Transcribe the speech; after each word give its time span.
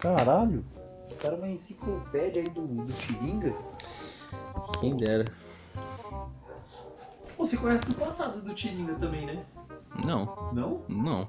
Caralho. 0.00 0.64
O 1.10 1.14
cara 1.16 1.34
é 1.34 1.36
uma 1.38 1.48
enciclopédia 1.48 2.42
aí 2.42 2.48
do, 2.48 2.62
do 2.66 2.92
Tiringa. 2.92 3.54
Quem 4.80 4.96
dera. 4.96 5.24
Você 7.36 7.56
conhece 7.56 7.90
o 7.90 7.94
passado 7.94 8.40
do 8.40 8.54
Tiringa 8.54 8.94
também, 8.94 9.26
né? 9.26 9.42
Não, 10.04 10.50
Não? 10.52 10.82
não. 10.88 11.28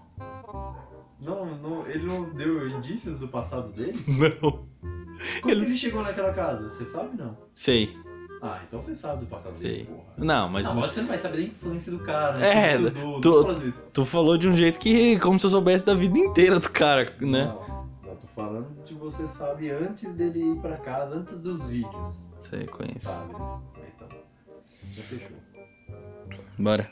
Não, 1.20 1.46
não 1.58 1.88
ele 1.88 2.06
não 2.06 2.24
deu 2.34 2.68
indícios 2.68 3.18
do 3.20 3.28
passado 3.28 3.72
dele? 3.72 4.04
Não. 4.08 4.66
Como 5.42 5.52
Ele- 5.54 5.66
ele 5.66 5.78
chegou 5.78 6.02
naquela 6.02 6.34
casa? 6.34 6.70
Você 6.72 6.84
sabe 6.86 7.16
não? 7.16 7.38
Sei, 7.54 7.96
Ah, 8.42 8.60
então 8.68 8.82
você 8.82 8.96
sabe 8.96 9.20
do 9.20 9.28
passado 9.28 9.54
sei. 9.54 9.70
dele, 9.70 9.86
porra. 9.86 10.04
Não, 10.18 10.50
mas. 10.50 10.66
Não, 10.66 10.74
mas 10.76 10.92
você 10.94 11.02
não 11.02 11.08
vai 11.10 11.20
saber 11.20 11.38
da 11.38 11.44
infância 11.44 11.92
do 11.92 12.00
cara. 12.00 12.44
É, 12.44 12.76
Você 12.76 12.88
estudou, 12.88 13.04
não 13.14 13.22
tu- 13.22 13.32
tô 13.32 13.44
falando 13.44 13.68
isso. 13.68 13.88
Tu 13.94 14.06
falou 14.06 14.36
de 14.38 14.50
um 14.50 14.54
jeito 14.54 14.80
que. 14.80 15.20
como 15.20 15.40
se 15.40 15.46
eu 15.46 15.50
soubesse 15.52 15.86
da 15.86 15.94
vida 15.94 16.18
inteira 16.18 16.60
do 16.60 16.70
cara, 16.72 17.16
né? 17.22 17.46
Não, 17.46 17.71
falando 18.36 18.84
de 18.84 18.94
você 18.94 19.28
sabe 19.28 19.70
antes 19.70 20.14
dele 20.14 20.52
ir 20.52 20.62
pra 20.62 20.78
casa, 20.78 21.18
antes 21.18 21.40
dos 21.40 21.68
vídeos. 21.68 22.16
Sei, 22.50 22.66
conheço. 22.66 23.08
Sabe, 23.08 23.34
né? 23.34 23.62
Então, 23.96 24.10
já 24.92 25.04
fechou. 25.04 25.38
Bora. 26.58 26.92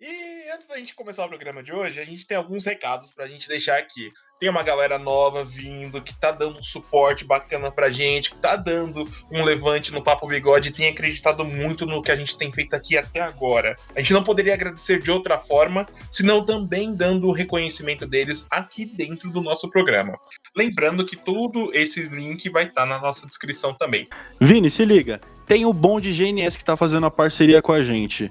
E 0.00 0.50
antes 0.50 0.66
da 0.66 0.76
gente 0.78 0.94
começar 0.94 1.24
o 1.24 1.28
programa 1.28 1.62
de 1.62 1.72
hoje, 1.72 2.00
a 2.00 2.04
gente 2.04 2.26
tem 2.26 2.36
alguns 2.36 2.64
recados 2.64 3.12
pra 3.12 3.26
gente 3.26 3.48
deixar 3.48 3.78
aqui. 3.78 4.12
Tem 4.38 4.50
uma 4.50 4.62
galera 4.62 4.98
nova 4.98 5.44
vindo, 5.44 6.02
que 6.02 6.16
tá 6.16 6.30
dando 6.30 6.58
um 6.58 6.62
suporte 6.62 7.24
bacana 7.24 7.70
pra 7.70 7.88
gente, 7.88 8.30
que 8.30 8.36
tá 8.36 8.54
dando 8.54 9.08
um 9.32 9.42
levante 9.42 9.92
no 9.92 10.02
Papo 10.02 10.26
Bigode 10.26 10.68
e 10.68 10.72
tem 10.72 10.88
acreditado 10.88 11.42
muito 11.42 11.86
no 11.86 12.02
que 12.02 12.10
a 12.10 12.16
gente 12.16 12.36
tem 12.36 12.52
feito 12.52 12.76
aqui 12.76 12.98
até 12.98 13.20
agora. 13.20 13.74
A 13.94 14.00
gente 14.00 14.12
não 14.12 14.22
poderia 14.22 14.52
agradecer 14.52 15.00
de 15.00 15.10
outra 15.10 15.38
forma, 15.38 15.86
senão 16.10 16.44
também 16.44 16.94
dando 16.94 17.28
o 17.28 17.32
reconhecimento 17.32 18.06
deles 18.06 18.46
aqui 18.50 18.84
dentro 18.84 19.30
do 19.30 19.40
nosso 19.40 19.70
programa. 19.70 20.18
Lembrando 20.54 21.06
que 21.06 21.16
todo 21.16 21.70
esse 21.72 22.02
link 22.02 22.50
vai 22.50 22.64
estar 22.64 22.84
na 22.84 23.00
nossa 23.00 23.26
descrição 23.26 23.72
também. 23.72 24.06
Vini, 24.38 24.70
se 24.70 24.84
liga. 24.84 25.18
Tem 25.46 25.64
o 25.64 25.72
Bom 25.72 26.00
de 26.00 26.12
GNS 26.12 26.58
que 26.58 26.64
tá 26.64 26.76
fazendo 26.76 27.06
a 27.06 27.10
parceria 27.10 27.62
com 27.62 27.72
a 27.72 27.82
gente. 27.82 28.30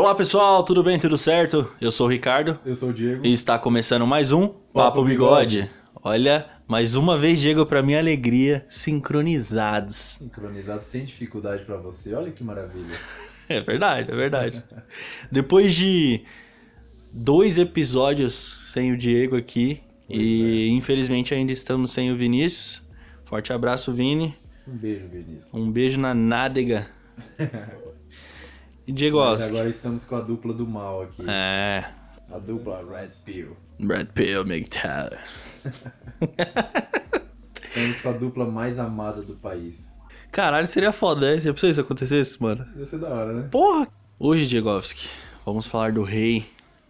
Olá 0.00 0.14
pessoal, 0.14 0.62
tudo 0.62 0.80
bem? 0.80 0.96
Tudo 0.96 1.18
certo? 1.18 1.72
Eu 1.80 1.90
sou 1.90 2.06
o 2.06 2.08
Ricardo 2.08 2.56
Eu 2.64 2.76
sou 2.76 2.90
o 2.90 2.92
Diego. 2.92 3.26
e 3.26 3.32
está 3.32 3.58
começando 3.58 4.06
mais 4.06 4.30
um 4.30 4.46
Papo 4.46 5.02
Bigode. 5.02 5.68
Olha, 6.04 6.46
mais 6.68 6.94
uma 6.94 7.18
vez, 7.18 7.40
Diego, 7.40 7.66
pra 7.66 7.82
minha 7.82 7.98
alegria, 7.98 8.64
sincronizados. 8.68 9.96
Sincronizado 10.20 10.84
sem 10.84 11.04
dificuldade 11.04 11.64
pra 11.64 11.78
você. 11.78 12.14
Olha 12.14 12.30
que 12.30 12.44
maravilha. 12.44 12.96
É 13.48 13.60
verdade, 13.60 14.12
é 14.12 14.14
verdade. 14.14 14.62
Depois 15.32 15.74
de 15.74 16.22
dois 17.12 17.58
episódios 17.58 18.70
sem 18.72 18.92
o 18.92 18.96
Diego 18.96 19.36
aqui 19.36 19.80
e 20.08 20.68
infelizmente 20.68 21.34
ainda 21.34 21.50
estamos 21.50 21.90
sem 21.90 22.12
o 22.12 22.16
Vinícius. 22.16 22.86
Forte 23.24 23.52
abraço, 23.52 23.92
Vini. 23.92 24.36
Um 24.64 24.76
beijo, 24.76 25.08
Vinícius. 25.08 25.52
Um 25.52 25.72
beijo 25.72 25.98
na 25.98 26.14
nádega. 26.14 26.86
E 28.88 28.92
Diego 28.92 29.18
Mas 29.18 29.42
agora 29.42 29.68
estamos 29.68 30.06
com 30.06 30.16
a 30.16 30.20
dupla 30.22 30.54
do 30.54 30.66
mal 30.66 31.02
aqui. 31.02 31.22
É, 31.28 31.84
A 32.32 32.38
dupla 32.38 32.82
Red 32.90 33.10
Pill. 33.22 33.54
Brad 33.78 34.08
Pill, 34.08 34.40
McTaller. 34.40 35.20
Estamos 37.68 38.00
com 38.00 38.08
a 38.08 38.12
dupla 38.12 38.50
mais 38.50 38.78
amada 38.78 39.20
do 39.20 39.34
país. 39.34 39.92
Caralho, 40.32 40.66
seria 40.66 40.90
foda, 40.90 41.34
né? 41.34 41.38
Já 41.38 41.52
pensou 41.52 41.68
isso 41.68 41.82
acontecesse, 41.82 42.42
mano? 42.42 42.66
Ia 42.78 42.86
ser 42.86 42.98
da 42.98 43.10
hora, 43.10 43.34
né? 43.34 43.48
Porra! 43.50 43.86
Hoje, 44.18 44.46
Diegovski, 44.46 45.06
vamos 45.44 45.66
falar 45.66 45.92
do 45.92 46.02
rei. 46.02 46.46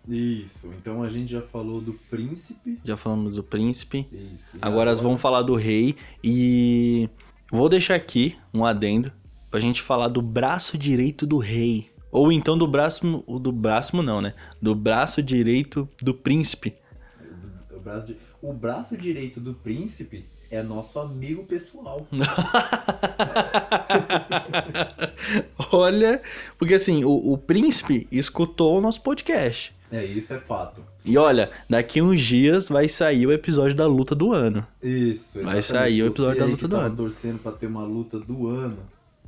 Isso. 0.07 0.71
Então 0.81 1.03
a 1.03 1.11
gente 1.11 1.33
já 1.33 1.43
falou 1.43 1.81
do 1.81 1.95
príncipe. 2.09 2.79
Já 2.85 2.97
falamos 2.97 3.35
do 3.35 3.43
príncipe. 3.43 4.07
Isso. 4.13 4.57
E 4.57 4.59
Agora 4.63 4.95
vamos 4.95 5.21
falar 5.21 5.43
do 5.43 5.57
rei 5.57 5.97
e 6.23 7.11
vou 7.51 7.69
deixar 7.69 7.97
aqui 7.97 8.37
um 8.55 8.65
adendo 8.65 9.11
pra 9.51 9.61
gente 9.61 9.83
falar 9.83 10.09
do 10.09 10.23
braço 10.23 10.77
direito 10.79 11.27
do 11.27 11.39
rei. 11.39 11.87
Ou 12.11 12.33
então 12.33 12.57
do 12.57 12.67
braço. 12.67 13.25
Do 13.41 13.53
braço 13.53 14.03
não, 14.03 14.21
né? 14.21 14.35
Do 14.61 14.75
braço 14.75 15.23
direito 15.23 15.89
do 16.03 16.15
príncipe. 16.15 16.75
O 17.71 17.81
braço, 17.81 18.17
o 18.43 18.53
braço 18.53 18.97
direito 18.97 19.41
do 19.41 19.55
príncipe 19.55 20.25
é 20.51 20.63
nosso 20.63 20.99
amigo 20.99 21.45
pessoal. 21.45 22.07
Olha, 25.71 26.23
porque 26.59 26.75
assim, 26.75 27.05
o, 27.05 27.33
o 27.33 27.39
príncipe 27.39 28.09
escutou 28.11 28.79
o 28.79 28.81
nosso 28.81 29.03
podcast. 29.03 29.75
É, 29.91 30.05
isso 30.05 30.35
é 30.35 30.39
fato. 30.39 30.83
E 31.05 31.17
olha, 31.17 31.51
daqui 31.69 32.03
uns 32.03 32.21
dias 32.21 32.69
vai 32.69 32.87
sair 32.89 33.27
o 33.27 33.33
episódio 33.33 33.75
da 33.75 33.87
luta 33.87 34.15
do 34.15 34.35
ano. 34.35 34.67
Isso. 34.83 35.43
Vai 35.43 35.59
exatamente. 35.59 35.65
sair 35.65 36.03
o 36.03 36.07
episódio 36.09 36.35
Você 36.35 36.41
da 36.41 36.51
luta 36.51 36.69
do 36.69 36.77
ano. 36.77 36.97
torcendo 36.97 37.39
pra 37.39 37.53
ter 37.53 37.67
uma 37.67 37.85
luta 37.85 38.19
do 38.19 38.49
ano. 38.49 38.77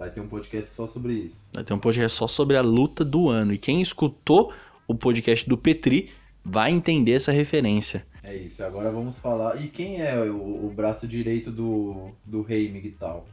Vai 0.00 0.11
ter 0.11 0.23
um 0.23 0.29
podcast 0.29 0.73
só 0.73 0.87
sobre 0.87 1.12
isso. 1.12 1.50
Vai 1.52 1.62
ter 1.62 1.75
um 1.75 1.79
podcast 1.79 2.17
só 2.17 2.26
sobre 2.26 2.56
a 2.56 2.62
luta 2.62 3.05
do 3.05 3.29
ano. 3.29 3.52
E 3.52 3.58
quem 3.58 3.82
escutou 3.82 4.50
o 4.88 4.94
podcast 4.94 5.47
do 5.47 5.58
Petri 5.58 6.08
vai 6.43 6.70
entender 6.70 7.12
essa 7.12 7.31
referência. 7.31 8.06
É 8.23 8.35
isso. 8.35 8.64
Agora 8.64 8.91
vamos 8.91 9.19
falar. 9.19 9.62
E 9.62 9.69
quem 9.69 10.00
é 10.00 10.19
o, 10.19 10.64
o 10.64 10.73
braço 10.75 11.06
direito 11.06 11.50
do, 11.50 12.12
do 12.25 12.41
rei 12.41 12.73
Miguel? 12.73 13.26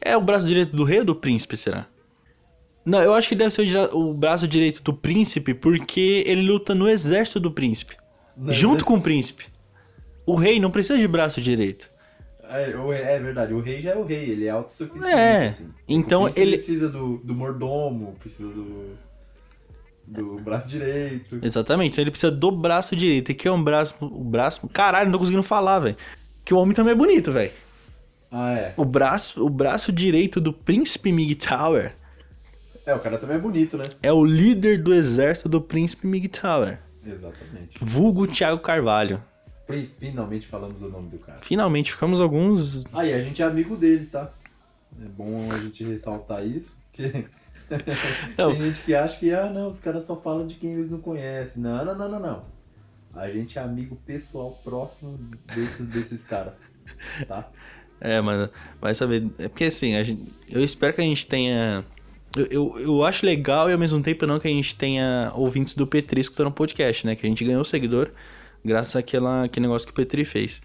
É 0.00 0.16
o 0.16 0.20
braço 0.20 0.46
direito 0.46 0.76
do 0.76 0.84
rei 0.84 1.00
ou 1.00 1.04
do 1.04 1.16
príncipe, 1.16 1.56
será? 1.56 1.88
Não, 2.84 3.02
eu 3.02 3.12
acho 3.12 3.28
que 3.28 3.34
deve 3.34 3.50
ser 3.50 3.66
o 3.92 4.14
braço 4.14 4.46
direito 4.46 4.80
do 4.84 4.94
príncipe 4.94 5.52
porque 5.52 6.22
ele 6.28 6.42
luta 6.42 6.76
no 6.76 6.88
exército 6.88 7.40
do 7.40 7.50
príncipe. 7.50 7.96
junto 8.50 8.84
com 8.84 8.94
o 8.94 9.02
príncipe. 9.02 9.46
O 10.24 10.36
rei 10.36 10.60
não 10.60 10.70
precisa 10.70 10.96
de 10.96 11.08
braço 11.08 11.40
direito. 11.40 11.90
É, 12.48 12.70
é 12.70 13.18
verdade, 13.18 13.52
o 13.52 13.60
rei 13.60 13.80
já 13.80 13.90
é 13.90 13.96
o 13.96 14.04
rei, 14.04 14.30
ele 14.30 14.46
é 14.46 14.50
autossuficiente. 14.50 15.06
É, 15.14 15.48
assim. 15.48 15.68
então 15.86 16.30
ele- 16.34 16.56
precisa 16.58 16.88
do, 16.88 17.18
do 17.18 17.34
mordomo, 17.34 18.16
precisa 18.18 18.48
do. 18.48 18.96
do 20.06 20.40
braço 20.40 20.68
direito. 20.68 21.38
Exatamente, 21.42 21.92
então 21.92 22.02
ele 22.02 22.10
precisa 22.10 22.32
do 22.32 22.50
braço 22.50 22.96
direito. 22.96 23.30
E 23.32 23.34
que 23.34 23.46
é 23.46 23.52
um 23.52 23.62
braço. 23.62 23.94
O 24.00 24.24
braço. 24.24 24.66
Caralho, 24.68 25.06
não 25.06 25.12
tô 25.12 25.18
conseguindo 25.18 25.42
falar, 25.42 25.78
velho. 25.80 25.96
Que 26.44 26.54
o 26.54 26.58
homem 26.58 26.74
também 26.74 26.92
é 26.92 26.96
bonito, 26.96 27.30
velho. 27.30 27.52
Ah, 28.30 28.52
é. 28.54 28.74
O 28.76 28.84
braço, 28.84 29.44
o 29.44 29.48
braço 29.50 29.90
direito 29.92 30.38
do 30.40 30.52
príncipe 30.52 31.10
Migtower 31.10 31.94
É, 32.84 32.94
o 32.94 33.00
cara 33.00 33.16
também 33.16 33.36
é 33.36 33.40
bonito, 33.40 33.76
né? 33.78 33.84
é 34.02 34.12
o 34.12 34.22
líder 34.24 34.82
do 34.82 34.92
exército 34.94 35.48
do 35.48 35.60
príncipe 35.60 36.06
Migtower. 36.06 36.78
Exatamente. 37.06 37.78
Vulgo 37.80 38.26
Thiago 38.26 38.60
Carvalho. 38.60 39.22
Finalmente 39.98 40.46
falamos 40.46 40.80
o 40.82 40.88
nome 40.88 41.10
do 41.10 41.18
cara. 41.18 41.40
Finalmente 41.42 41.92
ficamos 41.92 42.20
alguns. 42.20 42.86
Aí, 42.92 43.12
a 43.12 43.20
gente 43.20 43.42
é 43.42 43.44
amigo 43.44 43.76
dele, 43.76 44.06
tá? 44.06 44.32
É 45.00 45.08
bom 45.08 45.52
a 45.52 45.58
gente 45.58 45.84
ressaltar 45.84 46.44
isso, 46.46 46.76
porque 46.90 47.26
tem 48.36 48.62
gente 48.62 48.82
que 48.82 48.94
acha 48.94 49.18
que, 49.18 49.32
ah, 49.32 49.50
não, 49.50 49.68
os 49.68 49.78
caras 49.78 50.04
só 50.04 50.16
falam 50.16 50.46
de 50.46 50.54
quem 50.54 50.72
eles 50.72 50.90
não 50.90 51.00
conhecem. 51.00 51.62
Não, 51.62 51.84
não, 51.84 51.94
não, 51.94 52.08
não, 52.08 52.20
não. 52.20 52.44
A 53.14 53.28
gente 53.30 53.58
é 53.58 53.62
amigo 53.62 53.96
pessoal 54.06 54.58
próximo 54.64 55.18
desses, 55.54 55.86
desses 55.86 56.24
caras, 56.24 56.54
tá? 57.26 57.48
É, 58.00 58.20
mano, 58.20 58.48
vai 58.80 58.94
saber. 58.94 59.28
É 59.38 59.48
porque 59.48 59.64
assim, 59.64 59.96
a 59.96 60.02
gente, 60.02 60.32
eu 60.50 60.62
espero 60.64 60.94
que 60.94 61.00
a 61.00 61.04
gente 61.04 61.26
tenha. 61.26 61.84
Eu, 62.36 62.46
eu, 62.46 62.80
eu 62.80 63.04
acho 63.04 63.26
legal 63.26 63.68
e 63.68 63.72
ao 63.72 63.78
mesmo 63.78 64.00
tempo 64.00 64.26
não 64.26 64.38
que 64.38 64.46
a 64.46 64.50
gente 64.50 64.74
tenha 64.76 65.32
ouvintes 65.34 65.74
do 65.74 65.86
Petri 65.86 66.20
escutando 66.20 66.48
o 66.48 66.52
podcast, 66.52 67.04
né? 67.06 67.16
Que 67.16 67.26
a 67.26 67.28
gente 67.28 67.44
ganhou 67.44 67.64
seguidor 67.64 68.12
graças 68.64 68.96
àquela, 68.96 69.44
àquele 69.44 69.66
negócio 69.66 69.86
que 69.86 69.92
o 69.92 69.96
Petri 69.96 70.24
fez. 70.24 70.60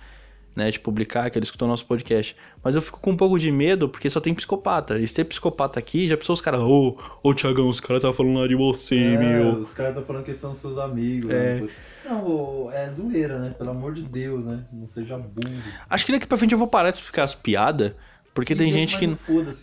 Né, 0.56 0.70
de 0.70 0.80
publicar, 0.80 1.32
que 1.32 1.38
ele 1.40 1.46
escutou 1.46 1.68
nosso 1.68 1.84
podcast. 1.88 2.36
Mas 2.64 2.76
eu 2.76 2.82
fico 2.84 3.00
com 3.00 3.10
um 3.10 3.18
pouco 3.18 3.40
de 3.40 3.52
medo, 3.52 3.90
porque 3.90 4.08
só 4.08 4.20
tem 4.20 4.36
psicopata. 4.36 5.00
E 5.00 5.08
se 5.08 5.16
ter 5.16 5.24
psicopata 5.24 5.80
aqui, 5.80 6.08
já 6.08 6.16
pensou 6.16 6.34
os 6.36 6.42
caras, 6.42 6.62
ô, 6.62 6.96
ô 7.24 7.34
Tiagão, 7.34 7.68
os 7.68 7.80
caras 7.80 8.04
tá 8.04 8.14
falando 8.14 8.38
lá 8.40 8.48
de 8.48 8.54
você, 8.54 8.96
É, 8.96 9.18
meu. 9.18 9.54
os 9.62 9.74
caras 9.74 9.94
estão 9.94 10.06
falando 10.06 10.24
que 10.24 10.34
são 10.36 10.54
seus 10.54 10.78
amigos. 10.78 11.32
É. 11.32 11.60
né? 11.62 11.70
Não, 12.06 12.70
é 12.72 12.88
zoeira, 12.92 13.40
né? 13.40 13.56
Pelo 13.58 13.72
amor 13.72 13.96
de 13.96 14.04
Deus, 14.04 14.46
né? 14.46 14.64
Não 14.72 14.88
seja 14.88 15.18
burro. 15.18 15.52
Acho 15.90 16.06
que 16.06 16.12
daqui 16.12 16.28
pra 16.28 16.38
frente 16.38 16.52
eu 16.52 16.60
vou 16.60 16.68
parar 16.68 16.92
de 16.92 16.98
explicar 16.98 17.24
as 17.24 17.34
piadas, 17.34 17.94
porque 18.34 18.54
E 18.54 18.56
tem 18.56 18.72
gente 18.72 18.98
que. 18.98 19.06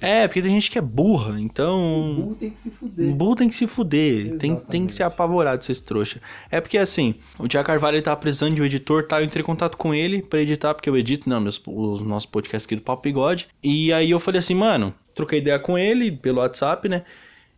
É, 0.01 0.29
porque 0.29 0.41
tem 0.41 0.53
gente 0.53 0.71
que 0.71 0.79
é 0.79 0.81
burra, 0.81 1.41
então. 1.41 2.13
O 2.13 2.15
burro 2.15 2.35
tem 2.37 2.51
que 2.51 2.59
se 2.59 2.71
fuder. 2.71 3.09
O 3.09 3.15
burro 3.15 3.37
tem 3.37 3.49
que 3.49 3.57
se 3.57 3.67
fuder, 3.67 4.39
tem, 4.39 4.57
tem 4.57 4.87
que 4.87 4.95
ser 4.95 5.03
apavorado 5.03 5.59
de 5.59 5.65
ser 5.65 5.81
trouxa. 5.83 6.21
É 6.51 6.61
porque 6.61 6.79
assim, 6.79 7.15
o 7.39 7.49
Tiago 7.49 7.67
Carvalho 7.67 7.97
ele 7.97 8.03
tava 8.03 8.17
precisando 8.21 8.55
de 8.55 8.63
um 8.63 8.65
editor, 8.65 9.07
tá? 9.07 9.21
Eu 9.21 9.25
entrei 9.25 9.43
em 9.43 9.47
contato 9.47 9.77
com 9.77 9.93
ele 9.93 10.23
pra 10.23 10.41
editar, 10.41 10.73
porque 10.75 10.89
eu 10.89 10.97
edito, 10.97 11.29
não, 11.29 11.41
meus, 11.41 11.61
os 11.67 12.01
nossos 12.03 12.27
podcasts 12.27 12.67
aqui 12.67 12.77
do 12.77 12.83
Papo 12.83 13.03
Bigode. 13.03 13.49
E 13.63 13.93
aí 13.93 14.11
eu 14.11 14.21
falei 14.21 14.39
assim, 14.39 14.55
mano, 14.55 14.95
troquei 15.15 15.41
ideia 15.41 15.59
com 15.59 15.77
ele 15.77 16.13
pelo 16.13 16.39
WhatsApp, 16.39 16.89
né? 16.89 17.03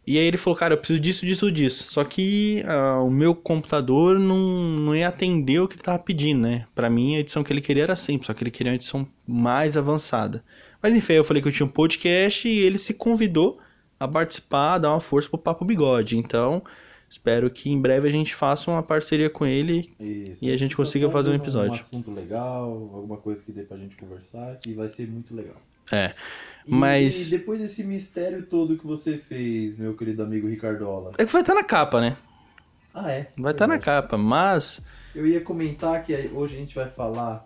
E 0.04 0.18
aí 0.18 0.24
ele 0.24 0.36
falou, 0.36 0.58
cara, 0.58 0.74
eu 0.74 0.78
preciso 0.78 0.98
disso, 0.98 1.24
disso, 1.24 1.52
disso. 1.52 1.92
Só 1.92 2.02
que 2.02 2.62
ah, 2.66 3.00
o 3.00 3.10
meu 3.10 3.34
computador 3.34 4.18
não, 4.18 4.36
não 4.36 4.96
ia 4.96 5.08
atender 5.08 5.60
o 5.60 5.68
que 5.68 5.76
ele 5.76 5.82
tava 5.82 5.98
pedindo, 5.98 6.40
né? 6.40 6.66
Pra 6.74 6.90
mim, 6.90 7.16
a 7.16 7.20
edição 7.20 7.44
que 7.44 7.52
ele 7.52 7.60
queria 7.60 7.84
era 7.84 7.94
simples, 7.94 8.26
só 8.26 8.34
que 8.34 8.42
ele 8.42 8.50
queria 8.50 8.72
uma 8.72 8.76
edição 8.76 9.06
mais 9.26 9.76
avançada. 9.76 10.42
Mas 10.82 10.94
enfim, 10.94 11.12
eu 11.14 11.24
falei 11.24 11.40
que 11.40 11.48
eu 11.48 11.52
tinha 11.52 11.66
um 11.66 11.70
podcast 11.70 12.48
e 12.48 12.58
ele 12.58 12.78
se 12.78 12.94
convidou 12.94 13.58
a 14.00 14.08
participar, 14.08 14.78
dar 14.78 14.90
uma 14.90 15.00
força 15.00 15.28
pro 15.28 15.38
Papo 15.38 15.64
Bigode. 15.64 16.18
Então, 16.18 16.60
espero 17.08 17.48
que 17.48 17.70
em 17.70 17.80
breve 17.80 18.08
a 18.08 18.10
gente 18.10 18.34
faça 18.34 18.70
uma 18.70 18.82
parceria 18.82 19.30
com 19.30 19.46
ele. 19.46 19.92
Isso. 20.00 20.44
E 20.44 20.50
a 20.50 20.56
gente 20.56 20.74
consiga 20.74 21.06
tá 21.06 21.12
fazer 21.12 21.30
um 21.30 21.34
episódio. 21.34 21.74
Um 21.74 21.86
assunto 21.86 22.10
legal, 22.10 22.64
alguma 22.94 23.16
coisa 23.16 23.40
que 23.42 23.52
dê 23.52 23.62
pra 23.62 23.76
gente 23.76 23.94
conversar, 23.96 24.56
que 24.56 24.72
vai 24.74 24.88
ser 24.88 25.06
muito 25.06 25.34
legal. 25.34 25.56
É. 25.92 26.14
E 26.66 26.74
Mas- 26.74 27.30
depois 27.30 27.60
desse 27.60 27.84
mistério 27.84 28.44
todo 28.46 28.76
que 28.76 28.86
você 28.86 29.18
fez, 29.18 29.76
meu 29.76 29.94
querido 29.96 30.22
amigo 30.22 30.48
Ricardola. 30.48 31.12
É 31.18 31.24
que 31.24 31.32
vai 31.32 31.42
estar 31.42 31.54
na 31.54 31.64
capa, 31.64 32.00
né? 32.00 32.16
Ah, 32.94 33.10
é? 33.10 33.28
Vai 33.38 33.52
estar 33.52 33.66
na 33.66 33.74
Verdade. 33.74 34.02
capa, 34.02 34.18
mas. 34.18 34.80
Eu 35.14 35.26
ia 35.26 35.40
comentar 35.40 36.02
que 36.04 36.12
hoje 36.32 36.56
a 36.56 36.58
gente 36.58 36.74
vai 36.74 36.88
falar 36.88 37.44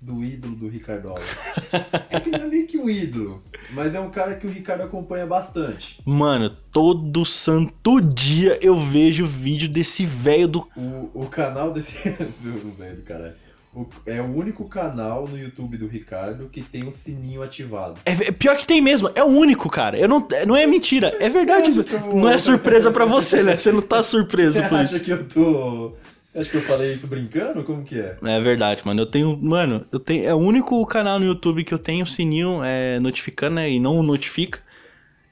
do 0.00 0.22
ídolo 0.22 0.54
do 0.54 0.68
Ricardola. 0.68 1.20
é 2.10 2.20
que 2.20 2.30
não 2.30 2.40
é 2.40 2.46
meio 2.46 2.66
que 2.66 2.78
um 2.78 2.88
ídolo, 2.88 3.42
mas 3.72 3.94
é 3.94 4.00
um 4.00 4.10
cara 4.10 4.34
que 4.36 4.46
o 4.46 4.50
Ricardo 4.50 4.82
acompanha 4.82 5.26
bastante. 5.26 6.00
Mano, 6.04 6.50
todo 6.70 7.24
santo 7.24 8.00
dia 8.00 8.58
eu 8.60 8.78
vejo 8.78 9.26
vídeo 9.26 9.68
desse 9.68 10.04
velho 10.06 10.48
do. 10.48 10.68
O, 10.76 11.10
o 11.14 11.26
canal 11.26 11.72
desse. 11.72 11.96
do 12.40 12.72
velho 12.76 12.96
do 12.96 13.02
caralho. 13.02 13.34
O- 13.74 13.86
é 14.06 14.22
o 14.22 14.34
único 14.34 14.66
canal 14.68 15.26
no 15.28 15.38
YouTube 15.38 15.76
do 15.76 15.86
Ricardo 15.86 16.48
que 16.50 16.62
tem 16.62 16.86
o 16.88 16.92
sininho 16.92 17.42
ativado. 17.42 18.00
É, 18.06 18.12
é 18.12 18.32
pior 18.32 18.56
que 18.56 18.66
tem 18.66 18.80
mesmo, 18.80 19.10
é 19.14 19.22
o 19.22 19.26
único, 19.26 19.68
cara. 19.68 19.98
Eu 19.98 20.08
não, 20.08 20.26
não 20.46 20.56
é 20.56 20.66
mentira, 20.66 21.14
é 21.20 21.28
verdade. 21.28 21.72
Acha 21.78 21.98
Não 22.06 22.28
é 22.28 22.38
surpresa 22.38 22.90
pra 22.90 23.04
você, 23.04 23.42
né? 23.42 23.58
Você 23.58 23.70
não 23.72 23.82
tá 23.82 24.00
surpreso 24.04 24.62
Você 24.62 24.68
por 24.68 24.78
acha 24.78 24.94
isso. 24.96 25.04
que 25.04 25.10
eu 25.10 25.28
tô. 25.28 25.92
Acha 26.36 26.50
que 26.50 26.56
eu 26.58 26.62
falei 26.62 26.92
isso 26.92 27.06
brincando? 27.06 27.64
Como 27.64 27.82
que 27.82 27.98
é? 27.98 28.18
É 28.22 28.40
verdade, 28.40 28.82
mano. 28.84 29.00
Eu 29.00 29.06
tenho. 29.06 29.38
Mano, 29.40 29.86
eu 29.90 29.98
tenho. 29.98 30.24
É 30.24 30.34
o 30.34 30.38
único 30.38 30.84
canal 30.86 31.18
no 31.18 31.24
YouTube 31.24 31.64
que 31.64 31.72
eu 31.72 31.78
tenho 31.78 32.04
o 32.04 32.06
sininho 32.06 32.62
é, 32.62 33.00
notificando, 33.00 33.54
né? 33.54 33.70
E 33.70 33.80
não 33.80 34.02
notifica. 34.02 34.60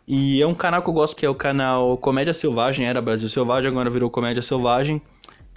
E 0.08 0.40
é 0.40 0.46
um 0.46 0.54
canal 0.54 0.82
que 0.82 0.88
eu 0.88 0.94
gosto, 0.94 1.14
que 1.16 1.24
é 1.24 1.28
o 1.28 1.34
canal 1.34 1.96
Comédia 1.98 2.32
Selvagem, 2.32 2.86
era 2.86 3.00
Brasil 3.00 3.28
Selvagem, 3.28 3.70
agora 3.70 3.88
virou 3.88 4.10
Comédia 4.10 4.42
Selvagem, 4.42 5.00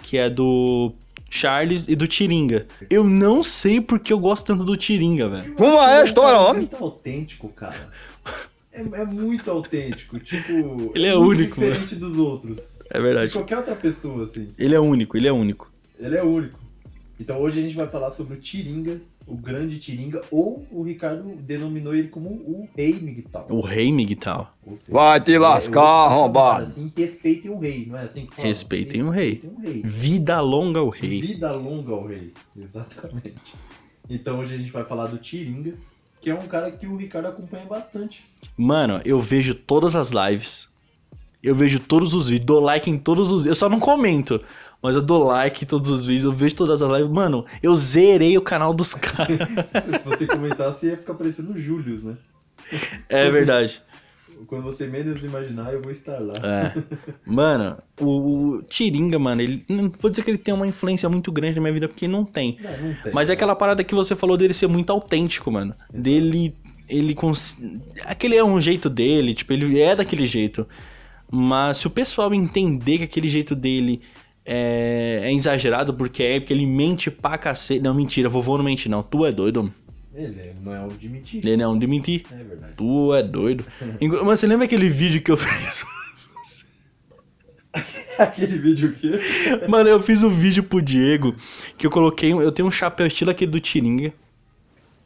que 0.02 0.16
é 0.16 0.30
do 0.30 0.92
Charles 1.30 1.86
e 1.88 1.94
do 1.94 2.06
Tiringa. 2.06 2.66
Eu 2.88 3.04
não 3.04 3.42
sei 3.42 3.80
porque 3.80 4.12
eu 4.12 4.18
gosto 4.18 4.46
tanto 4.46 4.64
do 4.64 4.76
Tiringa, 4.76 5.28
velho. 5.28 5.54
Uma 5.58 6.00
é 6.00 6.04
história, 6.04 6.36
é 6.36 6.40
homem. 6.40 6.62
muito 6.62 6.76
autêntico, 6.82 7.48
cara. 7.48 7.90
É, 8.72 8.80
é 8.80 9.04
muito 9.04 9.50
autêntico. 9.50 10.18
Tipo. 10.18 10.92
Ele 10.94 11.06
é 11.06 11.14
muito 11.14 11.28
único, 11.28 11.60
diferente 11.60 11.96
dos 11.96 12.16
outros. 12.18 12.77
É 12.90 12.96
De 12.98 13.02
verdade. 13.02 13.32
qualquer 13.32 13.58
outra 13.58 13.74
pessoa, 13.76 14.24
assim. 14.24 14.48
Ele 14.58 14.74
é 14.74 14.80
único, 14.80 15.16
ele 15.16 15.28
é 15.28 15.32
único. 15.32 15.70
Ele 15.98 16.16
é 16.16 16.22
único. 16.22 16.58
Então 17.20 17.36
hoje 17.40 17.58
a 17.58 17.62
gente 17.62 17.74
vai 17.74 17.88
falar 17.88 18.10
sobre 18.10 18.34
o 18.34 18.40
Tiringa, 18.40 19.00
o 19.26 19.34
grande 19.36 19.78
Tiringa, 19.80 20.22
ou 20.30 20.64
o 20.70 20.82
Ricardo 20.84 21.24
denominou 21.40 21.92
ele 21.94 22.06
como 22.08 22.28
o 22.30 22.68
Rei 22.76 22.92
Miguel. 22.94 23.24
O 23.50 23.60
rei 23.60 23.90
Miguel. 23.92 24.46
Ou 24.64 24.78
seja, 24.78 24.92
Vai 24.92 25.20
te 25.20 25.34
é 25.34 25.38
lascar, 25.38 25.82
arrombado. 25.82 26.32
patamar, 26.32 26.62
Assim, 26.62 26.92
respeitem 26.96 27.50
o 27.50 27.58
rei, 27.58 27.86
não 27.86 27.98
é 27.98 28.02
assim 28.04 28.24
que 28.26 28.34
fala? 28.36 28.46
Respeitem 28.46 29.02
o 29.02 29.10
rei. 29.10 29.32
Respeitem 29.32 29.50
o 29.58 29.60
rei. 29.60 29.82
Vida 29.84 30.40
longa 30.40 30.78
ao 30.80 30.88
rei. 30.88 31.20
Vida 31.20 31.50
longa 31.52 31.92
ao 31.92 32.06
rei. 32.06 32.32
Exatamente. 32.56 33.54
Então 34.08 34.38
hoje 34.38 34.54
a 34.54 34.58
gente 34.58 34.70
vai 34.70 34.84
falar 34.84 35.06
do 35.06 35.18
Tiringa, 35.18 35.74
que 36.20 36.30
é 36.30 36.34
um 36.34 36.46
cara 36.46 36.70
que 36.70 36.86
o 36.86 36.96
Ricardo 36.96 37.26
acompanha 37.26 37.64
bastante. 37.66 38.24
Mano, 38.56 39.00
eu 39.04 39.18
vejo 39.20 39.54
todas 39.54 39.96
as 39.96 40.12
lives. 40.12 40.67
Eu 41.48 41.54
vejo 41.54 41.80
todos 41.80 42.12
os 42.12 42.28
vídeos, 42.28 42.44
dou 42.44 42.60
like 42.60 42.90
em 42.90 42.98
todos 42.98 43.32
os 43.32 43.46
Eu 43.46 43.54
só 43.54 43.70
não 43.70 43.80
comento, 43.80 44.38
mas 44.82 44.94
eu 44.94 45.00
dou 45.00 45.24
like 45.24 45.64
em 45.64 45.66
todos 45.66 45.88
os 45.88 46.04
vídeos, 46.04 46.24
eu 46.24 46.32
vejo 46.32 46.54
todas 46.54 46.82
as 46.82 46.90
lives. 46.90 47.10
Mano, 47.10 47.46
eu 47.62 47.74
zerei 47.74 48.36
o 48.36 48.42
canal 48.42 48.74
dos 48.74 48.92
caras. 48.94 49.38
Se 49.72 50.04
você 50.04 50.26
comentasse, 50.26 50.86
ia 50.86 50.96
ficar 50.98 51.14
parecendo 51.14 51.52
o 51.52 51.58
Julius, 51.58 52.04
né? 52.04 52.16
É 53.08 53.30
verdade. 53.30 53.82
Quando 54.46 54.62
você 54.62 54.86
menos 54.86 55.24
imaginar, 55.24 55.72
eu 55.72 55.80
vou 55.80 55.90
estar 55.90 56.18
lá. 56.20 56.34
É. 56.34 56.82
Mano, 57.26 57.78
o, 57.98 58.62
Tiringa, 58.68 59.18
mano, 59.18 59.40
ele. 59.40 59.64
Não 59.68 59.90
vou 59.98 60.10
dizer 60.10 60.22
que 60.22 60.30
ele 60.30 60.38
tem 60.38 60.52
uma 60.54 60.66
influência 60.66 61.08
muito 61.08 61.32
grande 61.32 61.56
na 61.56 61.62
minha 61.62 61.72
vida, 61.72 61.88
porque 61.88 62.06
não 62.06 62.24
tem. 62.24 62.58
Não, 62.60 62.88
não 62.88 62.94
tem. 63.02 63.12
Mas 63.12 63.30
é 63.30 63.32
aquela 63.32 63.56
parada 63.56 63.82
que 63.82 63.94
você 63.94 64.14
falou 64.14 64.36
dele 64.36 64.54
ser 64.54 64.68
muito 64.68 64.90
autêntico, 64.90 65.50
mano. 65.50 65.74
Dele. 65.92 66.54
Ele. 66.88 67.14
Cons... 67.14 67.58
Aquele 68.04 68.36
é 68.36 68.44
um 68.44 68.60
jeito 68.60 68.88
dele, 68.88 69.34
tipo, 69.34 69.52
ele 69.52 69.80
é 69.80 69.96
daquele 69.96 70.26
jeito. 70.26 70.66
Mas 71.30 71.78
se 71.78 71.86
o 71.86 71.90
pessoal 71.90 72.32
entender 72.32 72.98
que 72.98 73.04
aquele 73.04 73.28
jeito 73.28 73.54
dele 73.54 74.00
é, 74.44 75.20
é 75.24 75.32
exagerado 75.32 75.92
porque 75.92 76.22
é, 76.22 76.40
porque 76.40 76.52
ele 76.52 76.66
mente 76.66 77.10
pra 77.10 77.36
cacete. 77.36 77.80
Não, 77.82 77.94
mentira, 77.94 78.28
vovô 78.28 78.56
não 78.56 78.64
mente, 78.64 78.88
não. 78.88 79.02
Tu 79.02 79.26
é 79.26 79.32
doido. 79.32 79.72
Ele 80.14 80.40
é- 80.40 80.54
não 80.62 80.74
é 80.74 80.84
o 80.84 80.88
de 80.88 81.08
mentir. 81.08 81.46
Ele 81.46 81.56
não 81.56 81.78
de 81.78 81.86
mentir. 81.86 82.24
É 82.32 82.42
verdade. 82.42 82.72
Tu 82.76 83.14
é 83.14 83.22
doido. 83.22 83.64
Mas 84.24 84.40
você 84.40 84.46
lembra 84.46 84.64
aquele 84.64 84.88
vídeo 84.88 85.20
que 85.22 85.30
eu 85.30 85.36
fiz? 85.36 85.84
Aquele 88.18 88.58
vídeo 88.58 88.94
que. 88.94 89.68
Mano, 89.68 89.88
eu 89.88 90.02
fiz 90.02 90.22
um 90.24 90.30
vídeo 90.30 90.62
pro 90.64 90.82
Diego 90.82 91.36
que 91.76 91.86
eu 91.86 91.90
coloquei. 91.90 92.32
Eu 92.32 92.50
tenho 92.50 92.66
um 92.66 92.70
chapéu 92.70 93.06
estilo 93.06 93.30
aquele 93.30 93.50
do 93.52 93.60
Tiringa. 93.60 94.12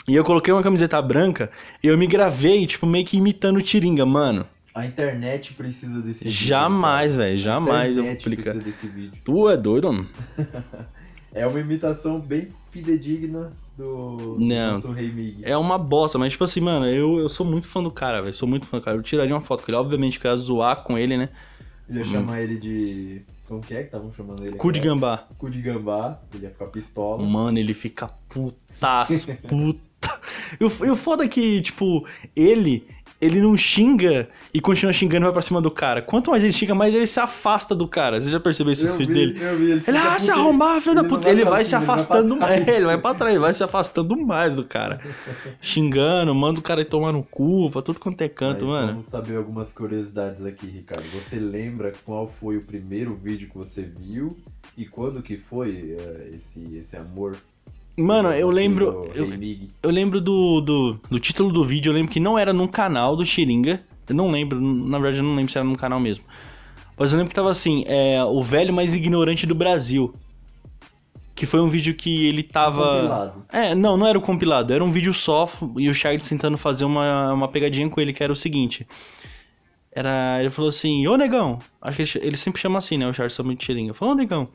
E 0.08 0.14
eu 0.14 0.24
coloquei 0.24 0.52
uma 0.52 0.62
camiseta 0.62 1.00
branca 1.02 1.50
e 1.82 1.86
eu 1.88 1.98
me 1.98 2.06
gravei, 2.06 2.66
tipo, 2.66 2.86
meio 2.86 3.04
que 3.04 3.16
imitando 3.18 3.58
o 3.58 3.62
Tiringa, 3.62 4.06
mano. 4.06 4.46
A 4.74 4.86
internet 4.86 5.52
precisa 5.54 6.00
desse 6.00 6.24
vídeo. 6.24 6.36
Jamais, 6.36 7.16
velho, 7.16 7.38
jamais 7.38 7.96
eu 7.96 8.04
vou 8.04 8.16
publicar. 8.16 8.54
desse 8.54 8.86
vídeo. 8.86 9.20
Tu 9.24 9.48
é 9.50 9.56
doido, 9.56 9.92
mano? 9.92 10.08
É 11.34 11.46
uma 11.46 11.58
imitação 11.58 12.20
bem 12.20 12.48
fidedigna 12.70 13.52
do 13.76 14.36
Não. 14.38 14.74
nosso 14.74 14.92
Rei 14.92 15.10
Mig. 15.10 15.38
É 15.42 15.56
uma 15.56 15.78
bosta, 15.78 16.18
mas 16.18 16.32
tipo 16.32 16.44
assim, 16.44 16.60
mano, 16.60 16.86
eu, 16.86 17.18
eu 17.20 17.28
sou 17.30 17.46
muito 17.46 17.66
fã 17.66 17.82
do 17.82 17.90
cara, 17.90 18.20
velho. 18.20 18.34
Sou 18.34 18.46
muito 18.46 18.66
fã 18.66 18.78
do 18.78 18.84
cara. 18.84 18.98
Eu 18.98 19.02
tiraria 19.02 19.34
uma 19.34 19.40
foto 19.40 19.62
com 19.64 19.70
ele, 19.70 19.78
obviamente 19.78 20.20
que 20.20 20.26
eu 20.26 20.30
ia 20.30 20.36
zoar 20.36 20.82
com 20.82 20.98
ele, 20.98 21.16
né? 21.16 21.30
Ele 21.88 22.00
ia 22.00 22.04
chamar 22.04 22.42
ele 22.42 22.58
de. 22.58 23.22
Como 23.48 23.62
que 23.62 23.72
é 23.72 23.78
que 23.78 23.84
estavam 23.84 24.12
chamando 24.12 24.44
ele? 24.44 24.56
Cu 24.56 24.70
de 24.70 24.80
gambá. 24.80 25.26
Cu 25.38 25.48
de 25.48 25.62
gambá. 25.62 26.20
Ele 26.34 26.44
ia 26.44 26.50
ficar 26.50 26.66
pistola. 26.66 27.22
Mano, 27.22 27.58
ele 27.58 27.72
fica 27.72 28.08
putaço, 28.28 29.26
puta. 29.48 30.20
E 30.60 30.64
o 30.90 30.96
foda 30.96 31.24
é 31.24 31.28
que, 31.28 31.62
tipo, 31.62 32.06
ele, 32.36 32.86
ele 33.22 33.40
não 33.40 33.56
xinga 33.56 34.28
e 34.52 34.60
continua 34.60 34.92
xingando 34.92 35.24
e 35.24 35.26
vai 35.26 35.32
pra 35.32 35.42
cima 35.42 35.60
do 35.60 35.70
cara. 35.70 36.02
Quanto 36.02 36.32
mais 36.32 36.42
ele 36.42 36.52
xinga, 36.52 36.74
mais 36.74 36.92
ele 36.92 37.06
se 37.06 37.20
afasta 37.20 37.72
do 37.72 37.86
cara. 37.86 38.20
Você 38.20 38.28
já 38.28 38.40
percebeu 38.40 38.72
esse 38.72 38.84
Eu 38.84 38.96
vi, 38.96 39.06
dele? 39.06 39.38
eu 39.40 39.56
vi, 39.56 39.70
ele 39.70 39.84
Ele, 39.86 39.96
ah, 39.96 40.18
se 40.18 40.32
arrombar, 40.32 40.80
filho 40.80 40.96
da 40.96 41.04
puta. 41.04 41.28
Ele 41.28 41.44
vai 41.44 41.64
se 41.64 41.76
afastando 41.76 42.34
mais. 42.34 42.66
Ele 42.66 42.84
vai 42.84 42.98
pra 42.98 43.14
trás, 43.14 43.32
ele 43.32 43.40
vai 43.40 43.54
se 43.54 43.62
afastando 43.62 44.16
mais 44.16 44.56
do 44.56 44.64
cara. 44.64 45.00
Xingando, 45.62 46.34
manda 46.34 46.58
o 46.58 46.62
cara 46.62 46.80
ir 46.80 46.86
tomar 46.86 47.12
no 47.12 47.22
cu, 47.22 47.70
pra 47.70 47.80
tudo 47.80 48.00
quanto 48.00 48.20
é 48.22 48.28
canto, 48.28 48.64
Aí, 48.64 48.70
mano. 48.70 48.88
Vamos 48.94 49.06
saber 49.06 49.36
algumas 49.36 49.72
curiosidades 49.72 50.44
aqui, 50.44 50.66
Ricardo. 50.66 51.04
Você 51.12 51.36
lembra 51.36 51.92
qual 52.04 52.26
foi 52.40 52.56
o 52.56 52.62
primeiro 52.64 53.14
vídeo 53.14 53.48
que 53.48 53.56
você 53.56 53.82
viu 53.82 54.36
e 54.76 54.84
quando 54.84 55.22
que 55.22 55.36
foi 55.36 55.96
eh, 55.96 56.30
esse, 56.34 56.76
esse 56.76 56.96
amor? 56.96 57.36
Mano, 57.96 58.30
eu 58.30 58.48
lembro. 58.48 59.10
Eu, 59.14 59.28
eu 59.82 59.90
lembro 59.90 60.20
do, 60.20 60.60
do, 60.60 61.00
do 61.10 61.20
título 61.20 61.52
do 61.52 61.64
vídeo, 61.64 61.90
eu 61.90 61.94
lembro 61.94 62.10
que 62.10 62.20
não 62.20 62.38
era 62.38 62.52
num 62.52 62.66
canal 62.66 63.14
do 63.14 63.24
Xiringa. 63.24 63.82
Eu 64.08 64.14
não 64.14 64.30
lembro, 64.30 64.60
na 64.60 64.98
verdade 64.98 65.20
eu 65.20 65.24
não 65.24 65.34
lembro 65.34 65.52
se 65.52 65.58
era 65.58 65.66
num 65.66 65.74
canal 65.74 66.00
mesmo. 66.00 66.24
Mas 66.96 67.12
eu 67.12 67.18
lembro 67.18 67.30
que 67.30 67.34
tava 67.34 67.50
assim, 67.50 67.84
é, 67.86 68.22
o 68.24 68.42
velho 68.42 68.72
mais 68.72 68.94
ignorante 68.94 69.46
do 69.46 69.54
Brasil. 69.54 70.14
Que 71.34 71.46
foi 71.46 71.60
um 71.60 71.68
vídeo 71.68 71.94
que 71.94 72.26
ele 72.26 72.42
tava. 72.42 72.94
Compilado. 72.94 73.44
É, 73.52 73.74
não, 73.74 73.96
não 73.96 74.06
era 74.06 74.18
o 74.18 74.22
compilado, 74.22 74.72
era 74.72 74.84
um 74.84 74.92
vídeo 74.92 75.12
só 75.12 75.48
e 75.76 75.88
o 75.88 75.94
Charles 75.94 76.28
tentando 76.28 76.56
fazer 76.56 76.84
uma, 76.84 77.32
uma 77.32 77.48
pegadinha 77.48 77.88
com 77.88 78.00
ele, 78.00 78.12
que 78.12 78.22
era 78.22 78.32
o 78.32 78.36
seguinte. 78.36 78.86
Era. 79.90 80.38
Ele 80.40 80.50
falou 80.50 80.68
assim, 80.68 81.06
ô 81.06 81.16
negão. 81.16 81.58
Acho 81.80 81.96
que 81.96 82.18
ele, 82.18 82.26
ele 82.28 82.36
sempre 82.36 82.60
chama 82.60 82.78
assim, 82.78 82.96
né? 82.96 83.06
O 83.06 83.12
Charles 83.12 83.36
de 83.36 83.64
Xiringa. 83.64 83.94
Falou, 83.94 84.14
ô 84.14 84.16
negão. 84.16 84.48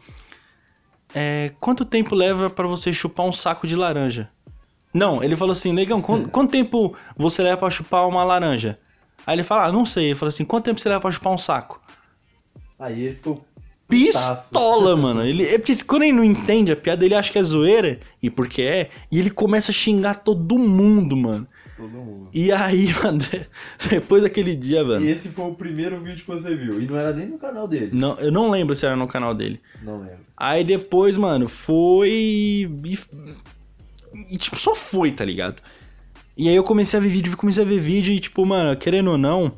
É, 1.14 1.52
quanto 1.60 1.86
tempo 1.86 2.14
leva 2.16 2.50
pra 2.50 2.68
você 2.68 2.92
chupar 2.92 3.26
um 3.26 3.32
saco 3.32 3.66
de 3.66 3.76
laranja? 3.76 4.30
Não, 4.94 5.24
ele 5.24 5.36
falou 5.36 5.52
assim, 5.52 5.72
negão, 5.74 6.02
quanto, 6.02 6.30
quanto 6.30 6.52
tempo 6.52 6.96
você 7.16 7.44
leva 7.44 7.58
pra 7.58 7.70
chupar 7.70 8.08
uma 8.08 8.24
laranja? 8.24 8.78
Aí 9.26 9.36
ele 9.36 9.44
fala, 9.44 9.66
ah, 9.66 9.72
não 9.72 9.86
sei. 9.86 10.06
Ele 10.06 10.16
falou 10.16 10.30
assim, 10.30 10.46
quanto 10.46 10.66
tempo 10.66 10.80
você 10.80 10.90
leva 10.90 11.02
pra 11.02 11.12
chupar 11.12 11.34
um 11.34 11.38
saco? 11.38 11.82
Aí 12.80 13.04
ele 13.04 13.16
ficou. 13.16 13.46
Pistola, 13.88 14.96
mano. 14.98 15.24
Ele, 15.24 15.44
é 15.44 15.58
porque 15.58 15.76
quando 15.84 16.04
ele 16.04 16.14
não 16.14 16.24
entende 16.24 16.72
a 16.72 16.76
piada, 16.76 17.06
ele 17.06 17.16
acha 17.16 17.32
que 17.32 17.40
é 17.40 17.44
zoeira, 17.44 18.00
e 18.22 18.30
porque 18.30 18.62
é, 18.62 18.90
e 19.12 19.18
ele 19.18 19.30
começa 19.30 19.72
a 19.72 19.74
xingar 19.74 20.16
todo 20.16 20.58
mundo, 20.58 21.16
mano. 21.16 21.48
Todo 21.78 21.90
mundo. 21.90 22.30
E 22.34 22.52
aí, 22.52 22.88
mano, 23.04 23.20
depois 23.90 24.24
daquele 24.24 24.56
dia, 24.56 24.80
E 24.82 24.84
mano. 24.84 25.06
esse 25.08 25.30
foi 25.30 25.46
o 25.46 25.54
primeiro 25.56 26.00
vídeo 26.02 26.26
que 26.26 26.28
você 26.28 26.56
viu. 26.56 26.82
E 26.82 26.88
não 26.88 26.98
era 26.98 27.14
nem 27.14 27.28
no 27.28 27.38
canal 27.38 27.68
dele. 27.68 27.92
Não, 27.94 28.18
eu 28.20 28.32
não 28.32 28.50
lembro 28.50 28.76
se 28.76 28.86
era 28.86 28.96
no 28.96 29.08
canal 29.08 29.34
dele. 29.36 29.60
Não 29.84 30.00
lembro. 30.00 30.18
Aí 30.36 30.64
depois, 30.64 31.16
mano, 31.18 31.48
foi. 31.48 32.10
E, 32.12 33.00
e, 34.32 34.38
tipo, 34.38 34.58
só 34.58 34.74
foi, 34.74 35.12
tá 35.12 35.24
ligado? 35.24 35.62
E 36.36 36.50
aí 36.50 36.56
eu 36.56 36.64
comecei 36.64 37.00
a 37.00 37.02
ver 37.02 37.10
vídeo, 37.10 37.38
comecei 37.38 37.64
a 37.64 37.66
ver 37.66 37.80
vídeo 37.80 38.12
e, 38.14 38.20
tipo, 38.20 38.46
mano, 38.46 38.76
querendo 38.76 39.12
ou 39.12 39.18
não. 39.18 39.54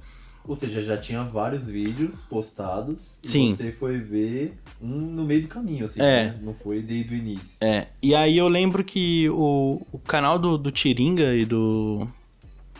Ou 0.45 0.55
seja, 0.55 0.81
já 0.81 0.97
tinha 0.97 1.23
vários 1.23 1.67
vídeos 1.67 2.21
postados. 2.21 2.97
E 3.23 3.27
Sim. 3.27 3.55
você 3.55 3.71
foi 3.71 3.97
ver 3.97 4.57
no 4.81 5.25
meio 5.25 5.41
do 5.41 5.48
caminho, 5.48 5.86
assim. 5.86 6.01
É. 6.01 6.25
né? 6.25 6.39
Não 6.41 6.53
foi 6.53 6.81
desde 6.81 7.13
o 7.13 7.17
início. 7.17 7.57
É, 7.59 7.88
e 8.01 8.15
aí 8.15 8.38
eu 8.38 8.48
lembro 8.48 8.83
que 8.83 9.29
o, 9.29 9.81
o 9.91 10.00
canal 10.00 10.39
do, 10.39 10.57
do 10.57 10.71
Tiringa 10.71 11.36
e 11.36 11.45
do, 11.45 12.07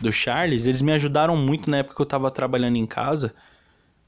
do 0.00 0.12
Charles, 0.12 0.66
eles 0.66 0.80
me 0.80 0.92
ajudaram 0.92 1.36
muito 1.36 1.70
na 1.70 1.78
época 1.78 1.96
que 1.96 2.02
eu 2.02 2.06
tava 2.06 2.30
trabalhando 2.30 2.76
em 2.76 2.86
casa. 2.86 3.34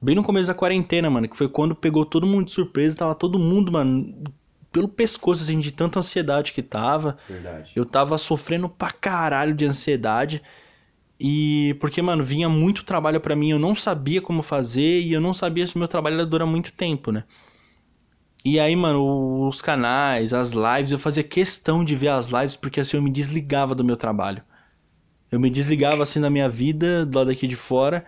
Bem 0.00 0.14
no 0.14 0.22
começo 0.22 0.49
da 0.49 0.54
quarentena, 0.54 1.08
mano, 1.08 1.28
que 1.28 1.37
foi 1.37 1.49
quando 1.49 1.75
pegou 1.75 2.04
todo 2.04 2.26
mundo 2.26 2.46
de 2.46 2.52
surpresa, 2.52 2.96
tava 2.96 3.14
todo 3.14 3.38
mundo, 3.38 3.70
mano, 3.70 4.14
pelo 4.72 4.88
pescoço, 4.88 5.42
assim, 5.42 5.61
de 5.61 5.70
tanta 5.70 5.99
ansiedade 5.99 6.52
que 6.52 6.62
tava. 6.62 7.18
Verdade. 7.28 7.70
Eu 7.76 7.84
tava 7.84 8.16
sofrendo 8.16 8.68
pra 8.68 8.90
caralho 8.90 9.54
de 9.54 9.66
ansiedade. 9.66 10.42
E 11.20 11.76
porque, 11.78 12.02
mano, 12.02 12.25
vinha 12.25 12.49
muito 12.49 12.84
trabalho 12.84 13.20
pra 13.20 13.37
mim, 13.37 13.50
eu 13.50 13.58
não 13.58 13.76
sabia 13.76 14.20
como 14.20 14.42
fazer 14.42 15.02
e 15.02 15.12
eu 15.12 15.20
não 15.20 15.32
sabia 15.32 15.64
se 15.64 15.78
meu 15.78 15.87
trabalho 15.87 16.18
ia 16.18 16.26
durar 16.26 16.49
muito 16.49 16.72
tempo, 16.72 17.12
né? 17.12 17.22
E 18.44 18.58
aí, 18.58 18.75
mano, 18.75 19.46
os 19.46 19.62
canais, 19.62 20.32
as 20.32 20.52
lives, 20.52 20.90
eu 20.92 20.99
fazia 20.99 21.22
questão 21.22 21.84
de 21.84 21.94
ver 21.94 22.08
as 22.08 22.26
lives 22.26 22.56
porque 22.56 22.80
assim 22.80 22.96
eu 22.96 23.02
me 23.02 23.11
desligava 23.11 23.75
do 23.75 23.84
meu 23.84 23.96
trabalho. 23.96 24.42
Eu 25.30 25.40
me 25.40 25.49
desligava 25.49 26.02
assim 26.02 26.20
da 26.20 26.28
minha 26.28 26.49
vida, 26.49 27.06
do 27.06 27.18
lado 27.18 27.30
aqui 27.30 27.46
de 27.46 27.56
fora, 27.56 28.04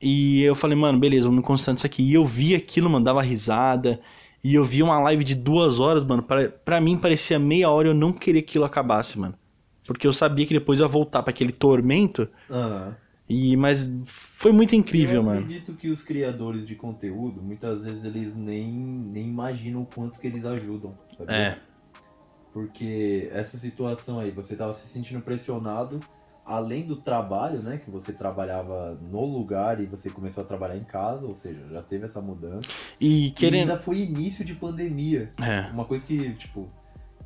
e 0.00 0.42
eu 0.42 0.54
falei, 0.54 0.76
mano, 0.76 0.98
beleza, 0.98 1.26
vamos 1.26 1.40
me 1.40 1.46
concentrar 1.46 1.74
nisso 1.74 1.86
aqui. 1.86 2.02
E 2.02 2.14
eu 2.14 2.24
vi 2.24 2.54
aquilo, 2.54 2.88
mano, 2.88 3.04
dava 3.04 3.20
risada. 3.22 4.00
E 4.44 4.54
eu 4.54 4.64
vi 4.64 4.82
uma 4.82 5.00
live 5.00 5.24
de 5.24 5.34
duas 5.34 5.80
horas, 5.80 6.04
mano. 6.04 6.22
Pra, 6.22 6.48
pra 6.48 6.80
mim 6.80 6.96
parecia 6.96 7.38
meia 7.38 7.68
hora 7.70 7.88
eu 7.88 7.94
não 7.94 8.12
queria 8.12 8.42
que 8.42 8.50
aquilo 8.50 8.64
acabasse, 8.64 9.18
mano. 9.18 9.34
Porque 9.84 10.06
eu 10.06 10.12
sabia 10.12 10.46
que 10.46 10.54
depois 10.54 10.78
eu 10.78 10.86
ia 10.86 10.92
voltar 10.92 11.22
pra 11.22 11.30
aquele 11.30 11.50
tormento. 11.50 12.28
Aham. 12.48 12.94
E, 13.28 13.56
mas 13.56 13.88
foi 14.04 14.52
muito 14.52 14.74
incrível, 14.74 15.16
eu 15.16 15.22
mano. 15.22 15.40
acredito 15.40 15.74
que 15.74 15.88
os 15.90 16.02
criadores 16.02 16.66
de 16.66 16.74
conteúdo, 16.74 17.42
muitas 17.42 17.82
vezes 17.84 18.04
eles 18.04 18.34
nem, 18.34 18.72
nem 18.72 19.28
imaginam 19.28 19.82
o 19.82 19.86
quanto 19.86 20.18
que 20.18 20.26
eles 20.26 20.46
ajudam, 20.46 20.94
sabe? 21.16 21.32
É. 21.32 21.58
Porque 22.52 23.28
essa 23.32 23.58
situação 23.58 24.18
aí, 24.18 24.30
você 24.30 24.56
tava 24.56 24.72
se 24.72 24.88
sentindo 24.88 25.20
pressionado, 25.20 26.00
além 26.44 26.86
do 26.86 26.96
trabalho, 26.96 27.60
né? 27.60 27.76
Que 27.76 27.90
você 27.90 28.10
trabalhava 28.12 28.98
no 29.10 29.24
lugar 29.26 29.80
e 29.80 29.86
você 29.86 30.08
começou 30.08 30.42
a 30.42 30.46
trabalhar 30.46 30.76
em 30.78 30.84
casa, 30.84 31.26
ou 31.26 31.36
seja, 31.36 31.60
já 31.70 31.82
teve 31.82 32.06
essa 32.06 32.22
mudança. 32.22 32.66
E 32.98 33.26
E 33.26 33.30
querendo. 33.32 33.70
ainda 33.70 33.78
foi 33.82 33.98
início 33.98 34.42
de 34.44 34.54
pandemia. 34.54 35.28
É. 35.42 35.70
Uma 35.70 35.84
coisa 35.84 36.04
que, 36.06 36.32
tipo, 36.34 36.66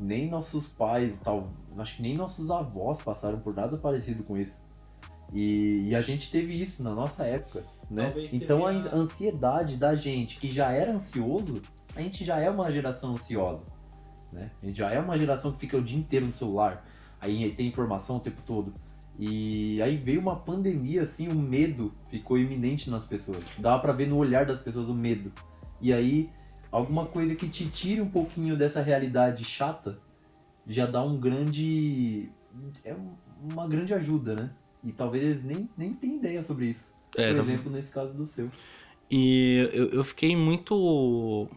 nem 0.00 0.28
nossos 0.28 0.66
pais, 0.66 1.12
tal, 1.22 1.44
acho 1.78 1.96
que 1.96 2.02
nem 2.02 2.16
nossos 2.16 2.50
avós 2.50 3.00
passaram 3.00 3.38
por 3.38 3.54
nada 3.54 3.76
parecido 3.76 4.24
com 4.24 4.36
isso. 4.36 4.60
E, 5.32 5.88
e 5.88 5.94
a 5.94 6.00
gente 6.02 6.30
teve 6.30 6.52
isso 6.60 6.82
na 6.82 6.94
nossa 6.94 7.24
época, 7.24 7.64
né? 7.90 8.04
Talvez 8.06 8.34
Então 8.34 8.66
a 8.66 8.70
ansiedade 8.94 9.76
da 9.76 9.94
gente, 9.94 10.38
que 10.38 10.52
já 10.52 10.70
era 10.72 10.92
ansioso, 10.92 11.62
a 11.94 12.02
gente 12.02 12.24
já 12.24 12.38
é 12.38 12.50
uma 12.50 12.70
geração 12.70 13.12
ansiosa, 13.12 13.62
né? 14.32 14.50
A 14.62 14.66
gente 14.66 14.78
já 14.78 14.90
é 14.92 14.98
uma 14.98 15.18
geração 15.18 15.52
que 15.52 15.58
fica 15.58 15.76
o 15.76 15.82
dia 15.82 15.98
inteiro 15.98 16.26
no 16.26 16.34
celular, 16.34 16.86
aí 17.20 17.50
tem 17.52 17.66
informação 17.66 18.16
o 18.16 18.20
tempo 18.20 18.40
todo. 18.46 18.72
E 19.18 19.80
aí 19.82 19.96
veio 19.96 20.20
uma 20.20 20.36
pandemia, 20.36 21.02
assim, 21.02 21.28
o 21.28 21.34
medo 21.34 21.92
ficou 22.10 22.38
iminente 22.38 22.88
nas 22.90 23.06
pessoas. 23.06 23.40
Dava 23.58 23.78
pra 23.80 23.92
ver 23.92 24.08
no 24.08 24.16
olhar 24.16 24.44
das 24.46 24.62
pessoas 24.62 24.88
o 24.88 24.94
medo. 24.94 25.30
E 25.80 25.92
aí, 25.92 26.30
alguma 26.70 27.06
coisa 27.06 27.34
que 27.34 27.48
te 27.48 27.68
tire 27.68 28.00
um 28.00 28.08
pouquinho 28.08 28.56
dessa 28.56 28.80
realidade 28.82 29.44
chata 29.44 29.98
já 30.66 30.86
dá 30.86 31.02
um 31.02 31.18
grande. 31.18 32.30
É 32.84 32.94
um- 32.94 33.12
uma 33.52 33.66
grande 33.68 33.92
ajuda, 33.92 34.34
né? 34.34 34.50
E 34.84 34.92
talvez 34.92 35.22
eles 35.24 35.44
nem, 35.44 35.68
nem 35.76 35.92
tenham 35.92 36.16
ideia 36.16 36.42
sobre 36.42 36.66
isso. 36.66 36.94
É, 37.16 37.28
Por 37.28 37.36
tá- 37.36 37.42
exemplo, 37.42 37.72
nesse 37.72 37.90
caso 37.90 38.12
do 38.12 38.26
seu. 38.26 38.50
E 39.10 39.68
eu, 39.72 39.90
eu 39.90 40.04
fiquei 40.04 40.34
muito 40.34 41.48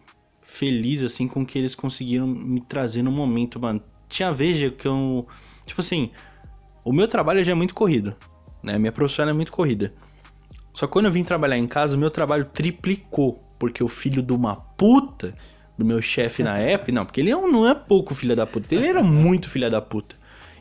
feliz, 0.42 1.02
assim, 1.02 1.26
com 1.26 1.42
o 1.42 1.46
que 1.46 1.58
eles 1.58 1.74
conseguiram 1.74 2.26
me 2.26 2.60
trazer 2.60 3.02
no 3.02 3.10
momento, 3.10 3.58
mano. 3.58 3.80
Tinha 4.08 4.32
vez 4.32 4.72
que 4.76 4.86
eu. 4.86 5.26
Tipo 5.64 5.80
assim, 5.80 6.10
o 6.84 6.92
meu 6.92 7.08
trabalho 7.08 7.44
já 7.44 7.52
é 7.52 7.54
muito 7.54 7.74
corrido, 7.74 8.14
né? 8.62 8.78
Minha 8.78 8.92
profissão 8.92 9.28
é 9.28 9.32
muito 9.32 9.50
corrida. 9.50 9.92
Só 10.72 10.86
que 10.86 10.92
quando 10.92 11.06
eu 11.06 11.12
vim 11.12 11.24
trabalhar 11.24 11.56
em 11.56 11.66
casa, 11.66 11.96
meu 11.96 12.10
trabalho 12.10 12.44
triplicou. 12.44 13.42
Porque 13.58 13.82
o 13.82 13.88
filho 13.88 14.22
de 14.22 14.32
uma 14.34 14.54
puta, 14.54 15.32
do 15.78 15.84
meu 15.84 16.00
chefe 16.02 16.42
na 16.42 16.58
época, 16.60 16.92
não, 16.92 17.04
porque 17.06 17.20
ele 17.22 17.30
é 17.30 17.36
um- 17.36 17.50
não 17.50 17.66
é 17.68 17.74
pouco 17.74 18.14
filho 18.14 18.36
da 18.36 18.46
puta, 18.46 18.74
ele 18.74 18.86
era 18.86 19.02
muito 19.02 19.48
filho 19.48 19.70
da 19.70 19.80
puta. 19.80 20.14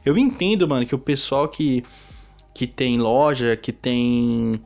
Eu 0.06 0.18
entendo, 0.18 0.68
mano, 0.68 0.86
que 0.86 0.96
o 0.96 1.00
pessoal 1.00 1.48
que, 1.50 1.84
que 2.56 2.66
tem 2.66 2.98
loja, 2.98 3.58
que 3.58 3.74
tem 3.74 4.62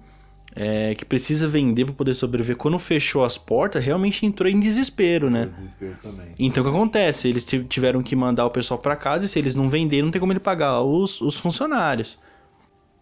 é, 0.55 0.93
que 0.93 1.03
precisa 1.03 1.47
vender 1.47 1.85
para 1.85 1.93
poder 1.95 2.13
sobreviver, 2.13 2.55
quando 2.55 2.77
fechou 2.77 3.25
as 3.25 3.35
portas, 3.35 3.83
realmente 3.83 4.25
entrou 4.25 4.47
em 4.47 4.59
desespero, 4.59 5.29
né? 5.29 5.47
Desespero 5.47 5.95
também. 6.01 6.27
Então 6.37 6.61
o 6.61 6.65
que 6.65 6.71
acontece? 6.71 7.27
Eles 7.27 7.43
tiv- 7.43 7.67
tiveram 7.67 8.03
que 8.03 8.15
mandar 8.15 8.45
o 8.45 8.51
pessoal 8.51 8.79
para 8.79 8.95
casa 8.95 9.25
e 9.25 9.27
se 9.27 9.39
eles 9.39 9.55
não 9.55 9.69
venderem, 9.69 10.03
não 10.03 10.11
tem 10.11 10.19
como 10.19 10.31
ele 10.31 10.39
pagar 10.39 10.81
os, 10.81 11.19
os 11.19 11.35
funcionários. 11.35 12.19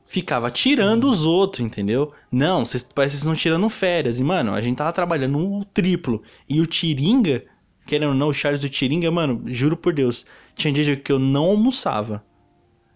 Ficava 0.06 0.50
tirando 0.50 1.10
os 1.10 1.26
outros, 1.26 1.66
entendeu? 1.66 2.14
Não, 2.32 2.64
vocês 2.66 2.88
parece 2.96 3.16
que 3.16 3.18
vocês 3.18 3.24
estão 3.24 3.36
tirando 3.36 3.68
férias. 3.68 4.22
E, 4.22 4.24
mano, 4.24 4.54
a 4.54 4.62
gente 4.62 4.78
tava 4.78 4.94
trabalhando 4.94 5.38
o 5.38 5.66
triplo. 5.66 6.24
E 6.48 6.62
o 6.62 6.66
Tiringa, 6.66 7.44
querendo 7.86 8.10
ou 8.12 8.16
não, 8.16 8.30
o 8.30 8.34
Charles 8.34 8.62
do 8.62 8.70
Tiringa, 8.70 9.12
mano, 9.12 9.42
juro 9.48 9.76
por 9.76 9.92
Deus, 9.94 10.26
tinha 10.56 10.72
dia 10.72 10.96
que 10.96 11.12
eu 11.12 11.20
não 11.20 11.44
almoçava. 11.44 12.24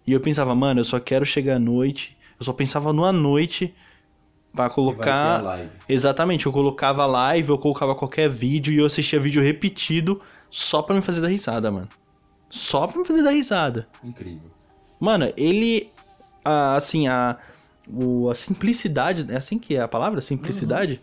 E 0.06 0.12
eu 0.14 0.20
pensava, 0.20 0.54
mano, 0.56 0.80
eu 0.80 0.84
só 0.86 1.00
quero 1.00 1.26
chegar 1.26 1.56
à 1.56 1.60
noite. 1.60 2.18
Eu 2.40 2.46
só 2.46 2.54
pensava 2.54 2.90
à 2.90 3.12
noite 3.12 3.74
pra 4.54 4.70
Que 4.70 4.70
vai 4.70 4.70
ter 4.70 4.72
a 4.72 4.74
colocar. 4.76 5.42
live. 5.44 5.70
Exatamente, 5.88 6.46
eu 6.46 6.52
colocava 6.52 7.06
live, 7.06 7.50
eu 7.50 7.58
colocava 7.58 7.94
qualquer 7.96 8.30
vídeo 8.30 8.74
e 8.74 8.78
eu 8.78 8.86
assistia 8.86 9.20
vídeo 9.20 9.42
repetido 9.42 10.22
só 10.50 10.82
pra 10.82 10.96
me 10.96 11.02
fazer 11.02 11.22
dar 11.22 11.28
risada, 11.30 11.72
mano. 11.72 11.88
Só 12.50 12.88
pra 12.88 13.00
me 13.00 13.06
fazer 13.06 13.24
dar 13.24 13.32
risada. 13.32 13.88
Incrível. 14.04 14.50
Mano, 15.00 15.32
ele. 15.38 15.90
a- 16.44 16.76
assim, 16.76 17.08
a. 17.08 17.38
o- 17.88 18.30
a 18.30 18.36
simplicidade. 18.36 19.26
É 19.32 19.38
assim 19.38 19.58
que 19.60 19.76
é 19.76 19.82
a 19.82 19.88
palavra? 19.88 20.20
Simplicidade? 20.22 21.00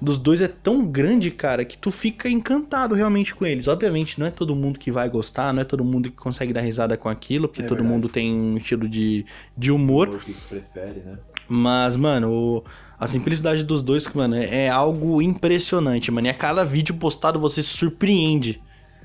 Dos 0.00 0.18
dois 0.18 0.40
é 0.40 0.48
tão 0.48 0.86
grande, 0.86 1.30
cara, 1.30 1.64
que 1.64 1.76
tu 1.76 1.90
fica 1.90 2.28
encantado 2.28 2.94
realmente 2.94 3.34
com 3.34 3.44
eles. 3.46 3.66
Obviamente, 3.68 4.18
não 4.18 4.26
é 4.26 4.30
todo 4.30 4.54
mundo 4.54 4.78
que 4.78 4.90
vai 4.90 5.08
gostar, 5.08 5.52
não 5.52 5.62
é 5.62 5.64
todo 5.64 5.84
mundo 5.84 6.10
que 6.10 6.16
consegue 6.16 6.52
dar 6.52 6.60
risada 6.60 6.96
com 6.96 7.08
aquilo, 7.08 7.48
porque 7.48 7.62
É 7.62 7.64
todo 7.66 7.78
verdade. 7.78 7.94
mundo 7.94 8.08
tem 8.08 8.32
um 8.34 8.56
estilo 8.56 8.88
de, 8.88 9.24
de 9.56 9.70
humor. 9.72 10.08
O 10.08 10.18
que 10.18 10.32
prefere, 10.34 11.00
né? 11.00 11.18
Mas, 11.48 11.96
mano, 11.96 12.30
o- 12.30 12.64
a 12.98 13.06
simplicidade 13.06 13.64
dos 13.64 13.82
dois, 13.82 14.06
mano, 14.12 14.34
é, 14.36 14.64
é 14.66 14.68
algo 14.68 15.22
impressionante, 15.22 16.10
mano. 16.10 16.26
E 16.26 16.30
a 16.30 16.34
cada 16.34 16.64
vídeo 16.64 16.94
postado 16.96 17.40
você 17.40 17.62
se 17.62 17.70
surpreende. 17.70 18.60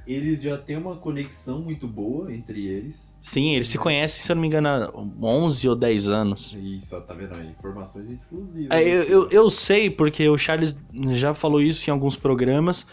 Eles 0.06 0.42
já 0.42 0.58
têm 0.58 0.78
uma 0.78 0.98
conexão 0.98 1.62
muito 1.62 1.88
boa 1.88 2.34
entre 2.34 2.66
eles. 2.68 3.13
Sim, 3.24 3.56
eles 3.56 3.70
se 3.70 3.78
conhecem, 3.78 4.22
se 4.22 4.30
eu 4.30 4.36
não 4.36 4.42
me 4.42 4.48
engano, 4.50 4.68
há 4.68 4.92
11 5.26 5.70
ou 5.70 5.78
10 5.78 6.10
anos. 6.10 6.54
Isso, 6.62 7.00
tá 7.00 7.14
vendo 7.14 7.34
aí? 7.34 7.48
Informações 7.48 8.12
exclusivas. 8.12 8.78
É, 8.78 8.84
eu, 8.84 9.04
eu, 9.04 9.30
eu 9.30 9.50
sei, 9.50 9.90
porque 9.90 10.28
o 10.28 10.38
Charles 10.38 10.76
já 11.12 11.34
falou 11.34 11.62
isso 11.62 11.90
em 11.90 11.94
alguns 11.94 12.18
programas. 12.18 12.86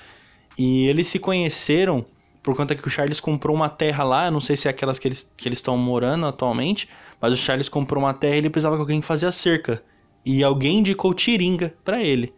E 0.57 0.87
eles 0.87 1.09
se 1.09 1.19
conheceram 1.19 2.07
por 2.45 2.55
conta 2.55 2.77
que 2.77 2.87
o 2.87 2.91
Charles 2.91 3.19
comprou 3.19 3.57
uma 3.57 3.69
terra 3.69 4.05
lá. 4.05 4.27
Eu 4.27 4.31
não 4.31 4.41
sei 4.41 4.55
se 4.55 4.69
é 4.69 4.71
aquelas 4.71 5.01
que 5.01 5.09
eles 5.09 5.33
que 5.37 5.49
eles 5.49 5.59
estão 5.59 5.77
morando 5.77 6.25
atualmente. 6.27 6.89
Mas 7.21 7.33
o 7.33 7.37
Charles 7.37 7.69
comprou 7.69 8.01
uma 8.05 8.15
terra 8.15 8.37
e 8.37 8.39
ele 8.39 8.51
precisava 8.51 8.77
que 8.77 8.83
alguém 8.83 9.03
fazia 9.03 9.33
cerca. 9.33 9.83
E 10.25 10.45
alguém 10.45 10.79
indicou 10.79 11.13
Tiringa 11.13 11.75
pra 11.85 12.01
ele. 12.01 12.33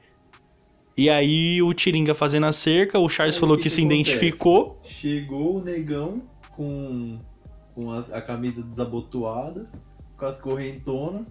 E 0.96 1.10
aí 1.10 1.60
o 1.60 1.74
Tiringa 1.74 2.14
fazendo 2.14 2.46
a 2.46 2.52
cerca, 2.52 2.98
o 2.98 3.06
Charles 3.06 3.36
Aí, 3.36 3.40
falou 3.40 3.56
que, 3.58 3.64
que 3.64 3.70
se 3.70 3.80
acontece? 3.80 4.00
identificou. 4.00 4.80
Chegou 4.82 5.58
o 5.58 5.62
negão 5.62 6.16
com, 6.56 7.18
com 7.74 7.90
a, 7.92 7.98
a 7.98 8.20
camisa 8.22 8.62
desabotoada, 8.62 9.66
com 10.16 10.26
as 10.26 10.40
correntonas. 10.40 11.26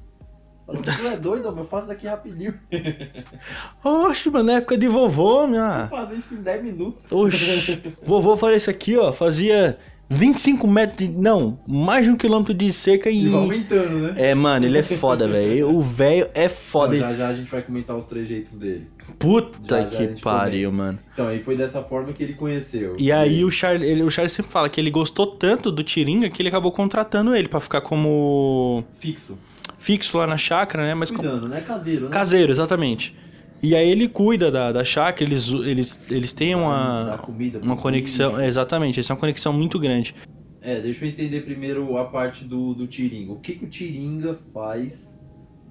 Falou, 0.65 0.81
tu 0.81 1.07
é 1.07 1.17
doido, 1.17 1.47
homem? 1.49 1.63
eu 1.63 1.67
faço 1.67 1.83
isso 1.85 1.91
aqui 1.93 2.07
rapidinho. 2.07 2.53
Oxe, 3.83 4.29
mano, 4.29 4.45
na 4.45 4.53
época 4.53 4.77
de 4.77 4.87
vovô, 4.87 5.39
Vou 5.39 5.47
minha. 5.47 5.87
fazer 5.89 6.15
isso 6.15 6.35
em 6.35 6.41
10 6.41 6.63
minutos. 6.63 7.11
Oxe, 7.11 7.81
vovô 8.03 8.37
fazia 8.37 8.57
isso 8.57 8.69
aqui, 8.69 8.97
ó. 8.97 9.11
Fazia 9.11 9.77
25 10.11 10.67
metros, 10.67 10.97
de, 10.97 11.17
não, 11.17 11.57
mais 11.65 12.05
de 12.05 12.11
um 12.11 12.17
quilômetro 12.17 12.53
de 12.53 12.71
cerca 12.73 13.09
E 13.09 13.27
vai 13.29 13.39
e. 13.39 13.43
aumentando, 13.43 13.97
né? 13.97 14.13
É, 14.17 14.35
mano, 14.35 14.65
ele 14.65 14.77
é 14.77 14.83
foda, 14.83 15.25
velho. 15.27 15.69
O 15.69 15.81
velho 15.81 16.27
é 16.33 16.49
foda. 16.49 16.97
Então, 16.97 17.09
já 17.11 17.15
já 17.15 17.27
a 17.29 17.33
gente 17.33 17.49
vai 17.49 17.61
comentar 17.61 17.95
os 17.95 18.03
trejeitos 18.05 18.57
dele. 18.57 18.87
Puta 19.17 19.77
já 19.77 19.83
já 19.83 19.89
que 19.89 19.97
gente 20.03 20.21
pariu, 20.21 20.71
mano. 20.71 20.99
Então, 21.13 21.27
aí 21.27 21.41
foi 21.41 21.55
dessa 21.55 21.81
forma 21.81 22.11
que 22.11 22.21
ele 22.21 22.33
conheceu. 22.33 22.95
E 22.99 23.09
aí 23.11 23.45
o 23.45 23.49
Charles, 23.49 23.87
ele, 23.87 24.03
o 24.03 24.09
Charles 24.11 24.33
sempre 24.33 24.51
fala 24.51 24.69
que 24.69 24.79
ele 24.81 24.91
gostou 24.91 25.25
tanto 25.27 25.71
do 25.71 25.81
Tiringa 25.83 26.29
que 26.29 26.41
ele 26.41 26.49
acabou 26.49 26.71
contratando 26.71 27.33
ele 27.33 27.47
pra 27.47 27.59
ficar 27.61 27.79
como 27.81 28.83
Fixo. 28.99 29.37
fixo 29.79 30.17
lá 30.17 30.27
na 30.27 30.37
chácara, 30.37 30.83
né? 30.85 30.93
Mas 30.93 31.09
como 31.09 31.23
Cuidando, 31.23 31.47
né? 31.47 31.61
Caseiro, 31.61 32.05
né? 32.05 32.11
caseiro, 32.11 32.51
exatamente. 32.51 33.15
E 33.63 33.75
aí 33.75 33.89
ele 33.89 34.07
cuida 34.07 34.49
da, 34.49 34.71
da 34.71 34.83
chácara, 34.83 35.23
eles, 35.29 35.49
eles, 35.49 35.99
eles 36.09 36.33
têm 36.33 36.55
uma, 36.55 37.17
comida. 37.21 37.59
uma 37.59 37.75
conexão, 37.77 38.39
é, 38.39 38.47
exatamente, 38.47 38.97
eles 38.99 39.05
têm 39.07 39.13
uma 39.13 39.19
conexão 39.19 39.53
muito 39.53 39.77
grande. 39.79 40.15
É, 40.61 40.79
deixa 40.79 41.05
eu 41.05 41.09
entender 41.09 41.41
primeiro 41.41 41.97
a 41.97 42.05
parte 42.05 42.43
do, 42.45 42.73
do 42.73 42.87
Tiringa. 42.87 43.31
O 43.33 43.39
que, 43.39 43.53
que 43.53 43.65
o 43.65 43.69
Tiringa 43.69 44.37
faz 44.53 45.19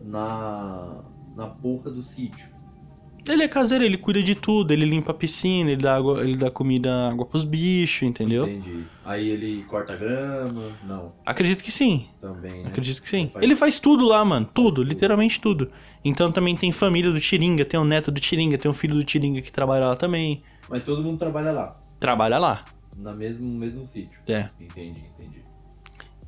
na, 0.04 1.02
na 1.37 1.47
porra 1.47 1.90
do 1.90 2.02
sítio? 2.02 2.49
Ele 3.28 3.42
é 3.44 3.49
caseiro, 3.49 3.85
ele 3.85 3.99
cuida 3.99 4.23
de 4.23 4.35
tudo, 4.35 4.73
ele 4.73 4.85
limpa 4.85 5.11
a 5.12 5.14
piscina, 5.14 5.70
ele 5.70 5.82
dá, 5.82 5.94
água, 5.94 6.23
ele 6.25 6.37
dá 6.37 6.50
comida, 6.50 7.11
água 7.11 7.26
pros 7.26 7.44
bichos, 7.44 8.02
entendeu? 8.09 8.44
Entendi. 8.49 8.85
Aí 9.04 9.28
ele 9.28 9.62
corta 9.68 9.94
grama? 9.94 10.70
Não, 10.88 11.11
Acredito 11.25 11.62
que 11.62 11.70
sim, 11.70 12.06
também, 12.20 12.62
né? 12.62 12.68
acredito 12.68 13.00
que 13.02 13.09
sim. 13.09 13.28
Faz- 13.32 13.42
Ele 13.44 13.54
faz 13.54 13.78
tudo 13.78 14.06
lá, 14.09 14.25
mano, 14.25 14.47
tudo, 14.52 14.76
tudo. 14.76 14.82
literalmente 14.88 15.38
tudo. 15.38 15.70
Então 16.04 16.33
também 16.33 16.57
tem 16.57 16.73
família 16.73 17.11
do 17.11 17.21
Tiringa, 17.21 17.64
tem 17.64 17.78
o 17.78 17.85
neto 17.85 18.11
do 18.11 18.21
Tiringa, 18.21 18.57
tem 18.57 18.71
o 18.71 18.75
filho 18.75 18.95
do 18.95 19.04
Tiringa 19.04 19.42
que 19.42 19.52
trabalha 19.52 19.87
lá 19.87 19.97
também. 19.97 20.42
Mas 20.69 20.83
todo 20.83 21.02
mundo 21.02 21.19
trabalha 21.19 21.52
lá, 21.52 21.76
Trabalha 21.99 22.38
lá, 22.38 22.64
na 22.97 23.12
mesmo, 23.12 23.47
no 23.47 23.59
mesmo 23.59 23.85
sítio. 23.85 24.19
é. 24.28 24.49
Entendi, 24.61 25.02
entendi. 25.19 25.42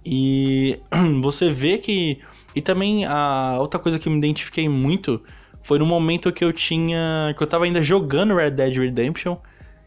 E 0.04 0.78
você 1.22 1.50
vê 1.50 1.78
que. 1.78 2.20
E 2.54 2.60
também 2.60 3.06
a 3.06 3.56
outra 3.58 3.80
coisa 3.80 3.98
que 3.98 4.08
eu 4.08 4.12
me 4.12 4.18
identifiquei 4.18 4.68
muito 4.68 5.22
foi 5.62 5.78
no 5.78 5.86
momento 5.86 6.32
que 6.32 6.44
eu 6.44 6.52
tinha. 6.52 7.34
que 7.36 7.42
eu 7.42 7.46
tava 7.46 7.64
ainda 7.64 7.80
jogando 7.80 8.34
Red 8.34 8.50
Dead 8.50 8.76
Redemption. 8.76 9.36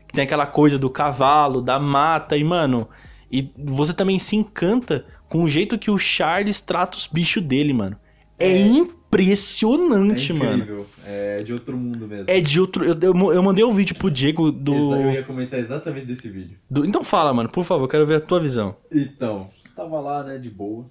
Que 0.07 0.13
tem 0.13 0.23
aquela 0.23 0.45
coisa 0.45 0.79
do 0.79 0.89
cavalo, 0.89 1.61
da 1.61 1.79
mata, 1.79 2.37
e, 2.37 2.43
mano. 2.43 2.87
E 3.31 3.51
você 3.57 3.93
também 3.93 4.17
se 4.17 4.35
encanta 4.35 5.05
com 5.27 5.43
o 5.43 5.49
jeito 5.49 5.77
que 5.77 5.91
o 5.91 5.97
Charles 5.97 6.61
trata 6.61 6.97
os 6.97 7.07
bichos 7.07 7.43
dele, 7.43 7.73
mano. 7.73 7.97
É, 8.39 8.47
É. 8.47 8.87
impressionante, 9.23 10.31
é 10.31 10.35
mano. 10.35 10.85
É 11.05 11.37
de 11.43 11.53
outro 11.53 11.75
mundo 11.77 12.07
mesmo. 12.07 12.25
É 12.27 12.39
de 12.41 12.59
outro. 12.59 12.83
Eu, 12.83 12.97
eu, 12.99 13.33
eu 13.33 13.43
mandei 13.43 13.63
um 13.63 13.73
vídeo 13.73 13.95
pro 13.95 14.09
Diego 14.11 14.51
do, 14.51 14.95
Eu 14.95 15.11
ia 15.11 15.23
comentar 15.23 15.59
exatamente 15.59 16.05
desse 16.07 16.29
vídeo. 16.29 16.57
do- 16.69 16.85
Então 16.85 17.03
fala, 17.03 17.33
mano, 17.33 17.49
por 17.49 17.63
favor, 17.63 17.85
eu 17.85 17.87
quero 17.89 18.05
ver 18.05 18.15
a 18.15 18.21
tua 18.21 18.39
visão. 18.39 18.75
Então, 18.91 19.49
tava 19.75 19.99
lá, 19.99 20.23
né, 20.23 20.37
de 20.37 20.49
boa. 20.49 20.85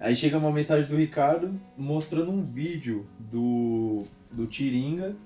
Aí 0.00 0.14
chega 0.14 0.36
uma 0.36 0.50
mensagem 0.52 0.86
do 0.88 0.96
Ricardo 0.96 1.58
mostrando 1.78 2.30
um 2.30 2.42
vídeo 2.42 3.06
do, 3.18 4.02
do 4.30 4.46
Tiringa. 4.46 5.16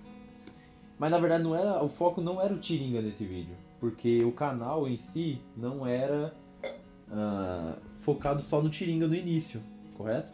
Mas 0.98 1.10
na 1.10 1.18
verdade 1.18 1.44
não 1.44 1.54
era, 1.54 1.82
o 1.82 1.88
foco 1.88 2.20
não 2.20 2.40
era 2.42 2.52
o 2.52 2.58
Tiringa 2.58 3.00
nesse 3.00 3.24
vídeo. 3.24 3.54
Porque 3.80 4.24
o 4.24 4.32
canal 4.32 4.88
em 4.88 4.96
si 4.96 5.40
não 5.56 5.86
era 5.86 6.32
ah, 7.10 7.74
focado 8.02 8.42
só 8.42 8.60
no 8.62 8.68
Tiringa 8.68 9.06
no 9.06 9.14
início, 9.14 9.60
correto? 9.96 10.32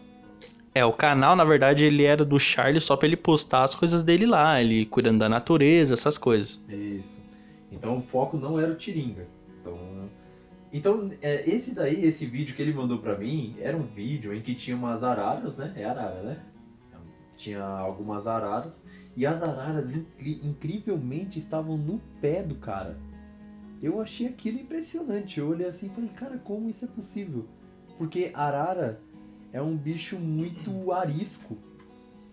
É, 0.74 0.84
o 0.84 0.92
canal, 0.92 1.36
na 1.36 1.44
verdade, 1.44 1.84
ele 1.84 2.02
era 2.02 2.24
do 2.24 2.38
Charles 2.38 2.82
só 2.82 2.96
pra 2.96 3.06
ele 3.06 3.16
postar 3.16 3.62
as 3.62 3.74
coisas 3.74 4.02
dele 4.02 4.26
lá, 4.26 4.60
ele 4.60 4.84
cuidando 4.86 5.20
da 5.20 5.28
natureza, 5.28 5.94
essas 5.94 6.18
coisas. 6.18 6.60
Isso. 6.68 7.22
Então 7.70 7.98
o 7.98 8.02
foco 8.02 8.36
não 8.36 8.58
era 8.58 8.72
o 8.72 8.74
Tiringa. 8.74 9.26
Então, 9.60 9.78
então 10.72 11.10
é, 11.22 11.48
esse 11.48 11.74
daí, 11.74 12.04
esse 12.04 12.26
vídeo 12.26 12.56
que 12.56 12.62
ele 12.62 12.72
mandou 12.72 12.98
pra 12.98 13.16
mim, 13.16 13.54
era 13.60 13.76
um 13.76 13.84
vídeo 13.84 14.34
em 14.34 14.40
que 14.42 14.54
tinha 14.54 14.76
umas 14.76 15.04
araras, 15.04 15.58
né? 15.58 15.72
É 15.76 15.84
arara, 15.84 16.22
né? 16.22 16.42
Tinha 17.36 17.62
algumas 17.62 18.26
araras. 18.26 18.84
E 19.16 19.24
as 19.24 19.42
araras 19.42 19.90
incri- 19.90 20.40
incrivelmente 20.42 21.38
estavam 21.38 21.76
no 21.76 22.00
pé 22.20 22.42
do 22.42 22.56
cara. 22.56 22.98
Eu 23.80 24.00
achei 24.00 24.26
aquilo 24.26 24.58
impressionante. 24.58 25.38
Eu 25.38 25.48
olhei 25.48 25.68
assim 25.68 25.86
e 25.86 25.90
falei, 25.90 26.10
cara, 26.10 26.38
como 26.38 26.68
isso 26.68 26.84
é 26.84 26.88
possível? 26.88 27.46
Porque 27.96 28.30
arara 28.34 29.00
é 29.54 29.62
um 29.62 29.74
bicho 29.74 30.18
muito 30.18 30.92
arisco. 30.92 31.56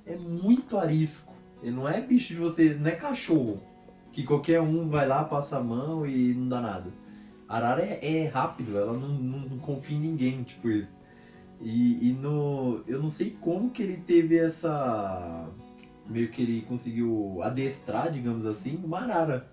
É 0.05 0.17
muito 0.17 0.77
arisco. 0.77 1.31
Ele 1.63 1.71
não 1.71 1.87
é 1.87 2.01
bicho 2.01 2.33
de 2.33 2.39
você, 2.39 2.73
não 2.73 2.89
é 2.89 2.95
cachorro 2.95 3.61
que 4.11 4.23
qualquer 4.23 4.61
um 4.61 4.89
vai 4.89 5.07
lá, 5.07 5.23
passa 5.23 5.57
a 5.57 5.63
mão 5.63 6.05
e 6.05 6.33
não 6.33 6.49
dá 6.49 6.59
nada. 6.59 6.91
A 7.47 7.57
arara 7.57 7.81
é, 7.81 8.23
é 8.23 8.27
rápido, 8.27 8.77
ela 8.77 8.93
não, 8.93 9.09
não, 9.09 9.39
não 9.39 9.59
confia 9.59 9.97
em 9.97 10.01
ninguém, 10.01 10.43
tipo 10.43 10.69
isso. 10.69 10.99
E, 11.59 12.09
e 12.09 12.13
no. 12.13 12.83
Eu 12.87 13.01
não 13.01 13.09
sei 13.09 13.37
como 13.39 13.69
que 13.69 13.83
ele 13.83 13.97
teve 13.97 14.37
essa. 14.37 15.47
Meio 16.09 16.29
que 16.29 16.41
ele 16.41 16.61
conseguiu 16.63 17.39
adestrar, 17.43 18.11
digamos 18.11 18.45
assim, 18.45 18.79
uma 18.83 19.01
arara. 19.01 19.47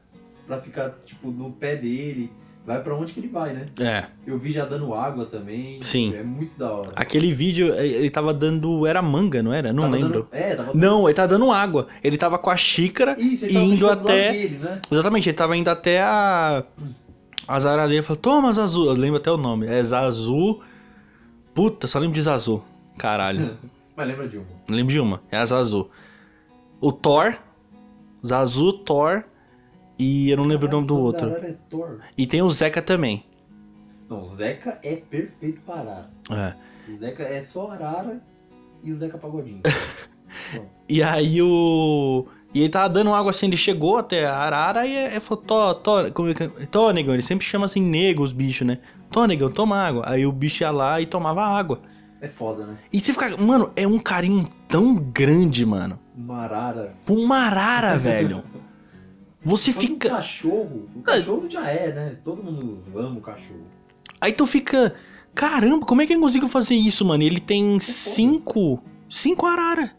Pra 0.46 0.60
ficar, 0.60 0.90
tipo, 1.04 1.30
no 1.30 1.52
pé 1.52 1.76
dele. 1.76 2.32
Vai 2.68 2.82
pra 2.82 2.94
onde 2.94 3.14
que 3.14 3.20
ele 3.20 3.28
vai, 3.28 3.54
né? 3.54 3.66
É. 3.80 4.04
Eu 4.26 4.38
vi 4.38 4.52
já 4.52 4.66
dando 4.66 4.92
água 4.92 5.24
também. 5.24 5.80
Sim. 5.80 6.14
É 6.14 6.22
muito 6.22 6.58
da 6.58 6.70
hora. 6.70 6.92
Aquele 6.94 7.32
vídeo, 7.32 7.72
eh, 7.72 7.86
ele 7.86 8.10
tava 8.10 8.34
dando. 8.34 8.86
Era 8.86 9.00
manga, 9.00 9.42
não 9.42 9.52
era? 9.54 9.72
Não 9.72 9.84
Tava 9.84 9.96
lembro. 9.96 10.12
dando- 10.12 10.28
é, 10.32 10.54
tava 10.54 10.70
Não, 10.74 11.08
ele 11.08 11.14
tava 11.14 11.28
dando 11.28 11.50
água. 11.50 11.88
Ele 12.04 12.18
tava 12.18 12.38
com 12.38 12.50
a 12.50 12.56
xícara. 12.58 13.18
Isso, 13.18 13.46
tava 13.48 13.58
indo 13.64 13.88
até- 13.90 14.32
Dele, 14.32 14.58
né? 14.58 14.80
Exatamente, 14.92 15.28
ele 15.30 15.36
tava 15.36 15.56
indo 15.56 15.68
até 15.68 16.02
a. 16.02 16.62
A 17.48 17.58
Zaradeira 17.58 18.02
falou: 18.04 18.20
Toma, 18.20 18.52
Zazu. 18.52 18.84
Eu 18.84 18.92
lembro 18.92 19.16
até 19.16 19.30
o 19.32 19.38
nome. 19.38 19.66
É 19.66 19.82
Zazu. 19.82 20.60
Puta, 21.54 21.86
só 21.86 21.98
lembro 21.98 22.14
de 22.14 22.20
Zazu. 22.22 22.62
Caralho. 22.98 23.56
Mas 23.96 24.06
lembra 24.06 24.28
de 24.28 24.36
uma. 24.36 24.46
Lembro 24.68 24.92
de 24.92 25.00
uma. 25.00 25.22
É 25.32 25.38
a 25.38 25.44
Zazu. 25.46 25.88
O 26.80 26.92
Thor. 26.92 27.34
Zazu, 28.26 28.72
Thor. 28.74 29.24
E 29.98 30.30
eu 30.30 30.36
não 30.36 30.44
lembro 30.44 30.68
o 30.68 30.70
nome 30.70 30.86
do 30.86 30.96
outro. 30.98 31.30
arara 31.30 31.48
é 31.48 31.56
Thor. 31.68 31.98
E 32.16 32.26
tem 32.26 32.40
o 32.42 32.48
Zeca 32.48 32.80
também. 32.80 33.24
Não, 34.08 34.22
o 34.22 34.28
Zeca 34.28 34.78
é 34.82 34.96
perfeito 34.96 35.60
para 35.62 35.80
arara. 35.80 36.10
É. 36.30 36.92
O 36.92 36.98
Zeca 36.98 37.22
é 37.24 37.42
só 37.42 37.70
arara 37.70 38.22
e 38.82 38.92
o 38.92 38.94
Zeca 38.96 39.18
Pagodinho. 39.18 39.62
E 40.88 41.02
aí 41.02 41.42
o. 41.42 42.26
E 42.54 42.60
ele 42.60 42.68
tava 42.70 42.88
dando 42.88 43.12
água 43.12 43.30
assim, 43.30 43.46
ele 43.46 43.56
chegou 43.56 43.98
até 43.98 44.26
a 44.26 44.36
arara 44.36 44.86
e 44.86 44.94
ele 44.94 45.20
falou, 45.20 45.44
Tó, 45.44 45.74
Tó, 45.74 46.10
como 46.12 46.30
é 46.30 46.34
que 46.34 46.44
é? 46.44 46.92
Negão, 46.94 47.14
ele 47.14 47.22
sempre 47.22 47.46
chama 47.46 47.66
assim 47.66 47.80
nego 47.80 48.22
os 48.22 48.32
bichos, 48.32 48.66
né? 48.66 48.78
Negão, 49.26 49.50
toma 49.50 49.76
água. 49.76 50.04
Aí 50.06 50.24
o 50.26 50.32
bicho 50.32 50.62
ia 50.62 50.70
lá 50.70 51.00
e 51.00 51.06
tomava 51.06 51.42
água. 51.44 51.80
É 52.20 52.28
foda, 52.28 52.66
né? 52.66 52.78
E 52.92 52.98
você 52.98 53.12
fica, 53.12 53.36
mano, 53.36 53.70
é 53.76 53.86
um 53.86 53.98
carinho 53.98 54.48
tão 54.68 54.94
grande, 54.96 55.64
mano. 55.64 55.98
Uma 56.16 56.42
arara. 56.42 56.94
Por 57.06 57.18
uma 57.18 57.38
arara, 57.38 57.96
velho. 57.98 58.42
Você 59.48 59.72
Mas 59.74 59.80
fica. 59.80 60.08
um 60.08 60.10
cachorro. 60.16 60.88
O 60.94 61.00
cachorro 61.00 61.48
já 61.48 61.68
é, 61.70 61.92
né? 61.92 62.16
Todo 62.22 62.42
mundo 62.42 62.82
ama 62.94 63.18
o 63.18 63.20
cachorro. 63.22 63.64
Aí 64.20 64.32
tu 64.32 64.44
fica. 64.46 64.94
Caramba, 65.34 65.86
como 65.86 66.02
é 66.02 66.06
que 66.06 66.12
ele 66.12 66.20
conseguiu 66.20 66.48
fazer 66.48 66.74
isso, 66.74 67.04
mano? 67.04 67.22
Ele 67.22 67.40
tem 67.40 67.78
cinco. 67.80 68.82
Cinco 69.08 69.46
arara. 69.46 69.92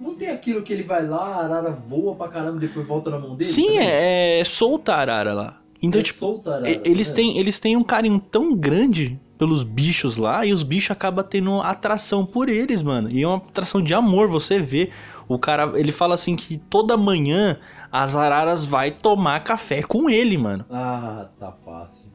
Não 0.00 0.14
tem 0.14 0.30
aquilo 0.30 0.62
que 0.62 0.72
ele 0.72 0.82
vai 0.82 1.06
lá, 1.06 1.22
a 1.36 1.44
arara 1.44 1.70
voa 1.70 2.16
pra 2.16 2.26
caramba 2.28 2.56
e 2.56 2.60
depois 2.66 2.84
volta 2.86 3.08
na 3.08 3.18
mão 3.20 3.36
dele? 3.36 3.48
Sim, 3.48 3.66
também? 3.66 3.78
é, 3.86 4.40
é 4.40 4.44
solta 4.44 4.94
a 4.94 4.98
arara 4.98 5.32
lá. 5.32 5.60
Então, 5.80 6.00
É 6.00 6.04
tipo, 6.04 6.18
solta 6.18 6.50
arara, 6.56 6.68
eles, 6.84 7.10
né? 7.10 7.14
têm, 7.14 7.38
eles 7.38 7.60
têm 7.60 7.76
um 7.76 7.84
carinho 7.84 8.18
tão 8.18 8.52
grande 8.56 9.20
pelos 9.38 9.62
bichos 9.62 10.16
lá 10.16 10.44
e 10.44 10.52
os 10.52 10.62
bichos 10.64 10.90
acabam 10.90 11.24
tendo 11.28 11.60
atração 11.60 12.26
por 12.26 12.48
eles, 12.48 12.82
mano. 12.82 13.08
E 13.10 13.22
é 13.22 13.26
uma 13.28 13.36
atração 13.36 13.80
de 13.80 13.94
amor, 13.94 14.26
você 14.28 14.58
vê. 14.58 14.90
O 15.32 15.38
cara, 15.38 15.72
ele 15.74 15.92
fala 15.92 16.14
assim 16.14 16.36
que 16.36 16.58
toda 16.58 16.96
manhã 16.96 17.58
as 17.90 18.14
araras 18.14 18.64
vai 18.64 18.90
tomar 18.90 19.40
café 19.40 19.82
com 19.82 20.08
ele, 20.10 20.36
mano. 20.36 20.64
Ah, 20.70 21.28
tá 21.38 21.52
fácil. 21.52 22.10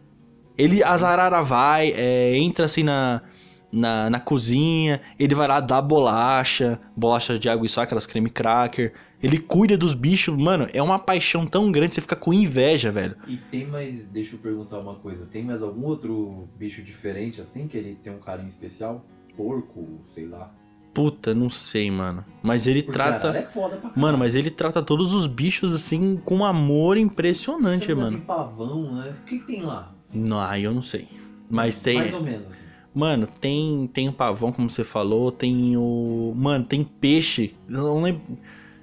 Ele, 0.58 0.84
as 0.84 1.04
araras 1.04 1.48
vai, 1.48 1.94
é, 1.96 2.38
entra 2.38 2.66
assim 2.66 2.84
na, 2.84 3.22
na, 3.72 4.10
na 4.10 4.20
cozinha, 4.20 5.02
ele 5.20 5.36
vai 5.36 5.48
lá 5.48 5.60
dar 5.60 5.82
bolacha, 5.82 6.80
bolacha 6.96 7.38
de 7.38 7.50
água 7.50 7.66
e 7.66 7.70
só, 7.70 7.82
aquelas 7.82 8.06
creme 8.06 8.30
cracker. 8.30 8.94
Ele 9.22 9.40
cuida 9.40 9.76
dos 9.76 9.96
bichos, 9.96 10.38
mano, 10.38 10.68
é 10.72 10.82
uma 10.82 11.00
paixão 11.00 11.46
tão 11.46 11.72
grande, 11.72 11.96
você 11.96 12.02
fica 12.02 12.16
com 12.16 12.32
inveja, 12.32 12.92
velho. 12.92 13.16
E 13.28 13.38
tem 13.38 13.66
mais, 13.66 14.06
deixa 14.06 14.36
eu 14.36 14.40
perguntar 14.40 14.78
uma 14.78 14.96
coisa, 14.96 15.26
tem 15.26 15.44
mais 15.44 15.64
algum 15.64 15.86
outro 15.86 16.48
bicho 16.58 16.84
diferente 16.84 17.42
assim 17.42 17.68
que 17.68 17.78
ele 17.78 17.96
tem 17.96 18.14
um 18.14 18.20
carinho 18.20 18.50
especial? 18.50 19.04
Porco, 19.36 20.02
sei 20.14 20.28
lá. 20.28 20.52
Puta, 20.98 21.36
não 21.36 21.48
sei, 21.50 21.92
mano. 21.92 22.26
Mas 22.42 22.66
ele 22.66 22.82
Porque 22.82 22.94
trata. 22.98 23.28
é. 23.38 23.48
Mano, 23.96 24.18
mas 24.18 24.34
ele 24.34 24.50
trata 24.50 24.82
todos 24.82 25.14
os 25.14 25.28
bichos 25.28 25.74
assim 25.76 26.18
com 26.26 26.38
um 26.38 26.44
amor 26.46 26.98
impressionante, 26.98 27.92
anda 27.92 28.02
mano. 28.02 28.18
de 28.18 28.24
pavão, 28.26 28.96
né? 28.96 29.12
O 29.22 29.26
que, 29.26 29.38
que 29.40 29.46
tem 29.46 29.62
lá? 29.62 29.94
Não, 30.12 30.40
aí 30.40 30.64
eu 30.64 30.74
não 30.74 30.82
sei. 30.82 31.08
Mas 31.50 31.82
tem. 31.82 31.98
Mais 32.00 32.14
ou 32.14 32.22
menos. 32.24 32.48
assim. 32.48 32.66
Mano, 32.96 33.28
tem 33.28 33.88
tem 33.94 34.10
o 34.10 34.14
pavão, 34.14 34.52
como 34.52 34.70
você 34.70 34.84
falou, 34.84 35.32
tem 35.32 35.78
o. 35.78 36.34
Mano, 36.36 36.66
tem 36.66 36.84
peixe. 36.84 37.54
Eu 37.70 37.84
não 37.84 38.02
lembro. 38.02 38.24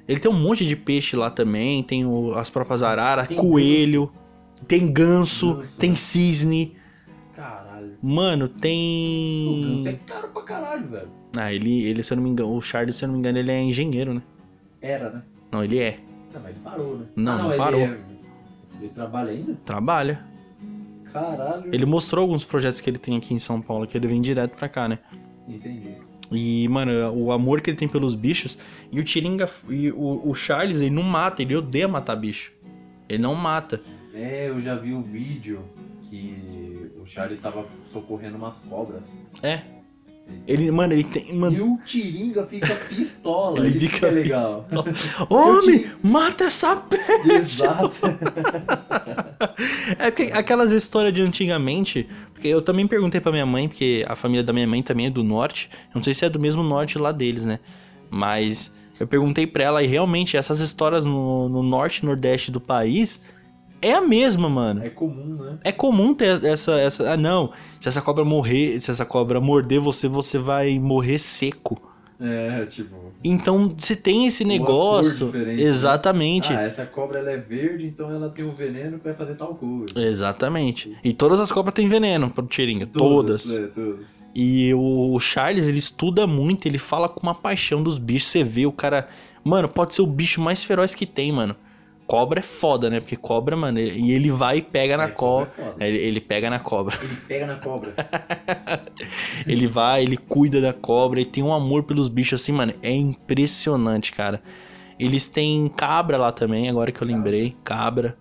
Ele 0.06 0.20
tem 0.20 0.30
um 0.30 0.38
monte 0.40 0.64
de 0.64 0.76
peixe 0.76 1.16
lá 1.16 1.30
também. 1.30 1.82
Tem 1.82 2.06
o- 2.06 2.32
as 2.34 2.48
próprias 2.48 2.82
araras, 2.84 3.26
Tem 3.26 3.36
coelho, 3.36 4.12
tem 4.68 4.86
ganso, 4.92 5.54
Ganso, 5.54 5.76
tem 5.78 5.90
né? 5.90 5.96
cisne. 5.96 6.76
Caralho. 7.34 7.94
Mano, 8.00 8.44
O 8.44 8.48
ganso 8.48 9.88
é 9.88 9.92
tem. 9.92 10.00
caro 10.06 10.28
pra 10.28 10.42
caralho, 10.42 10.86
velho. 10.88 11.23
Ah, 11.36 11.52
ele, 11.52 11.84
ele, 11.84 12.02
se 12.02 12.12
eu 12.12 12.16
não 12.16 12.22
me 12.24 12.30
engano, 12.30 12.54
o 12.54 12.60
Charles, 12.60 12.96
se 12.96 13.04
eu 13.04 13.08
não 13.08 13.14
me 13.14 13.18
engano, 13.20 13.38
ele 13.38 13.50
é 13.50 13.60
engenheiro, 13.60 14.14
né? 14.14 14.22
Era, 14.80 15.10
né? 15.10 15.22
Não, 15.50 15.64
ele 15.64 15.78
é. 15.78 15.98
Não, 16.32 16.40
mas 16.42 16.50
ele 16.50 16.60
parou, 16.64 16.98
né? 16.98 17.06
Não, 17.16 17.32
ah, 17.32 17.38
não 17.38 17.48
ele 17.50 17.58
parou. 17.58 17.80
é- 17.80 17.98
Ele 18.80 18.88
trabalha 18.90 19.30
ainda? 19.30 19.54
Trabalha. 19.64 20.24
Caralho. 21.12 21.74
Ele 21.74 21.86
mostrou 21.86 22.22
alguns 22.22 22.44
projetos 22.44 22.80
que 22.80 22.90
ele 22.90 22.98
tem 22.98 23.16
aqui 23.16 23.32
em 23.34 23.38
São 23.38 23.60
Paulo, 23.60 23.86
que 23.86 23.96
ele 23.96 24.06
vem 24.08 24.20
direto 24.20 24.56
pra 24.56 24.68
cá, 24.68 24.88
né? 24.88 24.98
Entendi. 25.48 25.94
E, 26.32 26.66
mano, 26.68 26.92
o 27.14 27.30
amor 27.30 27.60
que 27.60 27.70
ele 27.70 27.76
tem 27.76 27.88
pelos 27.88 28.14
bichos. 28.14 28.58
E 28.90 28.98
o 28.98 29.04
Tiringa. 29.04 29.48
E 29.68 29.90
o, 29.92 30.28
o 30.28 30.34
Charles, 30.34 30.80
ele 30.80 30.90
não 30.90 31.02
mata, 31.02 31.42
ele 31.42 31.54
odeia 31.54 31.86
matar 31.86 32.16
bicho. 32.16 32.52
Ele 33.08 33.22
não 33.22 33.34
mata. 33.34 33.80
É, 34.12 34.48
eu 34.48 34.60
já 34.60 34.74
vi 34.74 34.92
um 34.92 35.02
vídeo 35.02 35.60
que 36.02 36.90
o 37.00 37.06
Charles 37.06 37.40
tava 37.40 37.66
socorrendo 37.88 38.36
umas 38.36 38.58
cobras. 38.60 39.02
É. 39.42 39.62
Ele, 40.46 40.70
mano, 40.70 40.92
ele 40.92 41.04
tem. 41.04 41.34
Mano, 41.34 41.56
E 41.56 41.60
o 41.62 41.78
Tiringa 41.84 42.46
fica 42.46 42.74
pistola. 42.88 43.58
ele 43.66 43.78
fica 43.78 43.98
que 43.98 44.04
é 44.06 44.10
legal. 44.10 44.62
pistola. 44.64 44.94
Homem, 45.30 45.86
mata 46.02 46.44
essa 46.44 46.76
pe... 46.76 46.98
Exato. 47.30 47.96
É 49.98 50.10
porque 50.10 50.32
aquelas 50.32 50.72
histórias 50.72 51.12
de 51.12 51.20
antigamente. 51.22 52.08
Porque 52.32 52.48
eu 52.48 52.60
também 52.62 52.86
perguntei 52.86 53.20
pra 53.20 53.32
minha 53.32 53.46
mãe, 53.46 53.68
porque 53.68 54.04
a 54.08 54.14
família 54.16 54.42
da 54.42 54.52
minha 54.52 54.66
mãe 54.66 54.82
também 54.82 55.06
é 55.06 55.10
do 55.10 55.22
norte. 55.22 55.68
Eu 55.90 55.96
não 55.96 56.02
sei 56.02 56.14
se 56.14 56.24
é 56.24 56.30
do 56.30 56.38
mesmo 56.40 56.62
norte 56.62 56.98
lá 56.98 57.12
deles, 57.12 57.44
né? 57.44 57.58
Mas 58.10 58.72
eu 58.98 59.06
perguntei 59.06 59.46
pra 59.46 59.64
ela 59.64 59.82
e 59.82 59.86
realmente 59.86 60.36
essas 60.36 60.60
histórias 60.60 61.04
no, 61.04 61.48
no 61.48 61.62
norte 61.62 61.98
e 61.98 62.06
nordeste 62.06 62.50
do 62.50 62.60
país 62.60 63.22
é 63.88 63.94
a 63.94 64.00
mesma, 64.00 64.48
mano. 64.48 64.82
É 64.84 64.90
comum, 64.90 65.34
né? 65.42 65.58
É 65.64 65.72
comum 65.72 66.14
ter 66.14 66.44
essa, 66.44 66.78
essa. 66.78 67.12
Ah, 67.12 67.16
não. 67.16 67.52
Se 67.80 67.88
essa 67.88 68.00
cobra 68.02 68.24
morrer, 68.24 68.80
se 68.80 68.90
essa 68.90 69.04
cobra 69.04 69.40
morder 69.40 69.80
você, 69.80 70.08
você 70.08 70.38
vai 70.38 70.78
morrer 70.78 71.18
seco. 71.18 71.80
É, 72.20 72.64
tipo. 72.66 72.94
Então, 73.22 73.74
se 73.78 73.96
tem 73.96 74.26
esse 74.26 74.44
Uma 74.44 74.52
negócio. 74.52 75.26
cor 75.26 75.32
diferente, 75.38 75.62
né? 75.62 75.68
Exatamente. 75.68 76.52
Ah, 76.52 76.62
essa 76.62 76.86
cobra 76.86 77.18
ela 77.18 77.30
é 77.30 77.36
verde, 77.36 77.86
então 77.86 78.10
ela 78.10 78.28
tem 78.30 78.44
um 78.44 78.54
veneno 78.54 78.98
que 78.98 79.04
vai 79.04 79.14
fazer 79.14 79.34
tal 79.34 79.54
coisa. 79.54 79.86
Exatamente. 79.96 80.96
E 81.02 81.12
todas 81.12 81.40
as 81.40 81.50
cobras 81.50 81.74
têm 81.74 81.88
veneno 81.88 82.30
pro 82.30 82.46
Tiringa. 82.46 82.86
Todas. 82.86 83.50
É, 83.52 83.66
todas. 83.68 84.06
E 84.34 84.74
o 84.74 85.18
Charles, 85.20 85.66
ele 85.68 85.78
estuda 85.78 86.26
muito, 86.26 86.66
ele 86.66 86.78
fala 86.78 87.08
com 87.08 87.20
uma 87.22 87.34
paixão 87.34 87.82
dos 87.82 87.98
bichos. 87.98 88.28
Você 88.30 88.42
vê 88.44 88.66
o 88.66 88.72
cara. 88.72 89.08
Mano, 89.44 89.68
pode 89.68 89.94
ser 89.94 90.02
o 90.02 90.06
bicho 90.06 90.40
mais 90.40 90.64
feroz 90.64 90.94
que 90.94 91.06
tem, 91.06 91.30
mano. 91.32 91.54
Cobra 92.06 92.40
é 92.40 92.42
foda, 92.42 92.90
né? 92.90 93.00
Porque 93.00 93.16
cobra, 93.16 93.56
mano, 93.56 93.78
e 93.80 94.12
ele 94.12 94.30
vai 94.30 94.58
e 94.58 94.62
pega 94.62 94.96
na 94.96 95.04
É, 95.04 95.08
cobra. 95.08 95.50
é. 95.80 95.88
Ele, 95.88 95.98
ele 95.98 96.20
pega 96.20 96.50
na 96.50 96.58
cobra. 96.58 96.98
Ele 97.02 97.16
pega 97.26 97.46
na 97.46 97.56
cobra. 97.56 97.94
Ele 99.46 99.66
vai, 99.66 100.02
ele 100.02 100.16
cuida 100.16 100.60
da 100.60 100.72
cobra 100.72 101.20
e 101.20 101.26
tem 101.26 101.42
um 101.42 101.52
amor 101.52 101.82
pelos 101.82 102.08
bichos 102.08 102.40
assim, 102.40 102.52
mano. 102.52 102.72
É 102.82 102.90
impressionante, 102.90 104.12
cara. 104.12 104.42
Eles 104.98 105.26
têm 105.28 105.68
cabra 105.76 106.16
lá 106.16 106.30
também, 106.32 106.68
agora 106.68 106.92
que 106.92 107.02
eu 107.02 107.06
lembrei. 107.06 107.56
Cabra. 107.64 108.16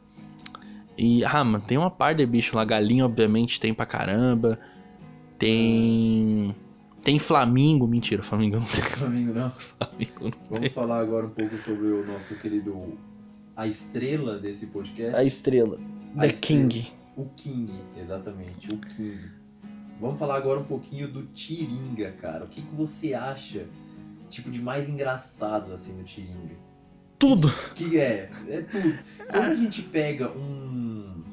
E, 0.98 1.24
ah, 1.26 1.43
mano, 1.43 1.63
tem 1.65 1.78
uma 1.78 1.89
par 1.91 2.13
de 2.15 2.26
bicho 2.26 2.56
lá. 2.56 2.65
Galinha, 2.65 3.06
obviamente, 3.06 3.60
tem 3.60 3.74
pra 3.74 3.86
caramba. 3.86 4.60
Tem. 5.38 6.56
Tem 7.02 7.19
flamingo. 7.19 7.88
Mentira, 7.88 8.24
flamingo 8.24 8.58
não 8.58 8.65
tem. 8.65 8.84
Amigo, 9.08 9.34
não. 9.34 9.52
Flamingo 9.52 10.13
não 10.22 10.32
tem. 10.32 10.39
Vamos 10.50 10.74
falar 10.74 11.00
agora 11.00 11.26
um 11.26 11.30
pouco 11.32 11.58
sobre 11.58 11.88
o 11.88 12.06
nosso 12.06 12.36
querido. 12.36 12.98
A 13.56 13.68
estrela 13.68 14.39
desse 14.39 14.66
podcast. 14.66 15.16
A 15.16 15.24
estrela. 15.24 15.80
A 16.16 16.22
The 16.22 16.28
estrela. 16.28 16.70
King. 16.70 16.94
O 17.16 17.26
King, 17.36 17.74
exatamente, 18.02 18.68
o 18.74 18.78
King. 18.80 19.20
Vamos 20.02 20.18
falar 20.18 20.38
agora 20.38 20.60
um 20.60 20.66
pouquinho 20.66 21.08
do 21.08 21.24
Tiringa, 21.28 22.12
cara. 22.13 22.46
O 22.46 22.48
que, 22.48 22.62
que 22.62 22.76
você 22.76 23.13
acha, 23.13 23.68
tipo, 24.30 24.50
de 24.50 24.62
mais 24.62 24.89
engraçado, 24.89 25.72
assim, 25.72 25.94
no 25.94 26.04
Tiringa? 26.04 26.56
Tudo. 27.20 27.48
O 27.48 27.74
que 27.76 28.00
é? 28.00 28.30
É 28.50 28.62
tudo. 28.62 28.98
Quando 29.32 29.52
a 29.52 29.56
gente 29.56 29.84
pega 29.84 30.32
um... 30.32 31.24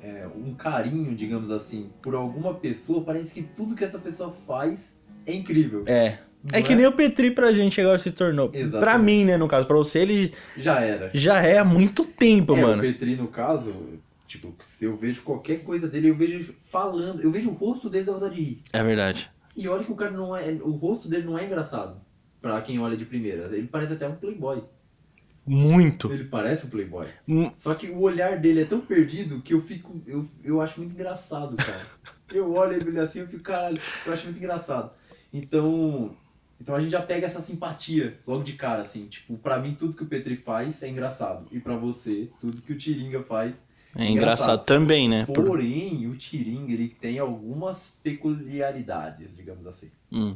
é, 0.00 0.28
um 0.36 0.54
carinho, 0.54 1.16
digamos 1.16 1.50
assim, 1.50 1.90
por 2.02 2.14
alguma 2.14 2.54
pessoa, 2.54 3.02
parece 3.02 3.32
que 3.32 3.42
tudo 3.42 3.74
que 3.74 3.82
essa 3.82 3.98
pessoa 3.98 4.32
faz 4.46 5.00
é 5.24 5.34
incrível. 5.34 5.82
É. 5.86 6.18
É 6.52 6.62
que 6.62 6.74
nem 6.74 6.86
o 6.86 6.92
Petri 6.92 7.30
pra 7.30 7.52
gente 7.52 7.80
agora 7.80 7.98
se 7.98 8.10
tornou. 8.10 8.50
Exatamente. 8.52 8.80
Pra 8.80 8.98
mim, 8.98 9.24
né, 9.24 9.36
no 9.36 9.48
caso. 9.48 9.66
Pra 9.66 9.76
você, 9.76 10.00
ele 10.00 10.34
Já 10.56 10.80
era. 10.80 11.10
já 11.14 11.42
é 11.42 11.58
há 11.58 11.64
muito 11.64 12.04
tempo, 12.04 12.56
é, 12.56 12.60
mano. 12.60 12.78
o 12.78 12.86
Petri, 12.86 13.16
no 13.16 13.28
caso, 13.28 13.74
tipo, 14.26 14.54
se 14.60 14.84
eu 14.84 14.96
vejo 14.96 15.22
qualquer 15.22 15.62
coisa 15.62 15.88
dele, 15.88 16.08
eu 16.10 16.14
vejo 16.14 16.34
ele 16.34 16.56
falando, 16.70 17.20
eu 17.22 17.30
vejo 17.30 17.50
o 17.50 17.54
rosto 17.54 17.88
dele 17.90 18.04
da 18.04 18.12
vontade 18.12 18.34
de 18.34 18.40
rir. 18.42 18.62
É 18.72 18.82
verdade. 18.82 19.30
E 19.56 19.66
olha 19.68 19.84
que 19.84 19.92
o 19.92 19.96
cara 19.96 20.10
não 20.10 20.36
é. 20.36 20.52
O 20.62 20.72
rosto 20.72 21.08
dele 21.08 21.24
não 21.24 21.38
é 21.38 21.44
engraçado. 21.44 22.00
Pra 22.40 22.60
quem 22.60 22.78
olha 22.78 22.96
de 22.96 23.04
primeira. 23.06 23.46
Ele 23.56 23.66
parece 23.66 23.94
até 23.94 24.06
um 24.06 24.14
playboy. 24.14 24.62
Muito. 25.46 26.12
Ele 26.12 26.24
parece 26.24 26.66
um 26.66 26.68
playboy. 26.68 27.06
Hum, 27.28 27.50
Só 27.54 27.74
que 27.74 27.88
o 27.88 28.00
olhar 28.00 28.38
dele 28.38 28.62
é 28.62 28.64
tão 28.64 28.80
perdido 28.80 29.40
que 29.40 29.54
eu 29.54 29.62
fico. 29.62 30.00
Eu, 30.06 30.26
eu 30.44 30.60
acho 30.60 30.78
muito 30.80 30.92
engraçado, 30.92 31.56
cara. 31.56 31.86
Eu 32.28 32.52
olho 32.54 32.72
ele 32.72 32.98
assim 32.98 33.20
eu 33.20 33.28
fico, 33.28 33.44
caralho, 33.44 33.80
eu 34.04 34.12
acho 34.12 34.24
muito 34.24 34.38
engraçado. 34.38 34.90
Então. 35.32 36.16
Então 36.60 36.74
a 36.74 36.80
gente 36.80 36.90
já 36.90 37.02
pega 37.02 37.26
essa 37.26 37.40
simpatia 37.42 38.18
logo 38.26 38.42
de 38.42 38.54
cara, 38.54 38.82
assim. 38.82 39.06
Tipo, 39.06 39.36
pra 39.36 39.58
mim 39.58 39.74
tudo 39.78 39.94
que 39.94 40.02
o 40.02 40.06
Petri 40.06 40.36
faz 40.36 40.82
é 40.82 40.88
engraçado. 40.88 41.46
E 41.52 41.60
pra 41.60 41.76
você, 41.76 42.30
tudo 42.40 42.62
que 42.62 42.72
o 42.72 42.78
Tiringa 42.78 43.22
faz 43.22 43.54
É 43.94 44.06
engraçado, 44.08 44.64
também, 44.64 45.08
né? 45.08 45.26
Por- 45.26 45.44
Porém, 45.44 46.06
o 46.06 46.16
Tiringa 46.16 46.72
ele 46.72 46.88
tem 46.88 47.18
algumas 47.18 47.92
peculiaridades, 48.02 49.28
digamos 49.36 49.66
assim. 49.66 49.90
Hum. 50.12 50.34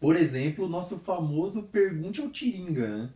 Por 0.00 0.16
exemplo, 0.16 0.66
o 0.66 0.68
nosso 0.68 0.98
famoso 0.98 1.62
Pergunte 1.64 2.20
ao 2.20 2.28
Tiringa, 2.28 2.88
né? 2.98 3.10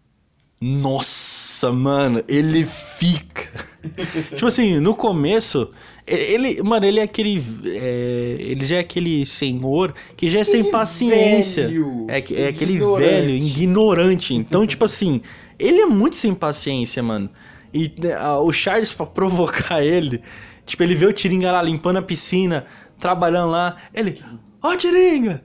Nossa, 0.61 1.71
mano, 1.71 2.25
ele 2.27 2.65
fica. 2.65 3.51
tipo 4.35 4.47
assim, 4.47 4.81
no 4.81 4.97
começo, 4.97 5.71
ele, 6.07 6.63
mano, 6.63 6.87
ele 6.87 7.01
é 7.01 7.03
aquele. 7.03 7.43
é, 7.67 8.37
ele 8.39 8.65
já 8.65 8.77
é 8.77 8.79
aquele 8.81 9.25
senhor 9.27 9.95
que 10.17 10.29
já 10.31 10.41
é 10.41 10.45
sem 10.45 10.61
Aquele 10.61 10.73
paciência. 10.73 11.67
velho 11.69 12.07
É, 12.09 12.17
é 12.19 12.49
aquele 12.49 12.75
ignorante. 12.75 13.11
velho 13.11 13.35
ignorante. 13.35 14.35
Então, 14.35 14.67
tipo 14.67 14.85
assim, 14.85 15.21
ele 15.59 15.81
é 15.81 15.87
muito 15.87 16.17
sem 16.17 16.35
paciência, 16.35 17.03
mano. 17.03 17.29
E 17.75 17.91
né, 17.99 18.15
a- 18.15 18.39
o 18.41 18.53
Charles, 18.53 18.93
pra 18.93 19.07
provocar 19.07 19.83
ele, 19.83 20.23
tipo, 20.65 20.83
ele 20.83 20.95
vê 20.95 21.07
o 21.07 21.13
Tiringa 21.13 21.51
lá 21.53 21.63
limpando 21.63 21.97
a 21.99 22.03
piscina, 22.03 22.67
trabalhando 23.01 23.51
lá. 23.51 23.77
Ele, 23.95 24.19
ó, 24.63 24.77
Tiringa! 24.77 25.43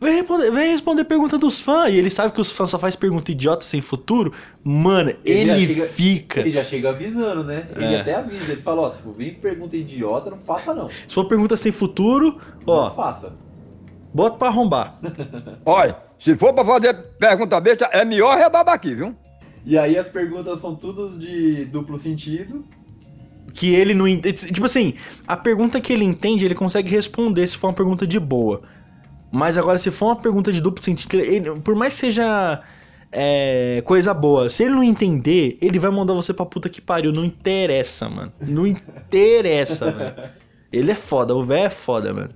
Vem 0.00 0.14
responder, 0.16 0.50
vem 0.50 0.70
responder 0.72 1.04
pergunta 1.04 1.36
dos 1.36 1.60
fãs. 1.60 1.92
E 1.92 1.96
ele 1.96 2.10
sabe 2.10 2.32
que 2.32 2.40
os 2.40 2.50
fãs 2.50 2.70
só 2.70 2.78
faz 2.78 2.96
pergunta 2.96 3.30
idiota 3.30 3.64
sem 3.64 3.80
futuro. 3.82 4.32
Mano, 4.64 5.10
Ele 5.24 5.50
ele, 5.50 5.66
chega- 5.66 5.86
fica. 5.86 6.40
Ele 6.40 6.50
já 6.50 6.64
chega 6.64 6.88
avisando, 6.88 7.44
né? 7.44 7.68
Ele 7.76 7.94
É. 7.96 8.00
até 8.00 8.14
avisa. 8.14 8.52
Ele 8.52 8.62
fala, 8.62 8.80
ó, 8.82 8.88
se 8.88 9.02
for 9.02 9.12
vir 9.12 9.34
pergunta 9.38 9.76
idiota, 9.76 10.30
não 10.30 10.38
faça 10.38 10.72
não. 10.74 10.88
Se 10.88 11.14
for 11.14 11.26
pergunta 11.26 11.54
sem 11.56 11.70
futuro, 11.70 12.38
Não 12.66 12.74
ó, 12.74 12.90
faça. 12.90 13.34
bota 14.14 14.36
pra 14.38 14.48
arrombar. 14.48 14.98
Olha, 15.66 15.96
Se 16.18 16.36
for 16.36 16.52
pra 16.52 16.62
fazer 16.64 16.94
pergunta 17.18 17.58
besta, 17.60 17.88
é 17.92 18.04
melhor 18.04 18.36
rebabar 18.36 18.74
aqui, 18.74 18.94
viu? 18.94 19.14
E 19.64 19.76
aí 19.78 19.96
as 19.98 20.08
perguntas 20.08 20.60
são 20.60 20.74
todas 20.74 21.18
de 21.18 21.64
duplo 21.66 21.96
sentido. 21.98 22.64
Que 23.54 23.74
ele 23.74 23.94
não. 23.94 24.04
Tipo 24.20 24.64
assim, 24.66 24.94
a 25.26 25.36
pergunta 25.36 25.80
que 25.80 25.92
ele 25.92 26.04
entende, 26.04 26.44
ele 26.44 26.54
consegue 26.54 26.90
responder 26.90 27.46
se 27.46 27.56
for 27.56 27.68
uma 27.68 27.72
pergunta 27.74 28.06
de 28.06 28.20
boa. 28.20 28.62
Mas 29.32 29.56
agora, 29.56 29.78
se 29.78 29.90
for 29.90 30.06
uma 30.06 30.16
pergunta 30.16 30.52
de 30.52 30.60
duplo 30.60 30.82
sentido, 30.82 31.14
ele- 31.20 31.50
por 31.60 31.74
mais 31.74 31.94
que 31.94 32.00
seja 32.00 32.62
é, 33.12 33.82
coisa 33.84 34.14
boa, 34.14 34.48
se 34.48 34.62
ele 34.64 34.74
não 34.74 34.84
entender, 34.84 35.56
ele 35.60 35.78
vai 35.78 35.90
mandar 35.90 36.14
você 36.14 36.32
pra 36.32 36.46
puta 36.46 36.68
que 36.68 36.80
pariu. 36.80 37.12
Não 37.12 37.24
interessa, 37.24 38.08
mano. 38.08 38.32
Não 38.40 38.66
interessa, 38.66 39.90
velho. 39.92 40.14
Ele 40.72 40.90
é 40.92 40.94
foda, 40.94 41.34
o 41.34 41.44
velho 41.44 41.64
é 41.66 41.70
foda, 41.70 42.12
mano. 42.14 42.30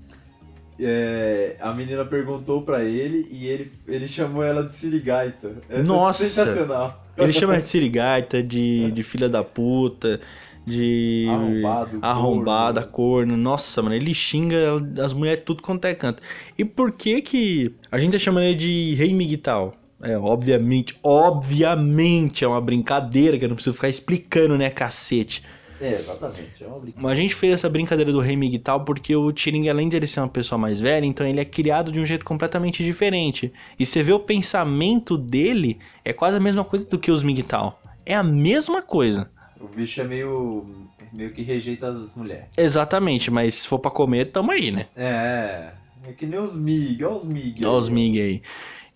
É, 0.79 1.57
a 1.61 1.73
menina 1.73 2.05
perguntou 2.05 2.63
pra 2.63 2.83
ele 2.83 3.29
e 3.31 3.47
ele, 3.47 3.71
ele 3.87 4.09
chamou 4.09 4.43
ela 4.43 4.65
de 4.65 4.75
Sirigaita. 4.75 5.53
Essa 5.69 5.81
é 5.81 5.85
Nossa! 5.85 6.25
sensacional. 6.25 7.05
Ele 7.17 7.33
chama 7.33 7.57
de 7.61 7.67
sirigaita, 7.69 8.43
de, 8.43 8.91
de 8.91 9.03
filha 9.05 9.29
da 9.29 9.45
puta, 9.45 10.21
de. 10.67 11.27
Arrombado, 11.29 11.99
Arrombada, 12.01 12.83
corno. 12.83 13.33
corno. 13.33 13.37
Nossa, 13.37 13.83
mano, 13.83 13.95
ele 13.95 14.15
xinga 14.15 14.57
as 15.03 15.13
mulheres 15.13 15.45
tudo 15.45 15.63
quanto 15.63 15.85
é 15.87 15.95
canto. 15.95 16.23
E 16.59 16.65
por 16.65 16.93
que 16.93 17.23
que 17.23 17.75
a 17.91 17.99
gente 17.99 18.13
tá 18.13 18.19
chamando 18.19 18.45
ele 18.45 18.55
de 18.55 18.95
Rei 18.95 19.13
Miguel? 19.15 19.75
É, 20.03 20.19
obviamente, 20.19 20.99
obviamente 21.03 22.45
é 22.45 22.49
uma 22.49 22.61
brincadeira 22.61 23.39
que 23.39 23.45
eu 23.45 23.49
não 23.49 23.57
preciso 23.57 23.75
ficar 23.75 23.89
explicando, 23.89 24.59
né, 24.59 24.69
cacete. 24.71 25.43
É, 25.81 25.95
exatamente. 25.95 26.63
É 26.63 26.67
uma 26.67 26.79
brincadeira. 26.79 27.03
Mas 27.03 27.13
a 27.13 27.17
gente 27.17 27.35
fez 27.35 27.55
essa 27.55 27.69
brincadeira 27.69 28.13
do 28.13 28.21
Rei 28.21 28.37
Miguel 28.37 28.81
porque 28.85 29.15
o 29.17 29.33
Tiring, 29.33 29.69
além 29.69 29.89
de 29.89 29.97
ele 29.97 30.07
ser 30.07 30.21
uma 30.21 30.29
pessoa 30.29 30.59
mais 30.59 30.81
velha, 30.81 31.05
então 31.07 31.27
ele 31.27 31.41
é 31.41 31.45
criado 31.45 31.91
de 31.91 32.01
um 32.01 32.07
jeito 32.07 32.25
completamente 32.25 32.85
diferente. 32.85 33.53
E 33.79 33.85
você 33.85 34.03
vê 34.03 34.13
o 34.13 34.21
pensamento 34.21 35.17
dele, 35.19 35.79
é 36.05 36.13
quase 36.13 36.37
a 36.37 36.41
mesma 36.41 36.65
coisa 36.65 36.89
do 36.89 36.99
que 36.99 37.11
os 37.11 37.23
Miguel. 37.23 37.79
É 38.07 38.15
a 38.15 38.23
mesma 38.23 38.83
coisa. 38.83 39.31
O 39.61 39.69
bicho 39.69 40.01
é 40.01 40.05
meio. 40.05 40.65
meio 41.13 41.33
que 41.33 41.43
rejeita 41.43 41.89
as 41.89 42.15
mulheres. 42.15 42.47
Exatamente, 42.57 43.31
mas 43.31 43.55
se 43.57 43.69
for 43.69 43.79
pra 43.79 43.91
comer, 43.91 44.27
tamo 44.27 44.51
aí, 44.51 44.71
né? 44.71 44.87
É. 44.97 45.71
É 46.07 46.13
que 46.13 46.27
nem 46.27 46.39
os 46.39 46.55
Mig, 46.55 47.03
olha 47.03 47.17
os 47.17 47.25
Mig. 47.25 47.65
Olha 47.65 47.79
os 47.79 47.89
Mig 47.89 48.21
aí. 48.21 48.43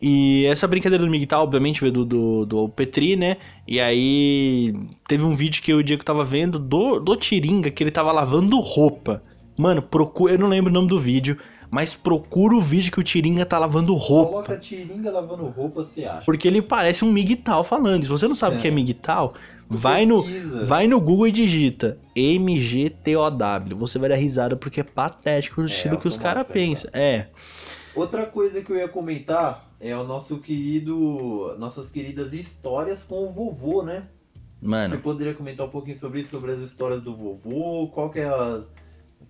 E 0.01 0.47
essa 0.47 0.69
brincadeira 0.69 1.05
do 1.05 1.11
Miguel, 1.11 1.41
obviamente, 1.41 1.81
veio 1.81 1.93
do, 1.93 2.05
do, 2.05 2.47
do 2.47 2.69
Petri, 2.69 3.17
né? 3.17 3.37
E 3.67 3.81
aí 3.81 4.73
teve 5.09 5.25
um 5.25 5.35
vídeo 5.35 5.61
que 5.61 5.75
o 5.75 5.83
Diego 5.83 6.05
tava 6.05 6.25
vendo 6.25 6.59
do, 6.59 7.01
do 7.01 7.17
Tiringa, 7.17 7.71
que 7.71 7.83
ele 7.83 7.91
tava 7.91 8.13
lavando 8.13 8.61
roupa. 8.61 9.23
Mano, 9.57 9.83
procura. 9.83 10.35
Eu 10.35 10.39
não 10.39 10.49
lembro 10.49 10.71
o 10.71 10.75
nome 10.75 10.87
do 10.87 11.01
vídeo, 11.01 11.37
mas 11.69 11.97
procura 11.97 12.55
o 12.55 12.61
vídeo 12.61 12.93
que 12.93 13.01
o 13.01 13.03
Tiringa 13.03 13.45
tá 13.45 13.59
lavando 13.59 13.93
roupa. 13.95 14.31
Coloca 14.31 14.57
Tiringa 14.59 15.11
lavando 15.11 15.47
roupa, 15.47 15.83
você 15.83 16.05
acha. 16.05 16.25
Porque 16.25 16.47
ele 16.47 16.63
parece 16.63 17.05
um 17.05 17.11
Miguel 17.11 17.65
falando. 17.65 18.05
Se 18.05 18.09
você 18.09 18.29
não 18.29 18.37
sabe 18.37 18.57
o 18.57 18.61
que 18.61 18.69
é 18.69 18.71
É. 18.71 19.33
Vai 19.71 20.07
no, 20.07 20.25
vai 20.65 20.87
no 20.87 21.01
Google 21.01 21.29
e 21.29 21.33
digita 21.33 21.99
MGTOW. 22.17 23.77
Você 23.77 23.99
vai 23.99 24.09
dar 24.09 24.17
risada 24.17 24.57
porque 24.57 24.81
é 24.81 24.85
patético 24.85 25.61
o 25.61 25.67
estilo 25.67 25.99
que 25.99 26.09
os 26.09 26.17
caras 26.17 26.41
automático, 26.41 26.71
pensam. 26.71 26.91
É. 26.95 27.29
Outra 27.95 28.27
coisa 28.27 28.63
que 28.63 28.71
eu 28.71 28.77
ia 28.77 28.89
comentar 28.89 29.71
é 29.79 29.95
o 29.97 30.05
nosso 30.05 30.39
querido. 30.39 31.55
Nossas 31.59 31.91
queridas 31.91 32.33
histórias 32.33 33.03
com 33.03 33.29
o 33.29 33.33
vovô, 33.33 33.83
né? 33.83 34.03
Você 34.61 34.69
Mano, 34.69 34.99
poderia 35.01 35.35
comentar 35.35 35.67
um 35.67 35.71
pouquinho 35.71 35.97
sobre 35.97 36.21
isso, 36.21 36.31
sobre 36.31 36.53
as 36.53 36.61
histórias 36.61 37.03
do 37.03 37.15
vovô? 37.15 37.89
Qual 37.89 38.11
que 38.11 38.21
é 38.21 38.27
a 38.27 38.63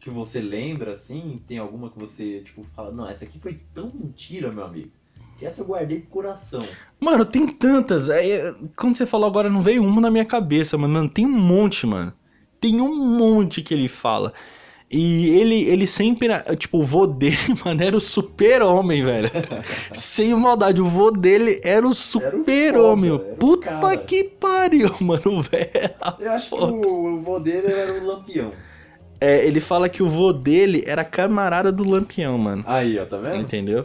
que 0.00 0.10
você 0.10 0.40
lembra, 0.40 0.92
assim? 0.92 1.42
Tem 1.46 1.58
alguma 1.58 1.90
que 1.90 1.98
você, 1.98 2.40
tipo, 2.40 2.62
fala, 2.62 2.92
não, 2.92 3.08
essa 3.08 3.24
aqui 3.24 3.38
foi 3.38 3.54
tão 3.74 3.90
mentira, 3.92 4.52
meu 4.52 4.64
amigo. 4.64 4.90
Que 5.38 5.46
essa 5.46 5.62
eu 5.62 5.66
guardei 5.66 6.00
pro 6.00 6.10
coração. 6.10 6.62
Mano, 6.98 7.24
tem 7.24 7.46
tantas. 7.46 8.08
É, 8.08 8.52
quando 8.76 8.96
você 8.96 9.06
falou 9.06 9.28
agora, 9.28 9.48
não 9.48 9.62
veio 9.62 9.84
uma 9.84 10.00
na 10.00 10.10
minha 10.10 10.24
cabeça, 10.24 10.76
mas, 10.76 10.90
mano, 10.90 11.08
tem 11.08 11.24
um 11.24 11.30
monte, 11.38 11.86
mano. 11.86 12.12
Tem 12.60 12.80
um 12.80 12.92
monte 13.16 13.62
que 13.62 13.72
ele 13.72 13.86
fala. 13.86 14.32
E 14.90 15.28
ele, 15.38 15.62
ele 15.64 15.86
sempre, 15.86 16.28
tipo, 16.56 16.78
o 16.78 16.82
vô 16.82 17.06
dele, 17.06 17.36
mano, 17.64 17.80
era 17.82 17.96
o 17.96 18.00
super-homem, 18.00 19.04
velho. 19.04 19.30
Sem 19.94 20.34
maldade, 20.34 20.80
o 20.80 20.86
vô 20.86 21.10
dele 21.12 21.60
era 21.62 21.86
o 21.86 21.94
super-homem. 21.94 23.10
foda, 23.10 23.36
Puta 23.38 23.64
cara. 23.80 23.96
que 23.98 24.24
pariu, 24.24 24.92
mano, 24.98 25.42
velho. 25.42 25.70
Eu 26.18 26.32
acho 26.32 26.48
que 26.48 26.64
o, 26.64 27.14
o 27.14 27.20
vô 27.20 27.38
dele 27.38 27.70
era 27.70 27.92
o 27.92 28.06
Lampião. 28.06 28.50
É, 29.20 29.46
ele 29.46 29.60
fala 29.60 29.88
que 29.88 30.02
o 30.02 30.08
vô 30.08 30.32
dele 30.32 30.82
era 30.86 31.04
camarada 31.04 31.70
do 31.70 31.84
Lampião, 31.88 32.36
mano. 32.38 32.64
Aí, 32.66 32.98
ó, 32.98 33.04
tá 33.04 33.18
vendo? 33.18 33.40
Entendeu? 33.40 33.84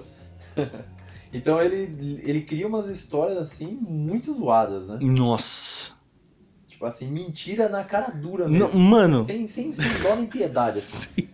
Então 1.34 1.62
ele, 1.62 2.20
ele 2.24 2.42
cria 2.42 2.68
umas 2.68 2.88
histórias, 2.88 3.38
assim, 3.38 3.78
muito 3.82 4.32
zoadas, 4.34 4.88
né? 4.88 5.00
Nossa. 5.02 5.92
Tipo 6.68 6.86
assim, 6.86 7.08
mentira 7.08 7.68
na 7.68 7.84
cara 7.84 8.12
dura 8.12 8.48
mesmo. 8.48 8.68
Não, 8.68 8.80
mano. 8.80 9.24
Sem, 9.24 9.48
sem, 9.48 9.74
sem 9.74 9.90
dó 10.02 10.16
nem 10.16 10.28
piedade, 10.28 10.78
assim. 10.78 11.10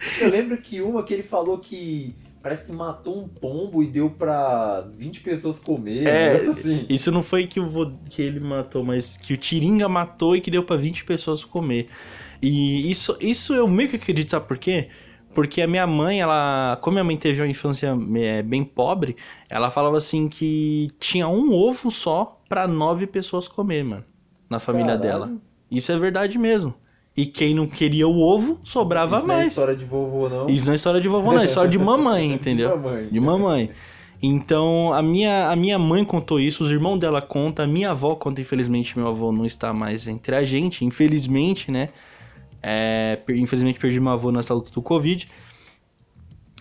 Sim. 0.00 0.24
Eu 0.24 0.30
lembro 0.30 0.56
que 0.58 0.80
uma 0.80 1.02
que 1.02 1.12
ele 1.12 1.22
falou 1.22 1.58
que 1.58 2.14
parece 2.42 2.66
que 2.66 2.72
matou 2.72 3.18
um 3.18 3.28
pombo 3.28 3.82
e 3.82 3.86
deu 3.86 4.08
pra 4.08 4.82
20 4.96 5.20
pessoas 5.20 5.58
comer. 5.58 6.06
É, 6.06 6.36
assim. 6.36 6.86
Isso 6.88 7.10
não 7.10 7.22
foi 7.22 7.46
que, 7.46 7.60
que 8.08 8.22
ele 8.22 8.38
matou, 8.40 8.84
mas 8.84 9.16
que 9.16 9.34
o 9.34 9.36
Tiringa 9.36 9.88
matou 9.88 10.36
e 10.36 10.40
que 10.40 10.50
deu 10.50 10.62
pra 10.62 10.76
20 10.76 11.04
pessoas 11.04 11.44
comer. 11.44 11.86
E 12.40 12.90
isso, 12.90 13.16
isso 13.20 13.54
eu 13.54 13.66
meio 13.66 13.88
que 13.88 13.96
acredito, 13.96 14.30
sabe 14.30 14.46
por 14.46 14.58
quê? 14.58 14.88
Porque 15.36 15.60
a 15.60 15.66
minha 15.66 15.86
mãe, 15.86 16.18
ela. 16.18 16.78
Como 16.80 16.94
minha 16.94 17.04
mãe 17.04 17.14
teve 17.14 17.42
uma 17.42 17.46
infância 17.46 17.94
é, 18.14 18.42
bem 18.42 18.64
pobre, 18.64 19.14
ela 19.50 19.68
falava 19.68 19.98
assim 19.98 20.30
que 20.30 20.88
tinha 20.98 21.28
um 21.28 21.52
ovo 21.52 21.90
só 21.90 22.40
pra 22.48 22.66
nove 22.66 23.06
pessoas 23.06 23.46
comer, 23.46 23.84
mano. 23.84 24.04
Na 24.48 24.58
família 24.58 24.96
Caralho. 24.96 25.02
dela. 25.02 25.32
Isso 25.70 25.92
é 25.92 25.98
verdade 25.98 26.38
mesmo. 26.38 26.72
E 27.14 27.26
quem 27.26 27.54
não 27.54 27.66
queria 27.66 28.08
o 28.08 28.18
ovo, 28.18 28.58
sobrava 28.64 29.18
Isso 29.18 29.26
não 29.26 29.34
é 29.34 29.36
mais. 29.36 29.48
história 29.48 29.76
de 29.76 29.84
vovô, 29.84 30.26
não. 30.26 30.48
Isso 30.48 30.64
não 30.64 30.72
é 30.72 30.76
história 30.76 31.00
de 31.02 31.08
vovó, 31.08 31.32
não, 31.34 31.42
é 31.42 31.44
história 31.44 31.70
de 31.70 31.78
mamãe, 31.78 32.32
entendeu? 32.32 32.70
De 32.70 32.76
mamãe. 32.76 33.08
De 33.10 33.20
mamãe. 33.20 33.70
Então, 34.22 34.94
a 34.94 35.02
minha, 35.02 35.50
a 35.50 35.56
minha 35.56 35.78
mãe 35.78 36.02
contou 36.02 36.40
isso, 36.40 36.64
os 36.64 36.70
irmãos 36.70 36.96
dela 36.96 37.20
contam, 37.20 37.66
a 37.66 37.68
minha 37.68 37.90
avó 37.90 38.14
conta, 38.14 38.40
infelizmente, 38.40 38.98
meu 38.98 39.08
avô 39.08 39.30
não 39.30 39.44
está 39.44 39.74
mais 39.74 40.08
entre 40.08 40.34
a 40.34 40.42
gente, 40.46 40.82
infelizmente, 40.82 41.70
né? 41.70 41.90
É, 42.68 43.20
infelizmente 43.28 43.78
perdi 43.78 44.00
meu 44.00 44.10
avô 44.12 44.32
nessa 44.32 44.52
luta 44.52 44.72
do 44.72 44.82
Covid. 44.82 45.28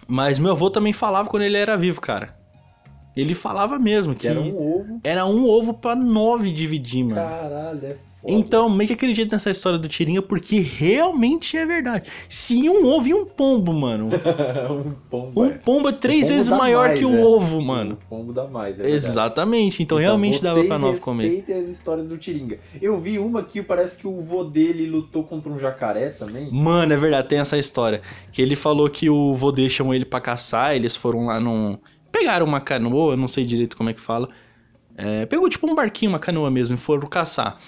Mas 0.07 0.37
meu 0.37 0.51
avô 0.51 0.69
também 0.69 0.93
falava 0.93 1.27
quando 1.27 1.41
ele 1.43 1.57
era 1.57 1.75
vivo, 1.75 1.99
cara. 1.99 2.37
Ele 3.17 3.33
falava 3.33 3.79
mesmo 3.79 4.13
que, 4.13 4.21
Que 4.21 4.27
era 4.27 4.39
um 4.39 4.55
ovo. 4.55 4.99
era 5.03 5.25
um 5.25 5.45
ovo 5.45 5.73
pra 5.73 5.95
nove 5.95 6.51
dividir, 6.51 7.03
mano. 7.03 7.15
Caralho, 7.15 7.85
é 7.85 7.95
foda. 7.95 8.04
Então, 8.27 8.69
meio 8.69 8.87
que 8.87 8.93
acredito 8.93 9.31
nessa 9.31 9.51
história 9.51 9.77
do 9.77 9.87
Tirinha, 9.87 10.21
porque 10.21 10.59
realmente 10.59 11.55
é 11.57 11.65
verdade. 11.65 12.09
Se 12.27 12.67
um 12.69 12.85
ovo 12.85 13.07
e 13.07 13.13
um 13.13 13.25
pombo, 13.25 13.73
mano. 13.73 14.09
um 14.69 14.91
pombo. 15.09 15.41
Um 15.41 15.45
é. 15.45 15.49
pombo 15.51 15.89
é 15.89 15.91
três 15.91 16.27
pombo 16.27 16.33
vezes 16.33 16.49
maior 16.49 16.87
mais, 16.87 16.99
que 16.99 17.05
o 17.05 17.15
é. 17.15 17.23
ovo, 17.23 17.61
mano. 17.61 17.97
O 18.05 18.09
pombo 18.09 18.33
dá 18.33 18.47
mais, 18.47 18.73
é 18.73 18.83
verdade. 18.83 18.95
Exatamente. 18.95 19.83
Então, 19.83 19.97
realmente 19.97 20.41
dava 20.41 20.63
pra 20.63 20.79
nove 20.79 20.99
comer. 20.99 21.27
respeitem 21.27 21.63
as 21.63 21.69
histórias 21.69 22.07
do 22.07 22.17
Tiringa. 22.17 22.57
Eu 22.81 22.99
vi 22.99 23.19
uma 23.19 23.43
que 23.43 23.61
parece 23.61 23.97
que 23.97 24.07
o 24.07 24.21
vô 24.21 24.43
dele 24.43 24.87
lutou 24.87 25.23
contra 25.23 25.51
um 25.51 25.59
jacaré 25.59 26.09
também. 26.09 26.49
Mano, 26.51 26.93
é 26.93 26.97
verdade, 26.97 27.27
tem 27.27 27.39
essa 27.39 27.57
história. 27.57 28.01
Que 28.31 28.41
ele 28.41 28.55
falou 28.55 28.89
que 28.89 29.09
o 29.09 29.33
vô 29.35 29.51
dele 29.51 29.69
chamou 29.69 29.93
ele 29.93 30.05
pra 30.05 30.19
caçar, 30.19 30.75
eles 30.75 30.95
foram 30.95 31.25
lá 31.25 31.39
num. 31.39 31.77
Pegaram 32.11 32.45
uma 32.45 32.61
canoa, 32.61 33.13
eu 33.13 33.17
não 33.17 33.27
sei 33.27 33.45
direito 33.45 33.75
como 33.77 33.89
é 33.89 33.93
que 33.93 34.01
fala. 34.01 34.29
É, 34.97 35.25
pegou 35.25 35.49
tipo 35.49 35.69
um 35.69 35.75
barquinho, 35.75 36.11
uma 36.11 36.19
canoa 36.19 36.49
mesmo, 36.49 36.75
e 36.75 36.77
foram 36.77 37.07
caçar. 37.07 37.59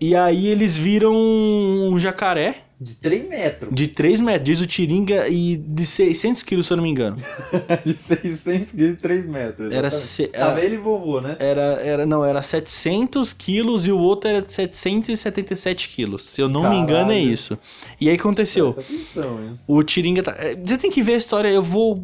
E 0.00 0.14
aí 0.14 0.46
eles 0.46 0.78
viram 0.78 1.12
um 1.14 1.98
jacaré 1.98 2.62
De 2.80 2.94
3 2.94 3.28
metros. 3.28 3.74
de 3.74 3.88
3 3.88 4.20
metros, 4.20 4.44
diz 4.44 4.60
o 4.60 4.66
Tiringa, 4.66 5.28
e 5.28 5.56
de 5.56 5.84
600 5.84 6.44
quilos, 6.44 6.68
se 6.68 6.72
eu 6.72 6.76
não 6.76 6.84
me 6.84 6.88
engano. 6.90 7.16
De 7.84 7.94
600 7.94 8.70
quilos, 8.70 8.98
3 9.00 9.26
metros. 9.28 9.74
Era 9.74 9.90
se- 9.90 10.28
Tava 10.28 10.52
era- 10.58 10.64
ele 10.64 10.76
e 10.76 10.78
vovô, 10.78 11.20
né? 11.20 11.36
Era, 11.40 11.62
era, 11.82 12.06
não, 12.06 12.24
era 12.24 12.40
700 12.42 13.32
quilos 13.32 13.88
e 13.88 13.90
o 13.92 13.98
outro 13.98 14.30
era 14.30 14.40
de 14.40 14.52
777 14.52 15.88
quilos. 15.88 16.22
Se 16.22 16.40
eu 16.40 16.48
não 16.48 16.70
me 16.70 16.76
engano, 16.76 17.10
é 17.10 17.14
Caralho. 17.16 17.32
isso. 17.32 17.58
E 18.00 18.08
aí 18.08 18.14
aconteceu. 18.14 18.70
Atenção, 18.78 19.42
hein? 19.42 19.58
O 19.66 19.82
Tiringa 19.82 20.22
tá. 20.22 20.36
é, 20.38 20.54
Você 20.54 20.78
tem 20.78 20.90
que 20.92 21.02
ver 21.02 21.14
a 21.14 21.18
história, 21.18 21.48
eu 21.48 21.62
vou 21.62 22.00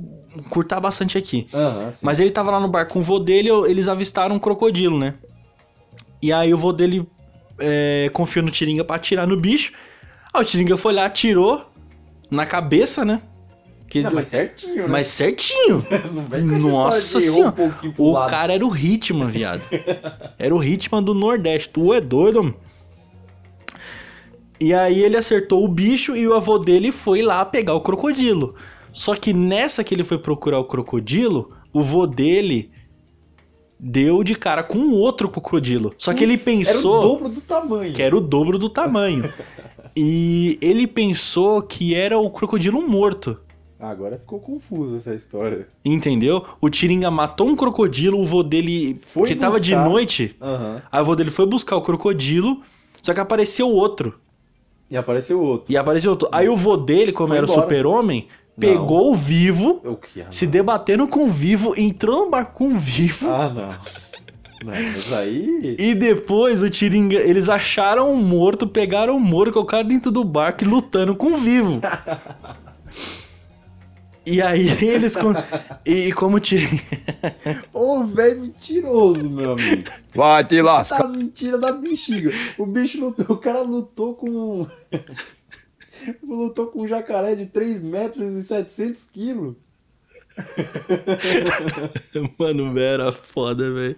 curtar 0.51 0.81
bastante 0.81 1.17
aqui. 1.17 1.47
Sim. 1.49 1.57
Mas 2.03 2.19
ele 2.19 2.31
tava 2.33 2.51
lá 2.51 2.59
no 2.59 2.67
bar 2.67 2.87
com 2.89 2.99
o 2.99 3.03
vô 3.03 3.21
dele, 3.21 3.51
eles 3.69 3.87
avistaram 3.87 4.35
um 4.35 4.39
crocodilo, 4.41 4.99
né? 4.99 5.15
E 6.21 6.33
aí 6.33 6.53
o 6.53 6.59
vô 6.59 6.73
dele 6.73 7.07
é, 7.59 8.11
confiou 8.13 8.45
no 8.45 8.51
Tiringa 8.51 8.85
pra 8.85 8.97
atirar 8.97 9.27
no 9.27 9.37
bicho. 9.37 9.73
Aí 10.33 10.43
o 10.43 10.45
Tiringa 10.45 10.77
foi 10.77 10.93
lá, 10.93 11.05
atirou 11.07 11.65
na 12.31 12.45
cabeça, 12.47 13.05
né? 13.05 13.23
Que 13.89 14.01
Não, 14.03 14.13
mas 14.13 14.27
certinho, 14.29 14.83
né? 14.83 14.87
mas 14.89 15.07
certinho. 15.09 15.87
Nossa 16.61 17.21
senhora. 17.21 17.55
um 17.99 18.03
O 18.03 18.13
lado. 18.13 18.31
cara 18.31 18.53
era 18.55 18.67
o 18.67 18.77
Hitman, 18.77 19.29
viado. 19.29 19.63
Era 20.39 20.55
o 20.55 20.63
Hitman 20.65 21.03
do 21.03 21.15
Nordeste. 21.15 21.69
Tu 21.69 21.95
é 21.95 22.01
doido, 22.01 22.43
mano? 22.43 22.57
E 24.61 24.73
aí 24.73 25.03
ele 25.03 25.17
acertou 25.17 25.65
o 25.65 25.69
bicho 25.69 26.17
e 26.17 26.27
o 26.27 26.35
avô 26.35 26.59
dele 26.59 26.91
foi 26.91 27.23
lá 27.23 27.45
pegar 27.45 27.75
o 27.75 27.81
crocodilo. 27.81 28.55
Só 28.93 29.15
que 29.15 29.33
nessa 29.33 29.85
que 29.85 29.95
ele 29.95 30.05
foi 30.05 30.19
procurar 30.19 30.59
o 30.59 30.65
crocodilo, 30.65 31.53
o 31.73 31.83
vô 31.83 32.07
dele 32.07 32.71
deu 33.87 34.25
de 34.25 34.35
cara 34.35 34.63
com 34.63 34.79
um 34.79 34.93
outro 34.95 35.29
crocodilo. 35.29 35.93
Só 35.99 36.15
que 36.15 36.25
ele 36.25 36.39
Putz, 36.39 36.47
Era 36.47 36.57
pensou 36.59 36.99
o 36.99 37.03
dobro 37.03 37.29
do 37.29 37.41
tamanho. 37.43 37.93
que 37.93 38.03
era 38.03 38.17
o 38.17 38.21
dobro 38.21 38.59
do 38.59 38.71
tamanho. 38.71 39.31
e 39.95 40.59
ele 40.63 40.87
pensou 40.87 41.61
que 41.61 41.95
era 41.95 42.19
o 42.19 42.31
crocodilo 42.31 42.81
morto. 42.89 43.39
Ah, 43.79 43.91
Agora 43.91 44.17
ficou 44.19 44.41
confusa 44.41 44.97
essa 44.97 45.15
história. 45.15 45.69
Entendeu? 45.85 46.43
O 46.61 46.71
Tiringa 46.71 47.11
matou 47.11 47.47
um 47.49 47.55
crocodilo, 47.57 48.19
o 48.19 48.25
vô 48.25 48.43
dele, 48.43 48.99
Foi 49.13 49.29
que 49.29 49.37
tava 49.37 49.61
de 49.61 49.73
buscar. 49.75 49.89
noite, 49.91 50.37
Aham. 50.41 50.83
aí 50.91 51.03
o 51.03 51.05
vô 51.05 51.15
dele 51.15 51.31
foi 51.31 51.45
buscar 51.45 51.77
o 51.77 51.83
crocodilo, 51.83 52.63
só 53.03 53.13
que 53.13 53.21
apareceu 53.21 53.69
outro. 53.69 54.19
E 54.91 54.97
apareceu 54.97 55.39
outro. 55.41 55.71
E 55.73 55.77
apareceu 55.77 56.13
outro. 56.13 56.29
Aí 56.33 56.49
o 56.49 56.57
vô 56.57 56.77
dele, 56.79 57.13
como 57.13 57.29
Foi 57.29 57.37
era 57.37 57.47
o 57.47 57.51
embora. 57.51 57.63
super-homem, 57.63 58.29
pegou 58.59 59.13
o 59.13 59.17
vivo, 59.17 59.81
O 59.85 59.97
que? 59.97 60.25
se 60.31 60.47
debatendo 60.47 61.07
com 61.09 61.25
o 61.25 61.29
vivo, 61.29 61.75
entrou 61.77 62.25
no 62.25 62.31
barco 62.31 62.53
com 62.55 62.69
o 62.73 62.77
vivo. 62.77 63.29
Ah, 63.31 63.49
não. 63.49 63.69
Não, 64.65 64.73
mas 64.73 65.13
aí. 65.13 65.77
E 65.79 65.95
depois 65.95 66.63
o 66.63 66.71
Tiringa, 66.71 67.17
eles 67.17 67.51
acharam 67.51 68.11
o 68.13 68.17
morto, 68.17 68.67
pegaram 68.67 69.15
o 69.17 69.21
morto, 69.21 69.53
colocaram 69.53 69.87
dentro 69.87 70.11
do 70.11 70.25
barco 70.25 70.65
e 70.65 70.67
lutando 70.67 71.15
com 71.15 71.33
o 71.35 71.37
vivo. 71.37 71.81
E 74.27 74.41
aí 74.41 74.69
eles. 74.83 75.15
com- 75.17 75.35
E 75.85 76.11
como 76.15 76.39
o 76.39 76.41
Tiringa. 76.41 76.83
Ô, 77.75 78.05
velho 78.05 78.41
mentiroso, 78.41 79.29
meu 79.29 79.53
amigo. 79.53 79.91
Vai 80.15 80.43
te 80.45 80.63
lascar. 80.63 81.03
Tá 81.03 81.09
mentira 81.09 81.59
da 81.59 81.73
bexiga. 81.73 82.31
O 82.57 82.65
bicho 82.65 82.99
lutou. 83.05 83.37
O 83.37 83.39
cara 83.39 83.61
lutou 83.61 84.15
com. 84.15 84.67
Lutou 86.23 86.67
com 86.69 86.83
um 86.83 86.89
jacaré 86.89 87.35
de 87.35 87.47
3 87.47 87.83
metros 87.83 88.33
e 88.35 88.43
700 88.43 89.05
quilos. 89.13 89.55
Mano, 92.39 92.79
era 92.79 93.13
foda, 93.13 93.71
velho. 93.73 93.97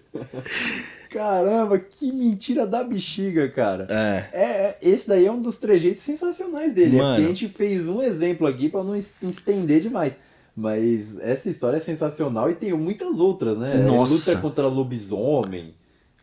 Caramba, 1.11 1.79
que 1.79 2.13
mentira 2.13 2.67
da 2.67 2.85
bexiga, 2.85 3.49
cara. 3.51 3.87
É. 3.89 4.29
É, 4.33 4.45
é, 4.45 4.79
esse 4.83 5.09
daí 5.09 5.25
é 5.27 5.33
um 5.33 5.41
dos 5.41 5.59
trejeitos 5.59 6.03
sensacionais 6.03 6.75
dele. 6.75 6.97
É 6.97 7.01
Mano. 7.01 7.15
porque 7.15 7.25
a 7.25 7.29
gente 7.29 7.49
fez 7.49 7.89
um 7.89 8.03
exemplo 8.03 8.47
aqui 8.47 8.69
pra 8.69 8.83
não 8.85 8.97
es- 8.97 9.15
estender 9.23 9.81
demais. 9.81 10.13
Mas 10.55 11.19
essa 11.21 11.49
história 11.51 11.77
é 11.77 11.81
sensacional 11.81 12.51
e 12.51 12.55
tem 12.55 12.73
muitas 12.73 13.19
outras, 13.21 13.59
né? 13.59 13.75
Nossa. 13.85 14.31
Luta 14.31 14.41
contra 14.43 14.67
lobisomem, 14.67 15.75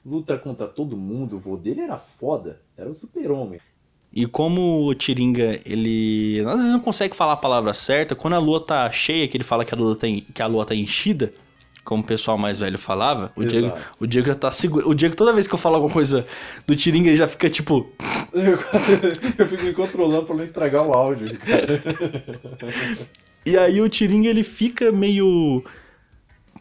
luta 0.05 0.37
contra 0.37 0.67
todo 0.67 0.97
mundo. 0.97 1.37
O 1.37 1.39
vô 1.39 1.55
dele 1.55 1.81
era 1.81 1.97
foda, 1.97 2.59
era 2.77 2.89
o 2.89 2.95
super-homem. 2.95 3.59
E 4.15 4.27
como 4.27 4.85
o 4.85 4.93
Tiringa, 4.93 5.59
ele 5.65 6.43
às 6.45 6.57
vezes 6.57 6.71
não 6.71 6.79
consegue 6.79 7.15
falar 7.15 7.33
a 7.33 7.37
palavra 7.37 7.73
certa, 7.73 8.13
quando 8.13 8.35
a 8.35 8.39
lua 8.39 8.59
tá 8.59 8.91
cheia, 8.91 9.27
que 9.27 9.35
ele 9.35 9.43
fala 9.43 9.65
que 9.65 9.73
a 9.73 9.77
lua 9.77 9.95
tá, 9.95 10.07
que 10.07 10.41
a 10.41 10.45
lua 10.45 10.65
tá 10.65 10.75
enchida, 10.75 11.33
como 11.83 12.03
o 12.03 12.05
pessoal 12.05 12.37
mais 12.37 12.59
velho 12.59 12.77
falava, 12.77 13.31
o 13.35 13.43
Diego, 13.43 13.73
o 13.99 14.05
Diego 14.05 14.27
já 14.27 14.35
tá 14.35 14.51
seguro. 14.51 14.87
O 14.87 14.93
Diego, 14.93 15.15
toda 15.15 15.33
vez 15.33 15.47
que 15.47 15.53
eu 15.53 15.59
falo 15.59 15.75
alguma 15.75 15.91
coisa 15.91 16.25
do 16.65 16.75
Tiringa, 16.75 17.09
ele 17.09 17.17
já 17.17 17.27
fica 17.27 17.49
tipo. 17.49 17.91
Eu, 18.31 18.57
eu 19.37 19.47
fico 19.47 19.63
me 19.63 19.73
controlando 19.73 20.25
pra 20.25 20.35
não 20.35 20.43
estragar 20.43 20.87
o 20.87 20.93
áudio, 20.93 21.37
cara. 21.39 21.81
E 23.45 23.57
aí 23.57 23.81
o 23.81 23.89
Tiringa 23.89 24.29
ele 24.29 24.43
fica 24.43 24.91
meio. 24.91 25.63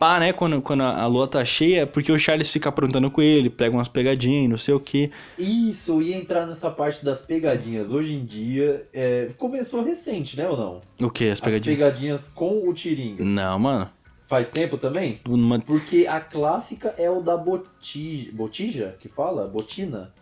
Pá, 0.02 0.18
né? 0.18 0.32
Quando, 0.32 0.60
quando 0.60 0.80
a 0.82 1.02
a 1.02 1.06
lua 1.06 1.28
tá 1.28 1.44
cheia, 1.44 1.86
porque 1.86 2.10
o 2.10 2.18
Charles 2.18 2.50
fica 2.50 2.68
aprontando 2.68 3.08
com 3.08 3.22
ele, 3.22 3.48
pega 3.48 3.76
umas 3.76 3.86
pegadinhas, 3.86 4.50
não 4.50 4.58
sei 4.58 4.74
o 4.74 4.80
que. 4.80 5.12
Isso, 5.38 5.92
eu 5.92 6.02
ia 6.02 6.16
entrar 6.16 6.44
nessa 6.44 6.70
parte 6.70 7.04
das 7.04 7.22
pegadinhas. 7.22 7.90
Hoje 7.92 8.12
em 8.14 8.24
dia, 8.24 8.84
é, 8.92 9.30
começou 9.38 9.84
recente, 9.84 10.36
né 10.36 10.48
ou 10.48 10.56
não? 10.56 10.80
O 11.06 11.08
que? 11.10 11.26
As 11.26 11.34
As 11.34 11.40
pegadinhas? 11.40 11.78
pegadinhas 11.78 12.28
com 12.34 12.68
o 12.68 12.74
Tiringa. 12.74 13.24
Não, 13.24 13.58
mano. 13.60 13.88
Faz 14.26 14.50
tempo 14.50 14.76
também? 14.78 15.20
Uma- 15.28 15.60
Porque 15.60 16.06
a 16.08 16.18
clássica 16.18 16.94
é 16.98 17.08
o 17.10 17.20
da 17.20 17.36
botija, 17.36 18.30
botija 18.32 18.96
que 18.98 19.08
fala? 19.08 19.46
Botina? 19.46 20.12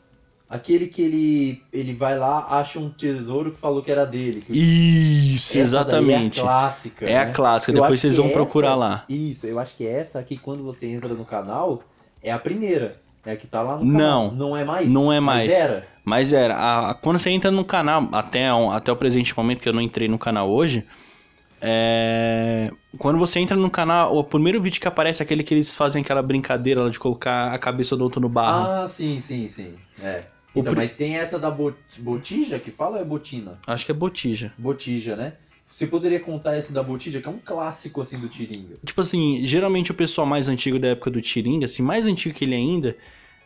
Aquele 0.51 0.89
que 0.89 1.01
ele, 1.01 1.63
ele 1.73 1.95
vai 1.95 2.19
lá, 2.19 2.45
acha 2.51 2.81
um 2.81 2.91
tesouro 2.91 3.53
que 3.53 3.61
falou 3.61 3.83
que 3.85 3.91
era 3.93 4.05
dele. 4.05 4.43
que 4.43 4.53
Isso, 4.53 5.57
exatamente. 5.57 6.41
é 6.41 6.43
a 6.43 6.45
clássica. 6.45 7.07
É 7.09 7.17
a 7.19 7.27
né? 7.27 7.33
clássica, 7.33 7.71
Eu 7.71 7.81
depois 7.81 8.01
vocês 8.01 8.17
vão 8.17 8.31
procurar 8.31 8.71
essa- 8.71 8.77
lá. 8.77 9.05
Isso, 9.09 9.47
eu 9.47 9.61
acho 9.61 9.77
que 9.77 9.87
essa 9.87 10.19
aqui, 10.19 10.37
quando 10.37 10.65
você 10.65 10.87
entra 10.89 11.15
no 11.15 11.25
canal, 11.25 11.85
é 12.21 12.33
a 12.33 12.39
primeira. 12.39 13.01
É 13.25 13.33
a 13.33 13.37
que 13.37 13.47
tá 13.47 13.63
lá 13.63 13.77
no 13.77 13.85
Não, 13.85 14.31
canal. 14.31 14.33
Não 14.33 14.57
é 14.57 14.65
mais? 14.65 14.91
não 14.91 15.13
é 15.13 15.21
Mas 15.21 15.37
mais. 15.49 15.53
era? 15.55 15.87
Mas 16.05 16.33
era, 16.33 16.57
a- 16.57 16.91
a- 16.91 16.95
quando 16.95 17.19
você 17.21 17.31
entra 17.31 17.51
no 17.53 17.65
canal, 17.65 18.09
até, 18.11 18.53
o- 18.53 18.73
até 18.73 18.91
o 18.91 18.97
presente 18.97 19.37
momento 19.37 19.61
que 19.61 19.69
eu 19.69 19.73
não 19.73 19.81
entrei 19.83 20.09
no 20.09 20.19
canal 20.19 20.51
hoje, 20.51 20.85
é, 21.61 22.71
quando 22.99 23.19
você 23.19 23.39
entra 23.39 23.57
no 23.57 23.71
canal, 23.71 24.17
o 24.17 24.25
primeiro 24.25 24.61
vídeo 24.61 24.81
que 24.81 24.89
aparece 24.89 25.23
é 25.23 25.25
aquele 25.25 25.43
que 25.43 25.55
eles 25.55 25.77
fazem 25.77 26.03
aquela 26.03 26.23
brincadeira 26.23 26.89
de 26.91 26.99
colocar 26.99 27.53
a 27.53 27.59
cabeça 27.59 27.97
do 27.97 28.03
outro 28.03 28.21
no 28.21 28.29
barro. 28.29 28.67
Ah, 28.85 28.89
sim, 28.89 29.21
sim, 29.21 29.49
sim. 29.49 29.75
É. 30.03 30.23
Então, 30.55 30.73
pri- 30.73 30.83
mas 30.83 30.95
tem 30.95 31.17
essa 31.17 31.39
da 31.39 31.51
bot- 31.51 31.77
botija 31.99 32.59
que 32.59 32.71
fala 32.71 32.97
ou 32.97 33.03
é 33.03 33.05
botina? 33.05 33.59
Acho 33.67 33.85
que 33.87 33.93
é 33.93 33.95
botija. 33.95 34.53
Botija, 34.59 35.15
né? 35.17 35.35
Você 35.73 35.87
poderia 35.87 36.19
contar 36.19 36.59
esse 36.59 36.73
da 36.73 36.83
botija, 36.83 37.21
que 37.21 37.29
é 37.29 37.31
um 37.31 37.39
clássico 37.39 38.01
assim 38.01 38.19
do 38.19 38.29
Tiringa. 38.29 38.75
Tipo 38.85 39.01
assim, 39.03 39.41
geralmente 39.47 39.93
o 39.93 39.95
pessoal 39.95 40.27
mais 40.27 40.49
antigo 40.49 40.81
da 40.81 40.89
época 40.89 41.11
do 41.13 41.21
Tiringa, 41.23 41.67
assim, 41.67 41.81
mais 41.83 42.09
antigo 42.09 42.35
que 42.35 42.45
ele 42.45 42.57
ainda, 42.57 42.97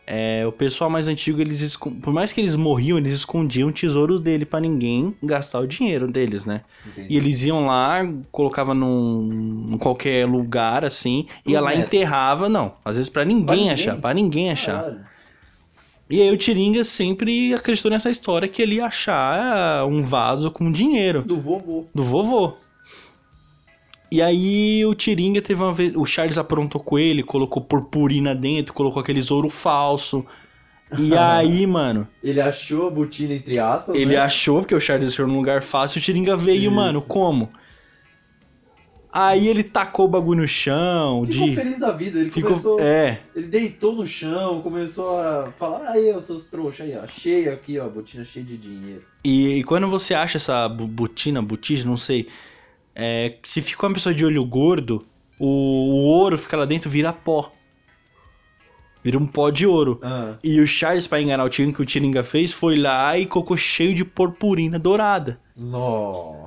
é, 0.07 0.43
o 0.47 0.51
pessoal 0.51 0.89
mais 0.89 1.07
antigo, 1.07 1.39
eles 1.39 1.75
por 1.77 2.11
mais 2.11 2.33
que 2.33 2.41
eles 2.41 2.55
morriam, 2.55 2.97
eles 2.97 3.13
escondiam 3.13 3.69
o 3.69 3.71
tesouro 3.71 4.17
dele 4.19 4.43
pra 4.43 4.59
ninguém 4.59 5.15
gastar 5.21 5.59
o 5.59 5.67
dinheiro 5.67 6.07
deles, 6.11 6.45
né? 6.45 6.61
Entendi. 6.87 7.13
E 7.13 7.15
eles 7.17 7.45
iam 7.45 7.67
lá, 7.67 7.99
colocava 8.31 8.73
num, 8.73 9.69
em 9.73 9.77
qualquer 9.77 10.27
lugar, 10.27 10.83
assim, 10.83 11.27
ia 11.45 11.59
Pros 11.59 11.61
lá 11.61 11.73
e 11.75 11.77
netos. 11.77 11.93
enterrava, 11.93 12.49
não. 12.49 12.73
Às 12.83 12.95
vezes 12.95 13.09
pra 13.09 13.23
ninguém, 13.23 13.55
ninguém? 13.57 13.69
achar, 13.71 13.97
pra 14.01 14.13
ninguém 14.15 14.49
achar. 14.51 14.81
Caralho. 14.81 15.14
E 16.09 16.21
aí 16.21 16.29
o 16.31 16.37
Tiringa 16.37 16.83
sempre 16.83 17.53
acreditou 17.53 17.89
nessa 17.89 18.09
história 18.11 18.47
que 18.47 18.61
ele 18.61 18.75
ia 18.75 18.85
achar 18.85 19.85
um 19.87 20.01
vaso 20.03 20.51
com 20.51 20.71
dinheiro 20.71 21.23
Do 21.23 21.39
vovô. 21.39 21.85
do 21.93 22.03
vovô. 22.03 22.53
E 24.11 24.21
aí 24.21 24.85
o 24.85 24.93
Tiringa 24.93 25.41
teve 25.41 25.61
uma 25.61 25.73
vez. 25.73 25.95
O 25.95 26.05
Charles 26.05 26.37
aprontou 26.37 26.79
com 26.79 26.97
ele, 26.99 27.23
colocou 27.23 27.61
purpurina 27.61 28.35
dentro, 28.35 28.73
colocou 28.73 29.01
aqueles 29.01 29.31
ouro 29.31 29.49
falso. 29.49 30.23
E 30.97 31.13
aí, 31.17 31.65
mano, 31.65 32.07
Ele 32.23 32.39
achou 32.39 32.87
a 32.87 32.91
botina 32.91 33.33
entre 33.33 33.57
aspas. 33.57 33.95
ele 33.95 34.13
né? 34.13 34.17
achou, 34.17 34.59
porque 34.59 34.75
o 34.75 34.79
Charles 34.79 35.07
deixou 35.09 35.27
num 35.27 35.35
lugar 35.37 35.63
fácil, 35.63 35.97
o 35.99 36.01
Tiringa 36.01 36.37
veio, 36.37 36.63
Isso. 36.69 36.71
mano, 36.71 37.01
como? 37.01 37.49
Aí 39.17 39.47
ele 39.47 39.63
tacou 39.63 40.05
o 40.05 40.09
bagulho 40.09 40.41
no 40.41 40.47
chão, 40.47 41.25
Ficou 41.25 41.47
de. 41.47 41.55
feliz 41.55 41.79
da 41.79 41.91
vida. 41.91 42.19
Ele 42.19 42.29
Ficou. 42.29 42.49
começou. 42.51 42.79
É. 42.81 43.21
Ele 43.33 43.47
deitou 43.47 43.95
no 43.95 44.05
chão, 44.05 44.61
começou 44.61 45.17
a 45.17 45.53
falar, 45.57 45.87
aí, 45.87 46.11
ó, 46.13 46.19
seus 46.19 46.43
trouxas 46.43 46.85
aí, 46.85 46.97
ó. 47.01 47.07
Cheio 47.07 47.53
aqui, 47.53 47.79
ó, 47.79 47.87
botina 47.87 48.25
cheia 48.25 48.45
de 48.45 48.57
dinheiro. 48.57 49.03
E, 49.23 49.59
e 49.59 49.63
quando 49.63 49.89
você 49.89 50.13
acha 50.13 50.35
essa 50.37 50.67
botina, 50.67 51.41
botija, 51.41 51.85
não 51.85 51.95
sei, 51.95 52.27
é, 52.93 53.37
se 53.41 53.61
fica 53.61 53.87
uma 53.87 53.93
pessoa 53.93 54.13
de 54.13 54.25
olho 54.25 54.43
gordo, 54.43 55.05
o, 55.39 55.45
o 55.47 56.03
ouro 56.07 56.37
fica 56.37 56.57
lá 56.57 56.65
dentro 56.65 56.89
vira 56.89 57.13
pó. 57.13 57.53
Vira 59.01 59.17
um 59.19 59.25
pó 59.27 59.49
de 59.51 59.65
ouro. 59.67 59.99
Ah, 60.03 60.33
E 60.43 60.59
o 60.59 60.65
Charles, 60.67 61.07
pra 61.07 61.21
enganar 61.21 61.43
o 61.45 61.49
Tiringa, 61.49 61.75
que 61.75 61.81
o 61.81 61.85
Tiringa 61.85 62.23
fez, 62.23 62.51
foi 62.51 62.75
lá 62.75 63.17
e 63.17 63.25
colocou 63.25 63.55
cheio 63.55 63.93
de 63.93 64.03
purpurina 64.03 64.77
dourada. 64.79 65.39
nossa. 65.55 66.44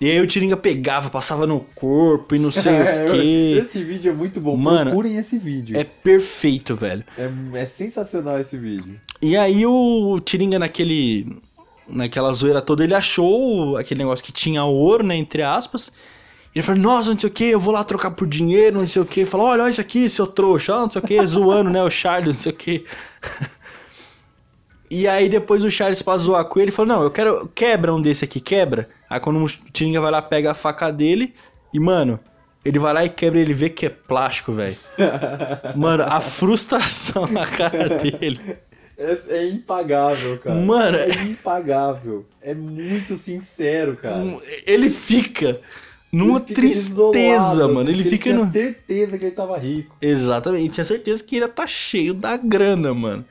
E 0.00 0.10
aí 0.10 0.18
o 0.20 0.26
Tiringa 0.26 0.56
pegava, 0.56 1.10
passava 1.10 1.46
no 1.46 1.60
corpo 1.74 2.34
e 2.34 2.38
não 2.38 2.50
sei 2.50 2.72
É, 2.80 3.06
o 3.06 3.12
quê. 3.12 3.62
Esse 3.62 3.84
vídeo 3.84 4.10
é 4.10 4.14
muito 4.14 4.40
bom. 4.40 4.56
Mano, 4.56 4.90
Procurem 4.90 5.16
esse 5.16 5.38
vídeo. 5.38 5.78
É 5.78 5.84
perfeito, 5.84 6.74
velho. 6.74 7.04
É, 7.18 7.30
é 7.54 7.66
sensacional 7.66 8.40
esse 8.40 8.56
vídeo. 8.56 8.98
E 9.20 9.36
aí 9.36 9.66
o 9.66 10.18
Tiringa 10.20 10.58
naquele. 10.58 11.38
Naquela 11.86 12.32
zoeira 12.32 12.62
toda, 12.62 12.84
ele 12.84 12.94
achou 12.94 13.76
aquele 13.76 13.98
negócio 13.98 14.24
que 14.24 14.30
tinha 14.32 14.64
ouro, 14.64 15.04
né? 15.04 15.16
Entre 15.16 15.42
aspas. 15.42 15.92
Ele 16.54 16.62
falou, 16.64 16.80
nossa, 16.80 17.10
não 17.12 17.18
sei 17.18 17.28
o 17.28 17.32
que, 17.32 17.44
eu 17.44 17.60
vou 17.60 17.72
lá 17.72 17.84
trocar 17.84 18.10
por 18.12 18.26
dinheiro, 18.26 18.78
não 18.78 18.86
sei 18.86 19.02
o 19.02 19.04
que. 19.04 19.24
Falou, 19.24 19.46
olha, 19.48 19.64
olha 19.64 19.70
isso 19.70 19.80
aqui, 19.80 20.08
seu 20.10 20.26
trouxa, 20.26 20.72
não 20.72 20.90
sei 20.90 21.00
o 21.00 21.04
que, 21.04 21.26
zoando, 21.26 21.70
né? 21.70 21.82
O 21.82 21.90
Charles, 21.90 22.36
não 22.36 22.42
sei 22.42 22.52
o 22.52 22.56
que. 22.56 22.84
E 24.90 25.06
aí 25.06 25.28
depois 25.28 25.62
o 25.62 25.70
Charles 25.70 26.02
pra 26.02 26.16
zoar 26.16 26.44
com 26.46 26.58
ele 26.58 26.72
falou, 26.72 26.96
não, 26.96 27.02
eu 27.04 27.10
quero. 27.10 27.48
Quebra 27.54 27.94
um 27.94 28.02
desse 28.02 28.24
aqui, 28.24 28.40
quebra. 28.40 28.88
Aí 29.08 29.20
quando 29.20 29.42
o 29.42 29.48
Tiringa 29.72 30.00
vai 30.00 30.10
lá, 30.10 30.20
pega 30.20 30.50
a 30.50 30.54
faca 30.54 30.90
dele 30.90 31.32
e, 31.72 31.78
mano, 31.78 32.18
ele 32.64 32.78
vai 32.78 32.92
lá 32.92 33.04
e 33.04 33.08
quebra 33.08 33.38
e 33.38 33.42
ele 33.42 33.54
vê 33.54 33.70
que 33.70 33.86
é 33.86 33.88
plástico, 33.88 34.52
velho. 34.52 34.76
Mano, 35.76 36.04
a 36.06 36.20
frustração 36.20 37.26
na 37.26 37.46
cara 37.46 37.88
dele. 37.96 38.40
É, 38.98 39.18
é 39.28 39.48
impagável, 39.48 40.38
cara. 40.38 40.60
Mano, 40.60 40.98
é 40.98 41.22
impagável. 41.22 42.26
É 42.42 42.52
muito 42.52 43.16
sincero, 43.16 43.96
cara. 43.96 44.22
Ele 44.66 44.90
fica 44.90 45.58
numa 46.12 46.38
Ele 46.38 46.46
fica 46.48 46.60
tristeza, 46.60 47.10
desolado, 47.12 47.74
mano. 47.74 47.88
Ele 47.88 48.02
porque 48.02 48.10
fica 48.10 48.24
tinha 48.24 48.44
no... 48.44 48.50
certeza 48.50 49.16
que 49.16 49.24
ele 49.24 49.34
tava 49.34 49.56
rico. 49.56 49.96
Exatamente, 50.02 50.74
tinha 50.74 50.84
certeza 50.84 51.22
que 51.22 51.36
ele 51.36 51.44
ia 51.46 51.48
tá 51.48 51.66
cheio 51.66 52.12
da 52.12 52.36
grana, 52.36 52.92
mano. 52.92 53.24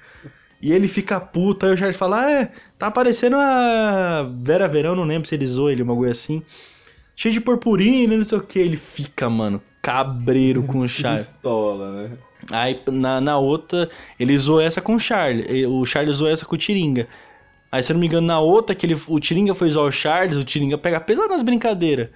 E 0.62 0.72
ele 0.74 0.88
fica 0.88 1.20
puta, 1.22 1.68
aí 1.68 1.74
o 1.74 1.78
Charles 1.78 1.96
fala, 1.98 2.22
ah, 2.26 2.32
é, 2.32 2.52
tá 2.78 2.92
parecendo 2.92 3.38
a 3.38 4.30
Vera 4.42 4.68
Verão, 4.68 4.96
não 4.96 5.06
lembro 5.06 5.28
se 5.28 5.36
ele 5.36 5.48
zoou 5.48 5.72
ele, 5.72 5.82
uma 5.84 5.96
coisa 5.96 6.12
assim. 6.12 6.42
cheio 7.16 7.34
de 7.34 7.42
purpurina, 7.42 8.16
não 8.18 8.24
sei 8.24 8.38
o 8.38 8.42
que. 8.42 8.60
Ele 8.60 8.78
fica, 8.78 9.30
mano, 9.30 9.62
cabreiro 9.82 10.64
com 10.64 10.80
o 10.80 10.88
Charles. 10.90 11.28
Pistola, 11.30 12.04
né? 12.04 12.18
Aí 12.52 12.80
na, 12.92 13.20
na 13.22 13.38
outra, 13.38 13.90
ele 14.20 14.38
zoou 14.38 14.62
essa 14.62 14.82
com 14.82 14.96
o 14.96 15.00
Charles. 15.00 15.46
e- 15.50 15.66
O 15.66 15.86
Charles 15.86 16.18
zoou 16.18 16.30
essa 16.32 16.46
com 16.46 16.56
o 16.56 16.58
Tiringa. 16.58 17.08
Aí, 17.72 17.84
se 17.84 17.92
eu 17.92 17.94
não 17.94 18.00
me 18.02 18.08
engano, 18.08 18.26
na 18.28 18.40
outra, 18.40 18.74
que 18.76 18.86
ele, 18.86 18.98
o 19.08 19.20
Tiringa 19.20 19.54
foi 19.54 19.70
zoar 19.70 19.86
o 19.88 19.92
Charles, 19.92 20.38
o 20.38 20.44
Tiringa 20.44 20.78
pega 20.78 21.00
pesado 21.00 21.30
nas 21.30 21.42
brincadeiras. 21.44 22.10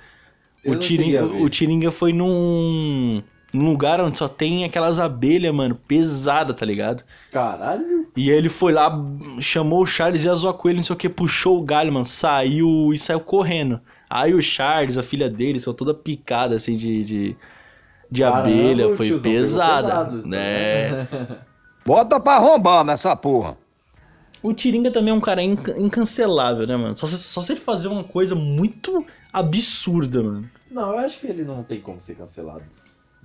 Eu 0.63 0.73
O 0.73 0.75
Tiringa, 0.77 1.25
o 1.25 1.47
Tiringa 1.49 1.91
foi 1.91 2.11
num, 2.13 3.21
num 3.54 3.70
lugar 3.70 4.01
onde 4.01 4.18
só 4.18 4.28
tem 4.28 4.66
aquelas 4.66 4.99
abelhas, 4.99 5.54
mano, 5.54 5.76
pesada, 5.76 6.54
tá 6.54 6.66
ligado? 6.66 7.04
Caralho. 7.32 8.08
E 8.16 8.32
aí 8.32 8.38
ele 8.38 8.49
foi 8.49 8.74
lá, 8.74 8.91
chamou 9.39 9.84
o 9.84 9.86
Charles 9.86 10.24
e 10.24 10.28
ia 10.28 10.36
zoar 10.36 10.54
com 10.56 10.68
ele, 10.70 10.78
não 10.78 10.84
sei 10.84 10.93
o 10.95 10.97
que, 10.97 11.10
puxou 11.10 11.60
o 11.60 11.64
galho, 11.64 11.91
mano, 11.93 12.06
saiu 12.06 12.91
e 12.93 12.97
saiu 12.97 13.20
correndo. 13.20 13.80
Aí 14.10 14.34
o 14.34 14.41
Charles, 14.41 14.97
a 14.97 15.04
filha 15.04 15.30
dele, 15.30 15.60
saiu 15.60 15.74
toda 15.74 15.93
picada, 15.93 16.56
assim, 16.56 16.76
de, 16.78 17.04
de, 17.04 17.36
de 18.12 18.22
Caramba, 18.22 18.39
abelha, 18.39 18.89
foi 18.89 19.08
tiozão 19.08 19.22
pesada. 19.22 19.88
pesado, 19.88 20.28
né? 20.28 21.08
Bota 21.86 22.20
pra 22.20 22.34
arrombar 22.34 22.84
nessa 22.84 23.16
porra. 23.16 23.58
O 24.41 24.54
Tiringa 24.54 24.91
também 24.91 25.12
é 25.12 25.16
um 25.16 25.22
cara 25.22 25.41
inca- 25.41 25.80
incancelável, 25.80 26.68
né, 26.68 26.76
mano? 26.76 26.97
Só 26.97 27.08
se, 27.08 27.18
só 27.18 27.41
se 27.41 27.54
ele 27.54 27.62
fazer 27.62 27.88
uma 27.88 28.04
coisa 28.04 28.36
muito 28.36 29.06
absurda, 29.32 30.22
mano. 30.22 30.49
Não, 30.70 30.91
eu 30.91 30.97
acho 30.99 31.20
que 31.20 31.28
ele 31.28 31.43
não 31.45 31.64
tem 31.64 31.80
como 31.80 32.01
ser 32.01 32.16
cancelado. 32.16 32.64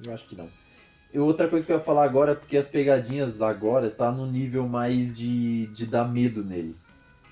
Eu 0.06 0.14
acho 0.14 0.26
que 0.28 0.36
não. 0.36 0.48
E 1.12 1.18
outra 1.18 1.48
coisa 1.48 1.64
que 1.64 1.72
eu 1.72 1.76
ia 1.78 1.82
falar 1.82 2.04
agora 2.04 2.32
é 2.32 2.34
porque 2.34 2.56
as 2.56 2.68
pegadinhas 2.68 3.40
agora 3.40 3.88
tá 3.90 4.12
no 4.12 4.26
nível 4.26 4.68
mais 4.68 5.14
de, 5.14 5.66
de 5.68 5.86
dar 5.86 6.04
medo 6.04 6.44
nele. 6.44 6.76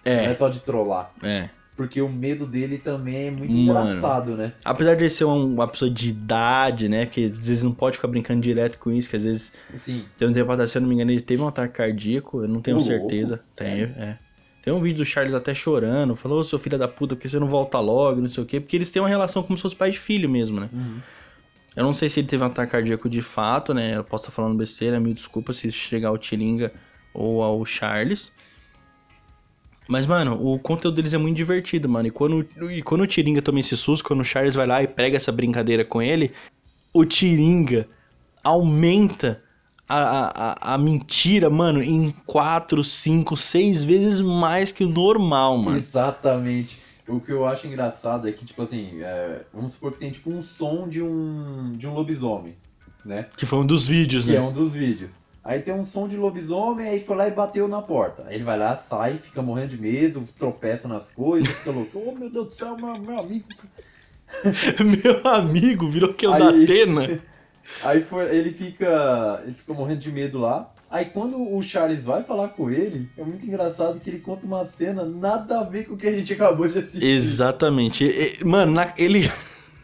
Não 0.04 0.12
é 0.12 0.24
É, 0.26 0.34
só 0.34 0.48
de 0.48 0.60
trollar. 0.60 1.12
é. 1.22 1.50
Porque 1.76 2.00
o 2.00 2.08
medo 2.08 2.46
dele 2.46 2.78
também 2.78 3.26
é 3.26 3.30
muito 3.30 3.52
Mano. 3.52 3.90
engraçado, 3.90 4.34
né? 4.34 4.54
Apesar 4.64 4.94
de 4.94 5.02
ele 5.02 5.10
ser 5.10 5.26
um- 5.26 5.52
uma 5.56 5.68
pessoa 5.68 5.90
de 5.90 6.08
idade, 6.08 6.88
né? 6.88 7.04
Que 7.04 7.26
às 7.26 7.46
vezes 7.46 7.62
não 7.62 7.72
pode 7.72 7.96
ficar 7.96 8.08
brincando 8.08 8.40
direto 8.40 8.78
com 8.78 8.90
isso, 8.90 9.10
que 9.10 9.16
às 9.16 9.24
vezes 9.24 9.52
Sim. 9.74 10.06
Tem 10.16 10.26
um 10.26 10.32
tempo 10.32 10.50
atrás, 10.50 10.70
se 10.70 10.78
eu 10.78 10.80
não 10.80 10.88
me 10.88 10.94
engano, 10.94 11.10
ele 11.10 11.20
teve 11.20 11.42
um 11.42 11.48
ataque 11.48 11.74
cardíaco, 11.74 12.40
eu 12.40 12.48
não 12.48 12.62
tenho 12.62 12.78
Ô, 12.78 12.80
certeza. 12.80 13.28
louco, 13.34 13.44
Tem, 13.54 13.82
é. 13.82 14.16
Tem 14.62 14.72
um 14.72 14.80
vídeo 14.80 14.98
do 15.00 15.04
Charles 15.04 15.34
até 15.34 15.54
chorando, 15.54 16.16
falou, 16.16 16.40
ô 16.40 16.44
seu 16.44 16.58
filho 16.58 16.78
da 16.78 16.88
puta, 16.88 17.14
por 17.14 17.20
que 17.20 17.28
você 17.28 17.38
não 17.38 17.46
volta 17.46 17.78
logo, 17.78 18.22
não 18.22 18.28
sei 18.28 18.42
o 18.42 18.46
quê, 18.46 18.58
porque 18.58 18.74
eles 18.74 18.90
têm 18.90 19.02
uma 19.02 19.08
relação 19.10 19.42
como 19.42 19.58
se 19.58 19.62
fosse 19.62 19.76
pai 19.76 19.90
e 19.90 19.92
filho 19.92 20.30
mesmo, 20.30 20.58
né? 20.58 20.70
Uhum. 20.72 20.96
Eu 21.76 21.84
não 21.84 21.92
sei 21.92 22.08
se 22.08 22.20
ele 22.20 22.26
teve 22.26 22.42
um 22.42 22.46
ataque 22.46 22.72
cardíaco 22.72 23.08
de 23.08 23.20
fato, 23.20 23.74
né? 23.74 23.96
Eu 23.96 24.02
posso 24.02 24.24
estar 24.24 24.34
falando 24.34 24.56
besteira, 24.56 24.98
mil 24.98 25.12
desculpas 25.12 25.58
se 25.58 25.70
chegar 25.70 26.08
ao 26.08 26.16
Tiringa 26.18 26.72
ou 27.12 27.42
ao 27.42 27.64
Charles. 27.66 28.32
Mas, 29.86 30.06
mano, 30.06 30.36
o 30.42 30.58
conteúdo 30.58 30.96
deles 30.96 31.12
é 31.12 31.18
muito 31.18 31.36
divertido, 31.36 31.88
mano. 31.88 32.08
E 32.08 32.10
quando, 32.10 32.48
e 32.72 32.82
quando 32.82 33.02
o 33.02 33.06
Tiringa 33.06 33.40
toma 33.42 33.60
esse 33.60 33.76
susto, 33.76 34.04
quando 34.04 34.20
o 34.20 34.24
Charles 34.24 34.54
vai 34.54 34.66
lá 34.66 34.82
e 34.82 34.88
pega 34.88 35.16
essa 35.16 35.30
brincadeira 35.30 35.84
com 35.84 36.02
ele, 36.02 36.32
o 36.92 37.04
Tiringa 37.04 37.86
aumenta 38.42 39.42
a, 39.88 40.72
a, 40.72 40.74
a- 40.74 40.78
mentira, 40.78 41.48
mano, 41.50 41.82
em 41.82 42.10
4, 42.26 42.82
5, 42.82 43.36
6 43.36 43.84
vezes 43.84 44.20
mais 44.20 44.72
que 44.72 44.82
o 44.82 44.88
normal, 44.88 45.56
mano. 45.58 45.76
Exatamente. 45.78 46.80
O 47.08 47.20
que 47.20 47.30
eu 47.32 47.46
acho 47.46 47.66
engraçado 47.66 48.28
é 48.28 48.32
que, 48.32 48.44
tipo 48.44 48.60
assim, 48.62 49.00
é, 49.02 49.42
vamos 49.54 49.74
supor 49.74 49.92
que 49.92 49.98
tem 49.98 50.10
tipo 50.10 50.28
um 50.30 50.42
som 50.42 50.88
de 50.88 51.00
um, 51.02 51.74
de 51.76 51.86
um 51.86 51.94
lobisomem, 51.94 52.56
né? 53.04 53.26
Que 53.36 53.46
foi 53.46 53.58
um 53.60 53.66
dos 53.66 53.86
vídeos, 53.88 54.24
Que 54.24 54.32
né? 54.32 54.36
é 54.38 54.40
um 54.40 54.52
dos 54.52 54.72
vídeos. 54.74 55.12
Aí 55.44 55.60
tem 55.62 55.72
um 55.72 55.86
som 55.86 56.08
de 56.08 56.16
lobisomem, 56.16 56.88
aí 56.88 57.04
foi 57.04 57.14
lá 57.16 57.28
e 57.28 57.30
bateu 57.30 57.68
na 57.68 57.80
porta. 57.80 58.24
Aí 58.26 58.34
ele 58.34 58.42
vai 58.42 58.58
lá, 58.58 58.76
sai, 58.76 59.18
fica 59.18 59.40
morrendo 59.40 59.68
de 59.76 59.78
medo, 59.80 60.24
tropeça 60.36 60.88
nas 60.88 61.12
coisas, 61.12 61.48
fica 61.48 61.70
louco. 61.70 62.02
Oh 62.04 62.12
meu 62.18 62.28
Deus 62.28 62.48
do 62.48 62.52
céu, 62.54 62.76
meu, 62.76 62.98
meu 62.98 63.20
amigo. 63.20 63.46
Meu 64.84 65.24
amigo, 65.32 65.88
virou 65.88 66.12
que 66.12 66.26
é 66.26 66.28
o 66.28 66.32
Aí- 66.32 66.40
da 66.40 66.48
Atena. 66.48 67.20
Aí 67.82 68.02
foi, 68.02 68.24
ele 68.36 68.52
fica. 68.52 69.40
Ele 69.44 69.54
fica 69.54 69.72
morrendo 69.72 70.00
de 70.00 70.10
medo 70.10 70.38
lá. 70.38 70.68
Aí 70.88 71.06
quando 71.06 71.36
o 71.36 71.62
Charles 71.62 72.04
vai 72.04 72.22
falar 72.22 72.48
com 72.48 72.70
ele, 72.70 73.08
é 73.18 73.24
muito 73.24 73.44
engraçado 73.44 73.98
que 73.98 74.08
ele 74.08 74.20
conta 74.20 74.46
uma 74.46 74.64
cena 74.64 75.04
nada 75.04 75.60
a 75.60 75.64
ver 75.64 75.84
com 75.86 75.94
o 75.94 75.96
que 75.96 76.06
a 76.06 76.12
gente 76.12 76.32
acabou 76.32 76.68
de 76.68 76.78
assistir. 76.78 77.04
Exatamente. 77.04 78.38
Mano, 78.44 78.80
ele 78.96 79.30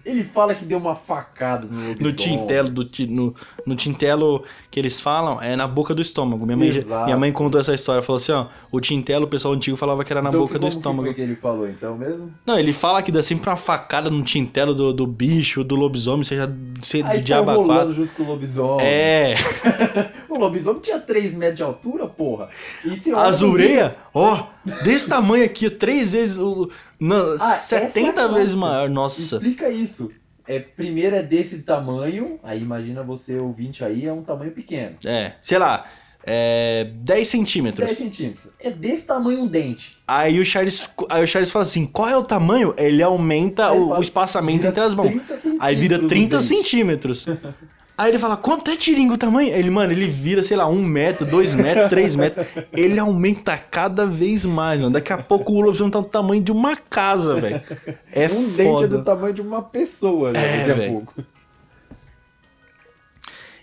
Ele 0.04 0.24
fala 0.24 0.54
que 0.54 0.64
deu 0.64 0.78
uma 0.78 0.94
facada 0.94 1.66
no 1.66 1.88
lobisomem. 1.88 1.96
no 2.00 2.12
tintelo 2.12 2.68
do 2.68 2.84
ti- 2.84 3.06
no, 3.06 3.34
no 3.64 3.76
tintelo 3.76 4.42
que 4.70 4.80
eles 4.80 5.00
falam 5.00 5.40
é 5.40 5.54
na 5.54 5.68
boca 5.68 5.94
do 5.94 6.02
estômago. 6.02 6.44
Minha 6.44 6.56
mãe, 6.56 6.72
já- 6.72 7.04
minha 7.04 7.16
mãe 7.16 7.30
contou 7.32 7.60
essa 7.60 7.72
história, 7.74 8.02
falou 8.02 8.16
assim, 8.20 8.32
ó, 8.32 8.46
o 8.70 8.80
tintelo 8.80 9.24
o 9.26 9.28
pessoal 9.28 9.54
antigo 9.54 9.76
falava 9.76 10.02
que 10.04 10.12
era 10.12 10.20
na 10.20 10.30
Então, 10.30 10.40
boca 10.40 10.54
que- 10.54 10.58
do 10.58 10.66
que 10.66 10.72
estômago. 10.76 11.04
foi 11.04 11.14
que 11.14 11.20
ele 11.20 11.36
falou 11.36 11.68
então 11.68 11.96
mesmo? 11.96 12.32
Não, 12.44 12.58
ele 12.58 12.72
fala 12.72 13.02
que 13.02 13.12
dá 13.12 13.22
sempre 13.22 13.48
uma 13.48 13.56
facada 13.56 14.10
no 14.10 14.22
tintelo 14.22 14.74
do, 14.74 14.92
do 14.92 15.06
bicho, 15.06 15.62
do 15.62 15.74
lobisomem, 15.76 16.24
seja 16.24 16.52
seja 16.82 17.04
Aí 17.06 17.16
saiu 17.18 17.24
diabo 17.24 17.52
rolando 17.52 17.94
junto 17.94 18.12
com 18.14 18.22
o 18.24 18.26
lobisomem. 18.26 18.84
É, 18.86 19.34
O 20.28 20.38
lobisomem 20.38 20.80
tinha 20.80 20.98
3 20.98 21.32
metros 21.34 21.56
de 21.58 21.62
altura, 21.62 22.06
porra. 22.06 22.48
E 22.84 23.12
as 23.14 23.42
orelhas, 23.42 23.92
ó, 24.14 24.46
desse 24.82 25.08
tamanho 25.08 25.44
aqui, 25.44 25.68
três 25.70 26.12
vezes, 26.12 26.38
o, 26.38 26.70
não, 27.02 27.36
Ah, 27.40 27.52
essa 27.54 27.76
é 27.76 27.86
a 27.86 27.90
70 27.90 28.28
vezes 28.28 28.54
maior, 28.54 28.88
nossa. 28.88 29.20
Explica 29.36 29.68
isso. 29.68 30.10
É, 30.46 30.58
primeiro 30.58 31.16
é 31.16 31.22
desse 31.22 31.58
tamanho, 31.62 32.38
aí 32.42 32.60
imagina 32.60 33.02
você 33.02 33.36
ouvinte 33.36 33.84
aí, 33.84 34.06
é 34.06 34.12
um 34.12 34.22
tamanho 34.22 34.52
pequeno. 34.52 34.96
É, 35.04 35.32
sei 35.42 35.58
lá, 35.58 35.86
é, 36.24 36.90
10 36.94 37.28
centímetros. 37.28 37.84
10 37.86 37.98
centímetros. 37.98 38.48
É 38.60 38.70
desse 38.70 39.06
tamanho 39.06 39.40
um 39.42 39.46
dente. 39.46 39.98
Aí 40.06 40.38
o 40.40 40.44
Charles, 40.44 40.88
aí 41.08 41.24
o 41.24 41.26
Charles 41.26 41.50
fala 41.50 41.64
assim, 41.64 41.86
qual 41.86 42.08
é 42.08 42.16
o 42.16 42.22
tamanho? 42.24 42.74
Ele 42.76 43.02
aumenta 43.02 43.72
o, 43.72 43.88
fala, 43.88 43.98
o 43.98 44.02
espaçamento 44.02 44.66
entre 44.66 44.80
as 44.80 44.94
mãos. 44.94 45.10
30 45.10 45.56
Aí 45.58 45.74
vira 45.74 45.96
centímetros 45.98 46.04
o 46.04 46.08
30 46.08 46.36
dente. 46.38 46.46
centímetros. 46.46 47.26
Aí 47.96 48.10
ele 48.10 48.18
fala, 48.18 48.36
quanto 48.36 48.70
é 48.70 48.76
tiringo 48.76 49.14
o 49.14 49.18
tamanho? 49.18 49.54
Ele, 49.54 49.70
mano, 49.70 49.92
ele 49.92 50.08
vira, 50.08 50.42
sei 50.42 50.56
lá, 50.56 50.66
um 50.66 50.82
metro, 50.82 51.26
dois 51.26 51.54
metros, 51.54 51.88
três 51.90 52.16
metros. 52.16 52.46
Ele 52.72 52.98
aumenta 52.98 53.56
cada 53.56 54.06
vez 54.06 54.44
mais, 54.44 54.80
mano. 54.80 54.92
Daqui 54.92 55.12
a 55.12 55.18
pouco 55.18 55.52
o 55.52 55.60
lobisomem 55.60 55.90
tá 55.90 56.00
do 56.00 56.06
tamanho 56.06 56.42
de 56.42 56.50
uma 56.50 56.74
casa, 56.74 57.38
velho. 57.38 57.62
É 58.10 58.28
um 58.28 58.48
dente 58.48 58.60
é 58.60 58.64
foda. 58.64 58.88
do 58.88 59.04
tamanho 59.04 59.34
de 59.34 59.42
uma 59.42 59.62
pessoa, 59.62 60.32
né? 60.32 60.62
É, 60.62 60.66
daqui 60.66 60.84
a 60.84 60.88
pouco. 60.88 61.14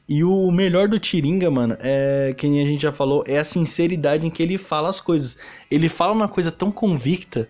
E 0.07 0.23
o 0.23 0.51
melhor 0.51 0.88
do 0.88 0.99
Tiringa, 0.99 1.51
mano, 1.51 1.77
é 1.80 2.34
que 2.36 2.47
nem 2.47 2.65
a 2.65 2.67
gente 2.67 2.82
já 2.82 2.91
falou, 2.91 3.23
é 3.27 3.38
a 3.38 3.43
sinceridade 3.43 4.25
em 4.25 4.30
que 4.32 4.41
ele 4.41 4.57
fala 4.57 4.89
as 4.89 4.99
coisas. 4.99 5.38
Ele 5.69 5.88
fala 5.88 6.13
uma 6.13 6.27
coisa 6.27 6.51
tão 6.51 6.71
convicta 6.71 7.47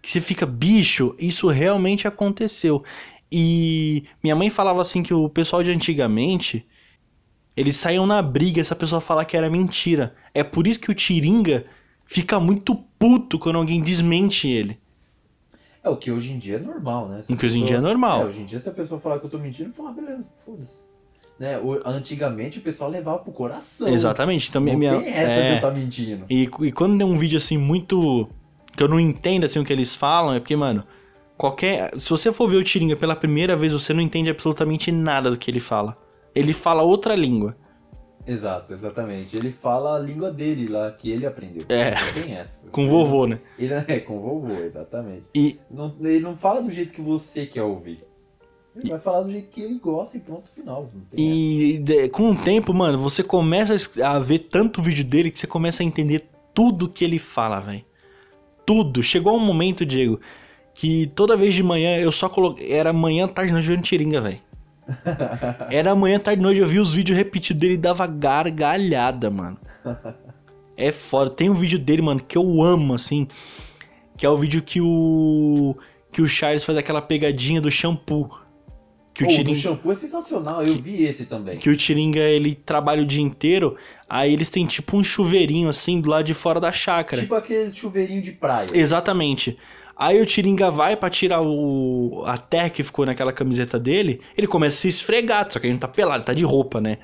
que 0.00 0.10
você 0.10 0.20
fica, 0.20 0.46
bicho, 0.46 1.16
isso 1.18 1.48
realmente 1.48 2.06
aconteceu. 2.06 2.84
E 3.30 4.04
minha 4.22 4.34
mãe 4.34 4.48
falava 4.50 4.80
assim 4.80 5.02
que 5.02 5.12
o 5.12 5.28
pessoal 5.28 5.62
de 5.62 5.70
antigamente, 5.70 6.66
eles 7.56 7.76
saíam 7.76 8.06
na 8.06 8.22
briga 8.22 8.62
se 8.64 8.72
a 8.72 8.76
pessoa 8.76 9.00
falar 9.00 9.24
que 9.24 9.36
era 9.36 9.50
mentira. 9.50 10.14
É 10.32 10.42
por 10.42 10.66
isso 10.66 10.80
que 10.80 10.90
o 10.90 10.94
Tiringa 10.94 11.66
fica 12.06 12.40
muito 12.40 12.74
puto 12.98 13.38
quando 13.38 13.56
alguém 13.56 13.82
desmente 13.82 14.48
ele. 14.48 14.78
É 15.84 15.88
o 15.90 15.96
que 15.96 16.10
hoje 16.10 16.32
em 16.32 16.38
dia 16.38 16.56
é 16.56 16.58
normal, 16.58 17.08
né? 17.08 17.22
Se 17.22 17.32
O 17.32 17.36
que 17.36 17.46
hoje 17.46 17.58
em 17.58 17.64
dia 17.64 17.76
é 17.76 17.80
normal. 17.80 18.22
É, 18.22 18.24
hoje 18.26 18.40
em 18.40 18.46
dia 18.46 18.58
se 18.60 18.68
a 18.68 18.72
pessoa 18.72 19.00
falar 19.00 19.18
que 19.18 19.26
eu 19.26 19.30
tô 19.30 19.38
mentindo, 19.38 19.70
eu 19.70 19.74
falo, 19.74 19.88
ah, 19.88 19.92
beleza, 19.92 20.24
foda-se. 20.44 20.72
Né? 21.38 21.56
o- 21.58 21.80
Antigamente 21.88 22.58
o 22.58 22.62
pessoal 22.62 22.90
levava 22.90 23.18
pro 23.18 23.30
coração. 23.32 23.88
Exatamente. 23.88 24.48
Então, 24.48 24.60
Não 24.60 24.74
minha, 24.76 24.98
tem 25.00 25.08
essa 25.08 25.30
é, 25.30 25.50
de 25.50 25.56
eu 25.56 25.60
tá 25.60 25.70
mentindo. 25.70 26.24
E, 26.28 26.42
e 26.62 26.72
quando 26.72 27.00
é 27.00 27.04
um 27.04 27.16
vídeo 27.16 27.36
assim 27.36 27.56
muito. 27.56 28.28
que 28.76 28.82
eu 28.82 28.88
não 28.88 28.98
entendo 28.98 29.44
assim 29.44 29.58
o 29.60 29.64
que 29.64 29.72
eles 29.72 29.94
falam, 29.94 30.34
é 30.34 30.40
porque, 30.40 30.56
mano, 30.56 30.82
qualquer. 31.38 31.98
Se 31.98 32.10
você 32.10 32.32
for 32.32 32.50
ver 32.50 32.56
o 32.56 32.64
Tiringa 32.64 32.96
pela 32.96 33.16
primeira 33.16 33.56
vez, 33.56 33.72
você 33.72 33.94
não 33.94 34.02
entende 34.02 34.28
absolutamente 34.28 34.92
nada 34.92 35.30
do 35.30 35.38
que 35.38 35.50
ele 35.50 35.60
fala. 35.60 35.94
Ele 36.34 36.52
fala 36.52 36.82
outra 36.82 37.14
língua. 37.14 37.56
Exato, 38.26 38.74
exatamente. 38.74 39.34
Ele 39.34 39.50
fala 39.50 39.96
a 39.96 39.98
língua 39.98 40.30
dele 40.30 40.68
lá, 40.68 40.90
que 40.90 41.10
ele 41.10 41.24
aprendeu. 41.24 41.64
É. 41.70 41.94
Tem 42.12 42.34
essa. 42.34 42.66
Com 42.68 42.86
vovô, 42.86 43.26
né? 43.26 43.38
Ele 43.58 43.72
é 43.72 44.00
com 44.04 44.18
o 44.18 44.20
vovô, 44.20 44.62
exatamente. 44.62 45.24
E 45.34 45.58
Não, 45.70 45.96
ele 46.00 46.20
não 46.20 46.36
fala 46.36 46.60
do 46.60 46.70
jeito 46.70 46.92
que 46.92 47.00
você 47.00 47.46
quer 47.46 47.62
ouvir. 47.62 48.04
Ele 48.76 48.90
vai 48.90 48.98
falar 48.98 49.22
do 49.22 49.30
jeito 49.30 49.48
que 49.48 49.62
ele 49.62 49.78
gosta 49.78 50.18
e 50.18 50.20
pronto, 50.20 50.50
final. 50.50 50.90
E 51.16 51.82
com 52.12 52.30
o 52.30 52.36
tempo, 52.36 52.72
mano, 52.74 52.98
você 52.98 53.24
começa 53.24 53.74
a 54.06 54.18
ver 54.18 54.40
tanto 54.40 54.82
vídeo 54.82 55.04
dele 55.04 55.30
que 55.30 55.38
você 55.38 55.46
começa 55.46 55.82
a 55.82 55.86
entender 55.86 56.28
tudo 56.54 56.88
que 56.88 57.04
ele 57.04 57.18
fala, 57.18 57.60
velho. 57.60 57.84
Tudo. 58.64 59.02
Chegou 59.02 59.36
um 59.36 59.44
momento, 59.44 59.86
Diego, 59.86 60.20
que 60.78 61.08
toda 61.08 61.36
vez 61.36 61.54
de 61.54 61.62
manhã 61.64 61.96
eu 61.98 62.12
só 62.12 62.28
coloquei. 62.28 62.70
Era 62.70 62.92
manhã, 62.92 63.26
tarde, 63.26 63.52
noite 63.52 63.66
vendo 63.66 63.82
tiringa, 63.82 64.20
velho. 64.20 64.38
Era 65.72 65.92
manhã, 65.92 66.20
tarde, 66.20 66.40
noite, 66.40 66.60
eu 66.60 66.68
vi 66.68 66.78
os 66.78 66.94
vídeos 66.94 67.18
repetidos 67.18 67.60
dele 67.60 67.74
e 67.74 67.76
dava 67.76 68.06
gargalhada, 68.06 69.28
mano. 69.28 69.58
É 70.80 70.92
foda. 70.92 71.28
Tem 71.28 71.50
um 71.50 71.54
vídeo 71.54 71.76
dele, 71.76 72.00
mano, 72.00 72.20
que 72.20 72.38
eu 72.38 72.62
amo, 72.62 72.94
assim. 72.94 73.26
Que 74.16 74.24
é 74.24 74.30
o 74.30 74.38
vídeo 74.38 74.62
que 74.62 74.80
o. 74.80 75.76
Que 76.12 76.22
o 76.22 76.28
Charles 76.28 76.64
faz 76.64 76.78
aquela 76.78 77.02
pegadinha 77.02 77.60
do 77.60 77.68
shampoo. 77.68 78.30
Que 79.12 79.24
o 79.24 79.26
Pô, 79.26 79.32
o 79.32 79.34
do 79.34 79.38
Tiringa. 79.38 79.58
shampoo 79.58 79.90
é 79.90 79.96
sensacional, 79.96 80.64
eu 80.64 80.80
vi 80.80 81.02
esse 81.02 81.26
também. 81.26 81.58
Que 81.58 81.68
o 81.68 81.76
Tiringa, 81.76 82.20
ele 82.20 82.54
trabalha 82.54 83.02
o 83.02 83.04
dia 83.04 83.20
inteiro, 83.20 83.76
aí 84.08 84.32
eles 84.32 84.48
têm 84.50 84.64
tipo 84.64 84.96
um 84.96 85.02
chuveirinho 85.02 85.68
assim 85.68 86.00
do 86.00 86.08
lado 86.08 86.24
de 86.24 86.34
fora 86.34 86.60
da 86.60 86.70
chácara. 86.70 87.20
Tipo 87.20 87.34
aquele 87.34 87.72
chuveirinho 87.72 88.22
de 88.22 88.30
praia. 88.30 88.68
Exatamente. 88.72 89.58
Aí 89.98 90.20
o 90.20 90.26
Tiringa 90.26 90.70
vai 90.70 90.96
pra 90.96 91.10
tirar 91.10 91.40
o 91.42 92.22
a 92.24 92.38
terra 92.38 92.70
que 92.70 92.82
ficou 92.84 93.04
naquela 93.04 93.32
camiseta 93.32 93.78
dele, 93.80 94.20
ele 94.36 94.46
começa 94.46 94.76
a 94.76 94.80
se 94.80 94.88
esfregar, 94.88 95.46
só 95.50 95.58
que 95.58 95.66
ele 95.66 95.72
não 95.72 95.80
tá 95.80 95.88
pelado, 95.88 96.24
tá 96.24 96.32
de 96.32 96.44
roupa, 96.44 96.80
né? 96.80 96.98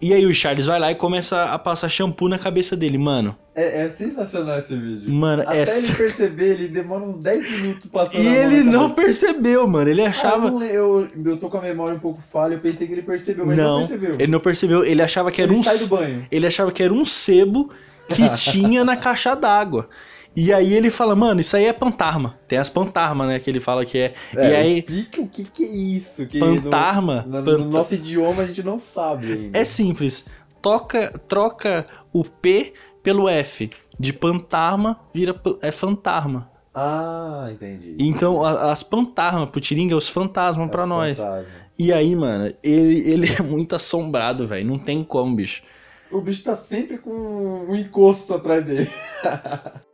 E 0.00 0.12
aí 0.12 0.26
o 0.26 0.34
Charles 0.34 0.66
vai 0.66 0.80
lá 0.80 0.90
e 0.90 0.96
começa 0.96 1.44
a 1.44 1.56
passar 1.58 1.88
shampoo 1.88 2.28
na 2.28 2.36
cabeça 2.36 2.74
dele, 2.74 2.98
mano. 2.98 3.36
É, 3.54 3.82
é 3.82 3.88
sensacional 3.88 4.58
esse 4.58 4.74
vídeo. 4.74 5.12
Mano, 5.14 5.42
Até 5.42 5.58
é. 5.60 5.78
ele 5.78 5.92
perceber, 5.94 6.44
ele 6.54 6.68
demora 6.68 7.04
uns 7.04 7.18
10 7.18 7.50
minutos 7.52 7.88
passando 7.88 8.20
E 8.24 8.26
ele 8.26 8.64
não 8.64 8.90
percebeu, 8.90 9.64
mano. 9.68 9.88
Ele 9.88 10.00
Ah, 10.00 10.06
eu, 10.06 10.10
achava. 10.10 10.50
não 10.50 10.62
eu, 10.64 11.06
eu 11.24 11.36
tô 11.36 11.48
com 11.48 11.58
a 11.58 11.60
memória 11.60 11.94
um 11.94 12.00
pouco 12.00 12.20
falha, 12.20 12.54
eu 12.54 12.58
pensei 12.58 12.88
que 12.88 12.94
ele 12.94 13.02
percebeu, 13.02 13.46
mas 13.46 13.56
não, 13.56 13.64
Não, 13.82 13.86
percebeu. 13.86 14.14
ele 14.18 14.26
não 14.32 14.40
percebeu. 14.40 14.84
Ele 14.84 15.02
achava 15.02 15.30
que 15.30 15.40
era 15.40 15.52
Ele 15.52 15.60
um. 15.60 15.62
sai 15.62 15.78
do 15.78 15.86
banho. 15.86 16.26
Ele 16.32 16.46
achava 16.48 16.72
que 16.72 16.82
era 16.82 16.92
um 16.92 17.04
sebo 17.04 17.70
que 18.08 18.28
tinha 18.34 18.84
na 18.84 18.96
caixa 18.96 19.36
d'água. 19.36 19.88
E 20.34 20.52
aí 20.52 20.72
ele 20.72 20.90
fala, 20.90 21.14
mano, 21.14 21.40
isso 21.40 21.56
aí 21.56 21.66
é 21.66 21.72
pantarma. 21.72 22.34
Tem 22.48 22.58
as 22.58 22.68
pantarmas, 22.68 23.26
né? 23.28 23.38
Que 23.38 23.50
ele 23.50 23.60
fala 23.60 23.84
que 23.84 23.98
é. 23.98 24.14
É, 24.34 24.50
e 24.50 24.54
aí, 24.56 24.78
explica 24.78 25.20
o 25.20 25.28
que, 25.28 25.44
que 25.44 25.64
é 25.64 25.68
isso. 25.68 26.26
Que 26.26 26.38
pantarma. 26.38 27.22
No, 27.28 27.38
no- 27.40 27.44
panta- 27.44 27.58
no 27.58 27.70
nosso 27.70 27.94
idioma 27.94 28.42
a 28.42 28.46
gente 28.46 28.62
não 28.62 28.78
sabe 28.78 29.30
ainda. 29.32 29.58
É 29.58 29.64
simples. 29.64 30.26
Toca, 30.62 31.18
troca 31.28 31.84
o 32.12 32.24
P 32.24 32.72
pelo 33.02 33.28
F. 33.28 33.68
De 33.98 34.12
pantarma 34.12 34.96
vira 35.12 35.38
é 35.60 35.70
fantasma. 35.70 36.50
Ah, 36.74 37.48
entendi. 37.52 37.94
Então 37.98 38.42
a- 38.42 38.72
as 38.72 38.82
pantarmas 38.82 39.50
pro 39.50 39.60
Tiringa 39.60 39.92
é 39.92 39.96
os 39.96 40.08
fantasmas 40.08 40.70
pra 40.70 40.84
É 40.84 40.86
nós. 40.86 41.18
fantasma. 41.18 41.46
E 41.78 41.92
aí, 41.92 42.14
mano, 42.16 42.52
ele, 42.62 43.10
ele 43.10 43.28
é 43.38 43.42
muito 43.42 43.74
assombrado, 43.74 44.46
velho. 44.46 44.66
Não 44.66 44.78
tem 44.78 45.04
como, 45.04 45.36
bicho. 45.36 45.62
O 46.10 46.20
bicho 46.20 46.42
tá 46.44 46.54
sempre 46.56 46.98
com 46.98 47.10
um 47.10 47.74
encosto 47.74 48.34
atrás 48.34 48.64
dele. 48.64 48.90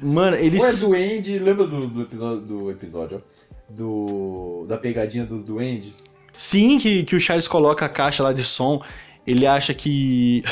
Mano, 0.00 0.36
ele. 0.36 0.58
Ou 0.58 0.66
é 0.66 0.72
duende, 0.74 1.38
lembra 1.38 1.66
do, 1.66 1.86
do 1.86 2.02
episódio, 2.02 2.40
do 2.44 2.70
episódio, 2.70 3.22
ó? 3.22 3.50
Do, 3.68 4.64
da 4.66 4.76
pegadinha 4.76 5.24
dos 5.24 5.44
duendes? 5.44 5.92
Sim, 6.32 6.78
que, 6.78 7.04
que 7.04 7.14
o 7.14 7.20
Charles 7.20 7.46
coloca 7.46 7.84
a 7.84 7.88
caixa 7.88 8.22
lá 8.22 8.32
de 8.32 8.42
som. 8.42 8.82
Ele 9.26 9.46
acha 9.46 9.74
que. 9.74 10.42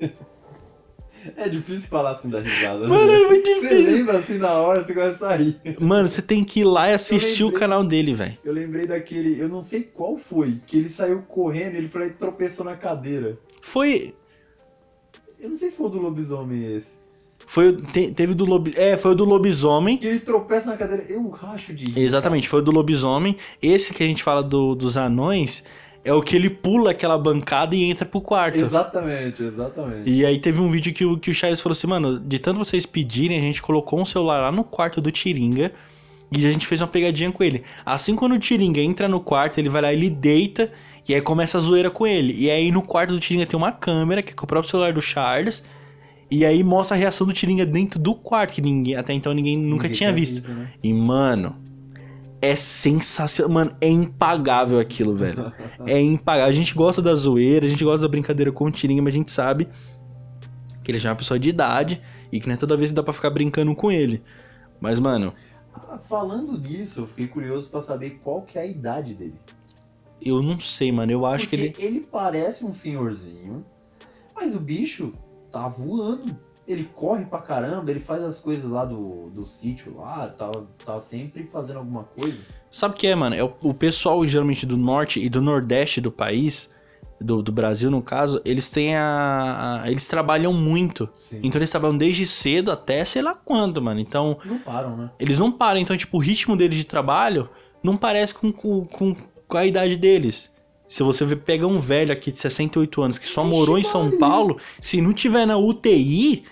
É 1.36 1.48
difícil 1.48 1.88
falar 1.88 2.10
assim 2.10 2.28
da 2.28 2.40
risada. 2.40 2.88
Mano, 2.88 3.06
né? 3.06 3.22
é 3.22 3.26
muito 3.28 3.48
Você 3.48 3.68
difícil. 3.68 3.92
lembra 3.92 4.18
assim 4.18 4.38
na 4.38 4.54
hora, 4.54 4.84
você 4.84 4.92
começa 4.92 5.28
a 5.28 5.36
rir. 5.36 5.56
Mano, 5.78 6.08
você 6.08 6.20
tem 6.20 6.44
que 6.44 6.60
ir 6.60 6.64
lá 6.64 6.90
e 6.90 6.94
assistir 6.94 7.44
o 7.44 7.46
lembrei. 7.46 7.60
canal 7.60 7.84
dele, 7.84 8.12
velho. 8.12 8.38
Eu 8.44 8.52
lembrei 8.52 8.86
daquele, 8.88 9.40
eu 9.40 9.48
não 9.48 9.62
sei 9.62 9.82
qual 9.84 10.18
foi, 10.18 10.60
que 10.66 10.78
ele 10.78 10.88
saiu 10.88 11.22
correndo, 11.22 11.76
ele 11.76 11.86
foi 11.88 12.00
lá 12.00 12.06
e 12.08 12.10
tropeçou 12.14 12.64
na 12.64 12.76
cadeira. 12.76 13.38
Foi. 13.60 14.16
Eu 15.38 15.50
não 15.50 15.56
sei 15.56 15.70
se 15.70 15.76
foi 15.76 15.86
o 15.86 15.90
do 15.90 16.00
lobisomem 16.00 16.74
esse. 16.74 16.98
Foi, 17.52 17.68
o- 17.68 17.76
te- 17.76 18.10
teve 18.10 18.32
do 18.32 18.46
lobi, 18.46 18.72
É, 18.78 18.96
foi 18.96 19.10
o 19.10 19.14
do 19.14 19.26
lobisomem. 19.26 19.98
Que 19.98 20.06
ele 20.06 20.20
tropeça 20.20 20.70
na 20.70 20.76
cadeira, 20.78 21.04
eu 21.06 21.28
racho 21.28 21.74
de. 21.74 22.00
Exatamente, 22.00 22.48
foi 22.48 22.60
o 22.60 22.62
do 22.62 22.70
lobisomem. 22.70 23.36
Esse 23.60 23.92
que 23.92 24.02
a 24.02 24.06
gente 24.06 24.22
fala 24.22 24.42
do- 24.42 24.74
dos 24.74 24.96
anões 24.96 25.62
é 26.02 26.14
o 26.14 26.22
que 26.22 26.34
ele 26.34 26.48
pula 26.48 26.92
aquela 26.92 27.18
bancada 27.18 27.76
e 27.76 27.84
entra 27.84 28.06
pro 28.06 28.22
quarto. 28.22 28.56
Exatamente, 28.56 29.42
exatamente. 29.42 30.08
E 30.08 30.24
aí 30.24 30.38
teve 30.40 30.60
um 30.60 30.70
vídeo 30.70 30.94
que 30.94 31.04
o, 31.04 31.18
que 31.18 31.30
o 31.30 31.34
Charles 31.34 31.60
falou 31.60 31.74
assim, 31.74 31.86
mano, 31.86 32.18
de 32.18 32.38
tanto 32.38 32.58
vocês 32.58 32.86
pedirem, 32.86 33.36
a 33.38 33.42
gente 33.42 33.60
colocou 33.60 34.00
um 34.00 34.04
celular 34.06 34.40
lá 34.40 34.50
no 34.50 34.64
quarto 34.64 34.98
do 34.98 35.10
Tiringa 35.10 35.72
e 36.34 36.46
a 36.46 36.50
gente 36.52 36.66
fez 36.66 36.80
uma 36.80 36.86
pegadinha 36.88 37.30
com 37.30 37.44
ele. 37.44 37.62
Assim 37.84 38.16
quando 38.16 38.32
o 38.32 38.38
Tiringa 38.38 38.80
entra 38.80 39.06
no 39.06 39.20
quarto, 39.20 39.58
ele 39.58 39.68
vai 39.68 39.82
lá, 39.82 39.92
ele 39.92 40.08
deita 40.08 40.72
e 41.06 41.14
aí 41.14 41.20
começa 41.20 41.58
a 41.58 41.60
zoeira 41.60 41.90
com 41.90 42.06
ele. 42.06 42.32
E 42.34 42.50
aí 42.50 42.72
no 42.72 42.80
quarto 42.80 43.12
do 43.12 43.20
Tiringa 43.20 43.44
tem 43.44 43.58
uma 43.58 43.72
câmera, 43.72 44.22
que 44.22 44.32
é 44.32 44.34
com 44.34 44.44
o 44.46 44.48
próprio 44.48 44.70
celular 44.70 44.94
do 44.94 45.02
Charles, 45.02 45.62
e 46.32 46.44
aí 46.44 46.62
mostra 46.62 46.96
a 46.96 46.98
reação 47.00 47.26
do 47.26 47.32
Tiringa 47.32 47.66
dentro 47.66 48.00
do 48.00 48.14
quarto, 48.14 48.54
que 48.54 48.62
ninguém, 48.62 48.96
até 48.96 49.12
então 49.12 49.32
ninguém 49.34 49.56
nunca 49.56 49.84
Ninguém 49.84 49.92
tinha 49.98 50.12
visto. 50.12 50.48
né? 50.48 50.72
E, 50.82 50.92
mano, 50.92 51.56
é 52.40 52.56
sensacional. 52.56 53.52
Mano, 53.52 53.70
é 53.80 53.88
impagável 53.88 54.78
aquilo, 54.80 55.14
velho. 55.14 55.52
É 55.86 56.00
impagável. 56.00 56.50
A 56.50 56.52
gente 56.54 56.74
gosta 56.74 57.02
da 57.02 57.14
zoeira, 57.14 57.66
a 57.66 57.68
gente 57.68 57.84
gosta 57.84 58.00
da 58.02 58.08
brincadeira 58.08 58.50
com 58.50 58.64
o 58.64 58.70
Tiringa, 58.70 59.02
mas 59.02 59.12
a 59.12 59.16
gente 59.16 59.30
sabe 59.30 59.68
que 60.82 60.90
ele 60.90 60.98
já 60.98 61.10
é 61.10 61.12
uma 61.12 61.16
pessoa 61.18 61.38
de 61.38 61.48
idade 61.48 62.00
e 62.32 62.40
que 62.40 62.46
não 62.48 62.54
é 62.54 62.56
toda 62.56 62.76
vez 62.76 62.90
que 62.90 62.96
dá 62.96 63.02
pra 63.02 63.12
ficar 63.12 63.30
brincando 63.30 63.74
com 63.74 63.90
ele. 63.92 64.22
Mas, 64.80 64.98
mano, 64.98 65.32
Falando 66.08 66.58
nisso, 66.58 67.00
eu 67.00 67.06
fiquei 67.06 67.26
curioso 67.26 67.70
pra 67.70 67.80
saber 67.80 68.18
qual 68.22 68.42
que 68.42 68.58
é 68.58 68.62
a 68.62 68.66
idade 68.66 69.14
dele. 69.14 69.34
eu 70.20 70.42
não 70.42 70.58
sei, 70.60 70.90
mano. 70.92 71.12
Eu 71.12 71.24
acho 71.26 71.46
Porque 71.48 71.68
que 71.70 71.82
ele. 71.82 71.96
ele 71.96 72.00
parece 72.00 72.64
um 72.64 72.72
senhorzinho, 72.72 73.64
mas 74.34 74.54
o 74.54 74.60
bicho 74.60 75.12
tá 75.52 75.68
voando. 75.68 76.36
Ele 76.66 76.84
corre 76.84 77.24
pra 77.24 77.40
caramba, 77.40 77.90
ele 77.90 77.98
faz 78.00 78.22
as 78.22 78.38
coisas 78.38 78.70
lá 78.70 78.84
do, 78.84 79.28
do 79.30 79.44
sítio 79.44 79.94
lá, 79.96 80.28
tá, 80.28 80.50
tá 80.86 81.00
sempre 81.00 81.44
fazendo 81.44 81.78
alguma 81.80 82.04
coisa. 82.04 82.38
Sabe 82.70 82.94
o 82.94 82.96
que 82.98 83.08
é, 83.08 83.14
mano? 83.16 83.34
É 83.34 83.42
o, 83.42 83.52
o 83.62 83.74
pessoal, 83.74 84.24
geralmente, 84.24 84.64
do 84.64 84.76
norte 84.76 85.20
e 85.20 85.28
do 85.28 85.42
nordeste 85.42 86.00
do 86.00 86.10
país, 86.12 86.70
do, 87.20 87.42
do 87.42 87.50
Brasil, 87.50 87.90
no 87.90 88.00
caso, 88.00 88.40
eles 88.44 88.70
têm 88.70 88.96
a, 88.96 89.82
a- 89.84 89.90
Eles 89.90 90.06
trabalham 90.06 90.52
muito. 90.52 91.08
Sim. 91.20 91.40
Então 91.42 91.58
eles 91.58 91.70
trabalham 91.70 91.96
desde 91.98 92.24
cedo 92.26 92.70
até 92.70 93.04
sei 93.04 93.22
lá 93.22 93.34
quando, 93.34 93.82
mano. 93.82 93.98
Então. 93.98 94.38
Não 94.44 94.58
param, 94.58 94.96
né? 94.96 95.10
Eles 95.18 95.40
não 95.40 95.50
param, 95.50 95.80
então, 95.80 95.96
tipo, 95.96 96.16
o 96.16 96.20
ritmo 96.20 96.56
deles 96.56 96.76
de 96.78 96.84
trabalho 96.84 97.48
não 97.82 97.96
parece 97.96 98.34
com, 98.34 98.52
com, 98.52 98.84
com, 98.84 99.16
com 99.48 99.56
a 99.58 99.66
idade 99.66 99.96
deles. 99.96 100.51
Se 100.86 101.02
você 101.02 101.34
pega 101.36 101.66
um 101.66 101.78
velho 101.78 102.12
aqui 102.12 102.30
de 102.30 102.38
68 102.38 103.02
anos 103.02 103.18
que 103.18 103.28
só 103.28 103.44
morou 103.44 103.78
em 103.78 103.84
São 103.84 104.04
Maria. 104.04 104.18
Paulo, 104.18 104.58
se 104.80 105.00
não 105.00 105.12
tiver 105.12 105.46
na 105.46 105.56
UTI, 105.56 106.44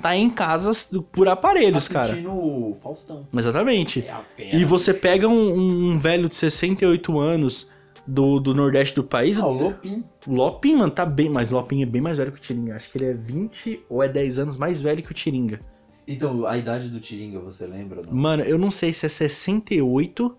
tá 0.00 0.14
em 0.16 0.30
casas 0.30 0.90
por 1.10 1.28
aparelhos, 1.28 1.88
cara. 1.88 2.12
Assistindo 2.12 2.30
o 2.32 2.76
Faustão. 2.82 3.26
Exatamente. 3.36 4.00
É 4.00 4.16
fera. 4.36 4.56
E 4.56 4.64
você 4.64 4.94
pega 4.94 5.26
um, 5.28 5.92
um 5.92 5.98
velho 5.98 6.28
de 6.28 6.34
68 6.36 7.18
anos 7.18 7.68
do, 8.06 8.38
do 8.40 8.54
Nordeste 8.54 8.94
do 8.96 9.04
país, 9.04 9.38
Ah, 9.38 9.46
o 9.46 9.52
Lopim. 9.52 10.04
o 10.26 10.32
Lopin, 10.34 10.74
mano, 10.76 10.90
tá 10.92 11.04
bem, 11.06 11.28
mas 11.28 11.50
o 11.52 11.54
Lopin 11.56 11.82
é 11.82 11.86
bem 11.86 12.00
mais 12.00 12.18
velho 12.18 12.32
que 12.32 12.38
o 12.38 12.40
Tiringa. 12.40 12.76
Acho 12.76 12.90
que 12.90 12.98
ele 12.98 13.06
é 13.06 13.14
20 13.14 13.84
ou 13.88 14.02
é 14.02 14.08
10 14.08 14.38
anos 14.38 14.56
mais 14.56 14.80
velho 14.80 15.02
que 15.02 15.10
o 15.10 15.14
Tiringa. 15.14 15.60
Então, 16.06 16.46
a 16.46 16.56
idade 16.58 16.88
do 16.88 16.98
Tiringa, 16.98 17.38
você 17.38 17.66
lembra? 17.66 18.02
Não? 18.04 18.12
Mano, 18.12 18.42
eu 18.42 18.58
não 18.58 18.70
sei 18.70 18.92
se 18.92 19.06
é 19.06 19.08
68 19.08 20.34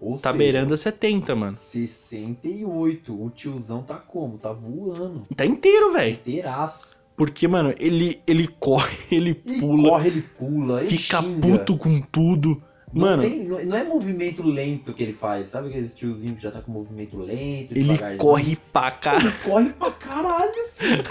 Ou 0.00 0.16
Tá 0.18 0.30
seja, 0.30 0.38
beirando 0.38 0.74
a 0.74 0.76
70, 0.76 1.34
mano. 1.34 1.52
68. 1.52 3.12
O 3.12 3.30
tiozão 3.30 3.82
tá 3.82 3.96
como? 3.96 4.38
Tá 4.38 4.52
voando. 4.52 5.26
Tá 5.36 5.44
inteiro, 5.44 5.92
velho. 5.92 6.14
Inteiraço. 6.14 6.96
Porque, 7.16 7.48
mano, 7.48 7.74
ele, 7.80 8.20
ele 8.26 8.46
corre, 8.46 8.96
ele 9.10 9.40
Ele 9.44 9.60
pula, 9.60 9.88
corre, 9.90 10.08
ele 10.08 10.22
pula, 10.22 10.80
ele 10.82 10.96
fica 10.96 11.20
xinga. 11.20 11.40
puto 11.58 11.76
com 11.76 12.00
tudo. 12.00 12.62
Não, 12.92 13.02
Mano, 13.06 13.22
tem- 13.22 13.44
não, 13.44 13.76
é 13.76 13.84
movimento 13.84 14.42
lento 14.42 14.94
que 14.94 15.02
ele 15.02 15.12
faz. 15.12 15.50
Sabe 15.50 15.68
aqueles 15.68 15.94
tiozinho 15.94 16.36
que 16.36 16.42
já 16.42 16.50
tá 16.50 16.60
com 16.60 16.72
movimento 16.72 17.18
lento, 17.18 17.72
ele 17.76 17.98
corre 18.16 18.56
pra 18.72 18.90
cá. 18.90 19.16
Ele 19.16 19.30
corre 19.44 19.68
pra 19.70 19.90
caralho, 19.90 20.64
filho. 20.74 21.04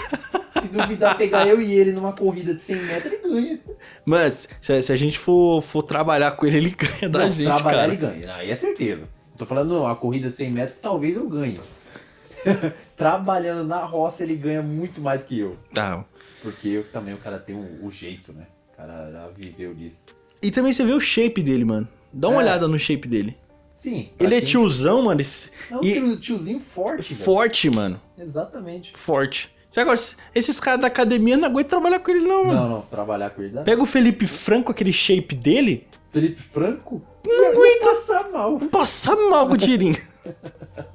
Se 0.60 0.68
duvidar 0.68 1.16
pegar 1.16 1.46
eu 1.46 1.60
e 1.60 1.72
ele 1.72 1.92
numa 1.92 2.12
corrida 2.12 2.52
de 2.52 2.62
100 2.62 2.76
metros, 2.82 3.12
ele 3.12 3.22
ganha. 3.22 3.60
Mas, 4.04 4.48
se, 4.60 4.82
se 4.82 4.92
a 4.92 4.96
gente 4.96 5.18
for, 5.18 5.60
for 5.62 5.82
trabalhar 5.82 6.32
com 6.32 6.46
ele, 6.46 6.56
ele 6.56 6.70
ganha 6.70 7.08
da 7.08 7.20
não, 7.20 7.32
gente, 7.32 7.46
trabalhar 7.46 7.78
cara. 7.78 7.92
ele 7.92 7.96
ganha. 7.96 8.34
Aí 8.34 8.50
é 8.50 8.56
certeza. 8.56 9.04
Tô 9.36 9.46
falando 9.46 9.86
a 9.86 9.94
corrida 9.94 10.28
de 10.30 10.34
100 10.34 10.50
metros, 10.50 10.78
talvez 10.82 11.14
eu 11.14 11.28
ganhe. 11.28 11.60
Trabalhando 12.96 13.64
na 13.66 13.84
roça, 13.84 14.22
ele 14.24 14.34
ganha 14.34 14.62
muito 14.62 15.00
mais 15.00 15.20
do 15.20 15.26
que 15.26 15.38
eu. 15.38 15.56
Tá. 15.72 16.04
Porque 16.42 16.68
eu, 16.68 16.84
também 16.84 17.14
o 17.14 17.18
cara 17.18 17.38
tem 17.38 17.54
o, 17.54 17.84
o 17.86 17.92
jeito, 17.92 18.32
né? 18.32 18.46
O 18.72 18.76
cara 18.76 19.10
já 19.12 19.28
viveu 19.28 19.74
disso. 19.74 20.06
E 20.42 20.50
também 20.50 20.72
você 20.72 20.84
vê 20.84 20.92
o 20.92 21.00
shape 21.00 21.42
dele, 21.42 21.64
mano. 21.64 21.88
Dá 22.12 22.28
uma 22.28 22.40
É. 22.40 22.44
olhada 22.44 22.68
no 22.68 22.78
shape 22.78 23.08
dele. 23.08 23.36
Sim. 23.74 24.10
Ele 24.18 24.34
é 24.34 24.40
tiozão, 24.40 25.02
mano. 25.02 25.20
esse- 25.20 25.50
É 25.70 25.76
um 25.76 25.84
e- 25.84 25.92
tio- 25.92 26.16
tiozinho 26.20 26.60
forte, 26.60 27.12
velho. 27.14 27.24
Forte, 27.24 27.70
mano. 27.70 28.00
Exatamente. 28.18 28.92
Forte. 28.96 29.54
Você 29.68 29.80
agora, 29.80 29.98
esses 30.34 30.58
caras 30.58 30.80
da 30.80 30.86
academia 30.86 31.36
não 31.36 31.48
aguentam 31.48 31.78
trabalhar 31.80 32.00
com 32.00 32.10
ele, 32.10 32.26
não, 32.26 32.44
mano. 32.46 32.60
Não, 32.60 32.68
não, 32.68 32.80
trabalhar 32.82 33.30
com 33.30 33.42
ele 33.42 33.52
dá. 33.52 33.62
Pega 33.62 33.82
o 33.82 33.86
Felipe 33.86 34.26
Franco, 34.26 34.72
aquele 34.72 34.92
shape 34.92 35.34
dele, 35.34 35.86
Felipe 36.10 36.40
Franco? 36.40 37.02
Não 37.26 37.48
aguenta 37.50 37.84
passar 37.94 38.30
mal. 38.30 38.58
passa 38.70 39.14
mal 39.28 39.46
com 39.46 39.54
o 39.54 39.58
Tiringa. 39.58 40.00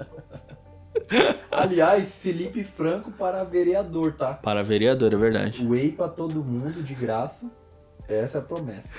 Aliás, 1.51 2.17
Felipe 2.17 2.63
Franco 2.63 3.11
para 3.11 3.43
vereador, 3.43 4.13
tá? 4.13 4.33
Para 4.33 4.63
vereador, 4.63 5.13
é 5.13 5.17
verdade. 5.17 5.63
Whey 5.65 5.91
pra 5.91 6.07
todo 6.07 6.43
mundo, 6.43 6.81
de 6.81 6.95
graça. 6.95 7.51
Essa 8.07 8.39
é 8.39 8.41
a 8.41 8.43
promessa. 8.43 8.89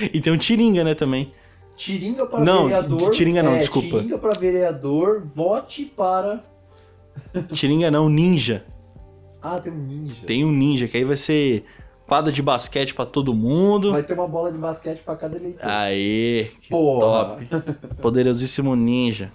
E 0.00 0.20
tem 0.20 0.32
o 0.32 0.38
Tiringa, 0.38 0.82
né, 0.84 0.94
também. 0.94 1.30
Tiringa 1.76 2.26
para 2.26 2.40
Não, 2.40 2.64
vereador. 2.64 3.10
Tiringa 3.10 3.42
não, 3.42 3.54
é, 3.54 3.58
desculpa. 3.58 3.98
Tiringa 3.98 4.18
para 4.18 4.38
vereador, 4.38 5.22
vote 5.24 5.84
para. 5.84 6.40
Tiringa 7.52 7.90
não, 7.90 8.08
ninja. 8.08 8.64
Ah, 9.42 9.60
tem 9.60 9.72
um 9.72 9.76
ninja. 9.76 10.16
Tem 10.26 10.44
um 10.44 10.52
ninja, 10.52 10.88
que 10.88 10.96
aí 10.96 11.04
vai 11.04 11.16
ser 11.16 11.64
quadra 12.06 12.32
de 12.32 12.42
basquete 12.42 12.94
pra 12.94 13.04
todo 13.04 13.34
mundo. 13.34 13.92
Vai 13.92 14.02
ter 14.02 14.14
uma 14.14 14.28
bola 14.28 14.50
de 14.50 14.58
basquete 14.58 15.00
para 15.00 15.16
cada 15.16 15.36
eleitor. 15.36 15.66
Aê, 15.68 16.50
que 16.60 16.70
Porra. 16.70 17.00
top. 17.00 17.46
Poderosíssimo 18.00 18.74
ninja. 18.74 19.32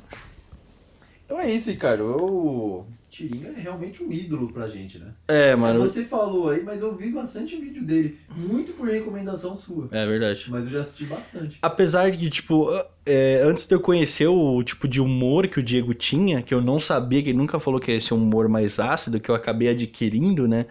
Então 1.26 1.40
é 1.40 1.52
isso, 1.52 1.70
Ricardo. 1.70 2.04
Eu 2.04 2.86
Tiringa 3.20 3.50
é 3.50 3.62
realmente 3.62 4.02
um 4.02 4.12
ídolo 4.12 4.52
pra 4.52 4.70
gente, 4.70 4.98
né? 4.98 5.08
É, 5.28 5.54
mano. 5.56 5.82
Você 5.82 6.06
falou 6.06 6.50
aí, 6.50 6.64
mas 6.64 6.82
eu 6.82 6.96
vi 6.96 7.12
bastante 7.12 7.58
vídeo 7.58 7.84
dele. 7.84 8.18
Muito 8.34 8.72
por 8.74 8.88
recomendação 8.88 9.58
sua. 9.58 9.90
É 9.92 10.06
verdade. 10.06 10.46
Mas 10.50 10.66
eu 10.66 10.72
já 10.72 10.82
assisti 10.82 11.04
bastante. 11.04 11.58
Apesar 11.62 12.12
de, 12.12 12.30
tipo, 12.30 12.70
é, 13.06 13.42
antes 13.44 13.66
de 13.66 13.76
eu 13.76 13.82
conhecer 13.82 14.28
o 14.28 14.64
tipo 14.64 14.88
de 14.88 15.02
humor 15.02 15.48
que 15.48 15.60
o 15.60 15.64
Diego 15.64 15.94
tinha, 15.94 16.42
que 16.42 16.54
eu 16.54 16.62
não 16.62 16.80
sabia, 16.80 17.22
que 17.22 17.30
ele 17.30 17.38
nunca 17.38 17.60
falou 17.60 17.80
que 17.80 17.92
ia 17.92 18.00
ser 18.00 18.14
um 18.14 18.24
humor 18.24 18.48
mais 18.48 18.80
ácido, 18.80 19.20
que 19.20 19.30
eu 19.30 19.36
acabei 19.36 19.68
adquirindo, 19.68 20.48
né? 20.48 20.66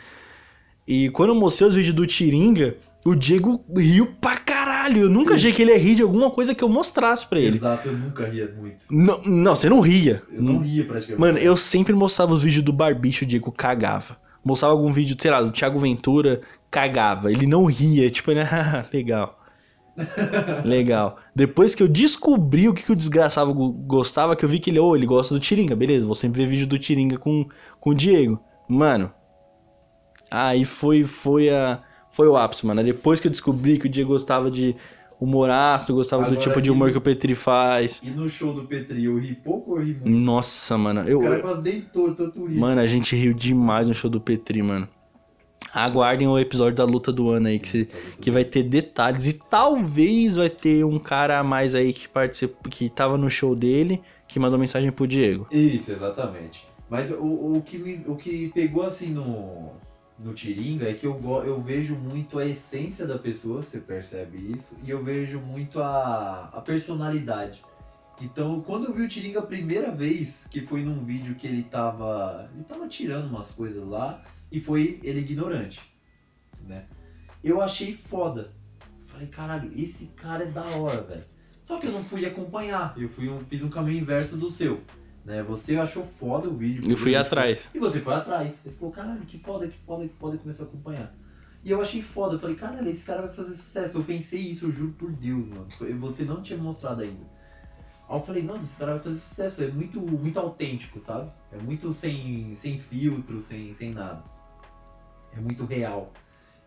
E 0.86 1.10
quando 1.10 1.30
eu 1.30 1.34
mostrei 1.34 1.68
os 1.68 1.74
vídeos 1.76 1.94
do 1.94 2.06
Tiringa, 2.06 2.78
o 3.08 3.16
Diego 3.16 3.64
riu 3.76 4.14
pra 4.20 4.36
caralho. 4.36 5.02
Eu 5.02 5.10
nunca 5.10 5.34
achei 5.34 5.52
que 5.52 5.62
ele 5.62 5.72
ia 5.72 5.78
rir 5.78 5.94
de 5.96 6.02
alguma 6.02 6.30
coisa 6.30 6.54
que 6.54 6.62
eu 6.62 6.68
mostrasse 6.68 7.26
pra 7.26 7.38
ele. 7.40 7.56
Exato, 7.56 7.88
eu 7.88 7.94
nunca 7.96 8.26
ria 8.26 8.52
muito. 8.56 8.84
Não, 8.90 9.20
não, 9.22 9.56
você 9.56 9.68
não 9.68 9.80
ria. 9.80 10.22
Eu 10.32 10.42
não 10.42 10.58
ria 10.60 10.84
praticamente. 10.84 11.20
Mano, 11.20 11.38
eu 11.38 11.56
sempre 11.56 11.92
mostrava 11.92 12.32
os 12.32 12.42
vídeos 12.42 12.62
do 12.64 12.72
Barbicho, 12.72 13.24
o 13.24 13.28
Diego 13.28 13.50
cagava. 13.52 14.16
Mostrava 14.44 14.72
algum 14.74 14.92
vídeo, 14.92 15.16
sei 15.20 15.30
lá, 15.30 15.40
do 15.42 15.50
Thiago 15.52 15.78
Ventura, 15.78 16.40
cagava. 16.70 17.30
Ele 17.30 17.46
não 17.46 17.64
ria, 17.66 18.10
tipo, 18.10 18.30
ele, 18.30 18.40
ah, 18.48 18.86
legal. 18.92 19.38
legal. 20.64 21.18
Depois 21.34 21.74
que 21.74 21.82
eu 21.82 21.88
descobri 21.88 22.68
o 22.68 22.74
que, 22.74 22.82
que 22.84 22.92
o 22.92 22.96
desgraçado 22.96 23.52
go- 23.52 23.72
gostava, 23.72 24.36
que 24.36 24.44
eu 24.44 24.48
vi 24.48 24.58
que 24.58 24.70
ele, 24.70 24.78
ô, 24.78 24.94
ele 24.94 25.06
gosta 25.06 25.34
do 25.34 25.40
Tiringa, 25.40 25.74
beleza, 25.74 26.06
vou 26.06 26.14
sempre 26.14 26.40
ver 26.42 26.48
vídeo 26.50 26.66
do 26.66 26.78
Tiringa 26.78 27.18
com, 27.18 27.46
com 27.80 27.90
o 27.90 27.94
Diego. 27.94 28.40
Mano, 28.68 29.12
aí 30.30 30.64
foi, 30.64 31.04
foi 31.04 31.50
a. 31.50 31.80
Foi 32.18 32.26
o 32.26 32.36
ápice, 32.36 32.66
mano. 32.66 32.82
Depois 32.82 33.20
que 33.20 33.28
eu 33.28 33.30
descobri 33.30 33.78
que 33.78 33.86
o 33.86 33.88
Diego 33.88 34.10
gostava 34.10 34.50
de 34.50 34.74
humor 35.20 35.48
ácido, 35.50 35.94
gostava 35.94 36.22
do 36.24 36.26
Agora 36.32 36.40
tipo 36.40 36.60
de 36.60 36.68
humor 36.68 36.90
que 36.90 36.98
o 36.98 37.00
Petri 37.00 37.32
faz. 37.36 38.00
E 38.02 38.10
no 38.10 38.28
show 38.28 38.52
do 38.52 38.64
Petri, 38.64 39.04
eu 39.04 39.16
ri 39.20 39.36
pouco 39.36 39.70
ou 39.70 39.78
ri 39.78 39.92
muito? 39.94 40.08
Nossa, 40.10 40.76
mano. 40.76 41.02
Eu, 41.02 41.20
O 41.20 41.22
cara 41.22 41.38
quase 41.40 41.62
deitou, 41.62 42.12
tanto 42.16 42.44
ri. 42.44 42.56
Mano, 42.58 42.80
a 42.80 42.88
gente 42.88 43.14
riu 43.14 43.32
demais 43.32 43.86
no 43.86 43.94
show 43.94 44.10
do 44.10 44.20
Petri, 44.20 44.60
mano. 44.64 44.88
Aguardem 45.72 46.26
o 46.26 46.36
episódio 46.36 46.74
da 46.74 46.82
luta 46.82 47.12
do 47.12 47.30
ano 47.30 47.46
aí, 47.46 47.60
que, 47.60 47.68
se- 47.68 47.88
que 48.20 48.32
vai 48.32 48.44
ter 48.44 48.64
detalhes. 48.64 49.28
E 49.28 49.34
talvez 49.34 50.34
vai 50.34 50.50
ter 50.50 50.84
um 50.84 50.98
cara 50.98 51.38
a 51.38 51.44
mais 51.44 51.72
aí 51.72 51.92
que 51.92 52.08
participa, 52.08 52.68
que 52.68 52.88
tava 52.90 53.16
no 53.16 53.30
show 53.30 53.54
dele, 53.54 54.02
que 54.26 54.40
mandou 54.40 54.58
mensagem 54.58 54.90
pro 54.90 55.06
Diego. 55.06 55.46
Isso, 55.52 55.92
exatamente. 55.92 56.66
Mas 56.90 57.12
o, 57.12 57.54
o, 57.58 57.62
que 57.64 57.78
me, 57.78 58.02
o 58.08 58.16
que 58.16 58.50
pegou 58.52 58.82
assim 58.82 59.10
no, 59.10 59.72
no 60.18 60.34
Tiringa 60.34 60.88
é 60.90 60.94
que 60.94 61.06
eu, 61.06 61.20
eu 61.44 61.60
vejo 61.62 61.94
muito 61.96 62.38
a 62.38 62.44
essência 62.44 63.06
da 63.06 63.18
pessoa, 63.18 63.62
você 63.62 63.78
percebe 63.78 64.36
isso, 64.52 64.74
e 64.84 64.90
eu 64.90 65.02
vejo 65.02 65.40
muito 65.40 65.80
a, 65.80 66.50
a 66.52 66.60
personalidade. 66.60 67.62
Então, 68.20 68.60
quando 68.62 68.86
eu 68.86 68.92
vi 68.92 69.02
o 69.02 69.08
Tiringa 69.08 69.38
a 69.38 69.46
primeira 69.46 69.92
vez, 69.92 70.48
que 70.50 70.62
foi 70.66 70.82
num 70.82 71.04
vídeo 71.04 71.36
que 71.36 71.46
ele 71.46 71.62
tava. 71.62 72.50
Ele 72.52 72.64
tava 72.64 72.88
tirando 72.88 73.28
umas 73.28 73.52
coisas 73.52 73.86
lá 73.86 74.24
e 74.50 74.58
foi 74.60 74.98
ele 75.04 75.20
ignorante. 75.20 75.80
Né? 76.66 76.86
Eu 77.44 77.60
achei 77.60 77.94
foda. 77.94 78.52
Falei, 79.06 79.28
caralho, 79.28 79.70
esse 79.76 80.06
cara 80.16 80.42
é 80.42 80.50
da 80.50 80.64
hora, 80.64 81.00
velho. 81.02 81.24
Só 81.62 81.78
que 81.78 81.86
eu 81.86 81.92
não 81.92 82.02
fui 82.02 82.26
acompanhar. 82.26 82.92
Eu 82.96 83.08
fui 83.08 83.28
um- 83.28 83.38
fiz 83.40 83.62
um 83.62 83.70
caminho 83.70 84.00
inverso 84.00 84.36
do 84.36 84.50
seu. 84.50 84.80
Né? 85.28 85.42
Você 85.42 85.76
achou 85.76 86.06
foda 86.06 86.48
o 86.48 86.56
vídeo. 86.56 86.90
Eu 86.90 86.96
fui 86.96 87.14
atrás. 87.14 87.68
E 87.74 87.78
você 87.78 88.00
foi 88.00 88.14
atrás. 88.14 88.54
Você 88.54 88.70
falou, 88.70 88.90
caralho, 88.90 89.20
que 89.26 89.38
foda, 89.38 89.68
que 89.68 89.76
foda, 89.76 90.08
que 90.08 90.14
foda, 90.14 90.36
e 90.36 90.38
começou 90.38 90.64
a 90.64 90.68
acompanhar. 90.70 91.14
E 91.62 91.70
eu 91.70 91.82
achei 91.82 92.00
foda. 92.00 92.36
Eu 92.36 92.38
falei, 92.38 92.56
caralho, 92.56 92.88
esse 92.88 93.04
cara 93.04 93.20
vai 93.20 93.30
fazer 93.34 93.54
sucesso. 93.54 93.98
Eu 93.98 94.04
pensei 94.04 94.40
isso, 94.40 94.64
eu 94.64 94.72
juro 94.72 94.92
por 94.92 95.12
Deus, 95.12 95.46
mano. 95.46 95.66
Você 96.00 96.24
não 96.24 96.40
tinha 96.40 96.58
mostrado 96.58 97.02
ainda. 97.02 97.26
Aí 98.08 98.16
eu 98.16 98.22
falei, 98.22 98.42
nossa, 98.42 98.64
esse 98.64 98.78
cara 98.78 98.92
vai 98.92 99.00
fazer 99.02 99.18
sucesso. 99.18 99.62
É 99.64 99.68
muito, 99.68 100.00
muito 100.00 100.40
autêntico, 100.40 100.98
sabe? 100.98 101.30
É 101.52 101.58
muito 101.58 101.92
sem, 101.92 102.56
sem 102.56 102.78
filtro, 102.78 103.38
sem, 103.42 103.74
sem 103.74 103.92
nada. 103.92 104.24
É 105.36 105.40
muito 105.40 105.66
real. 105.66 106.10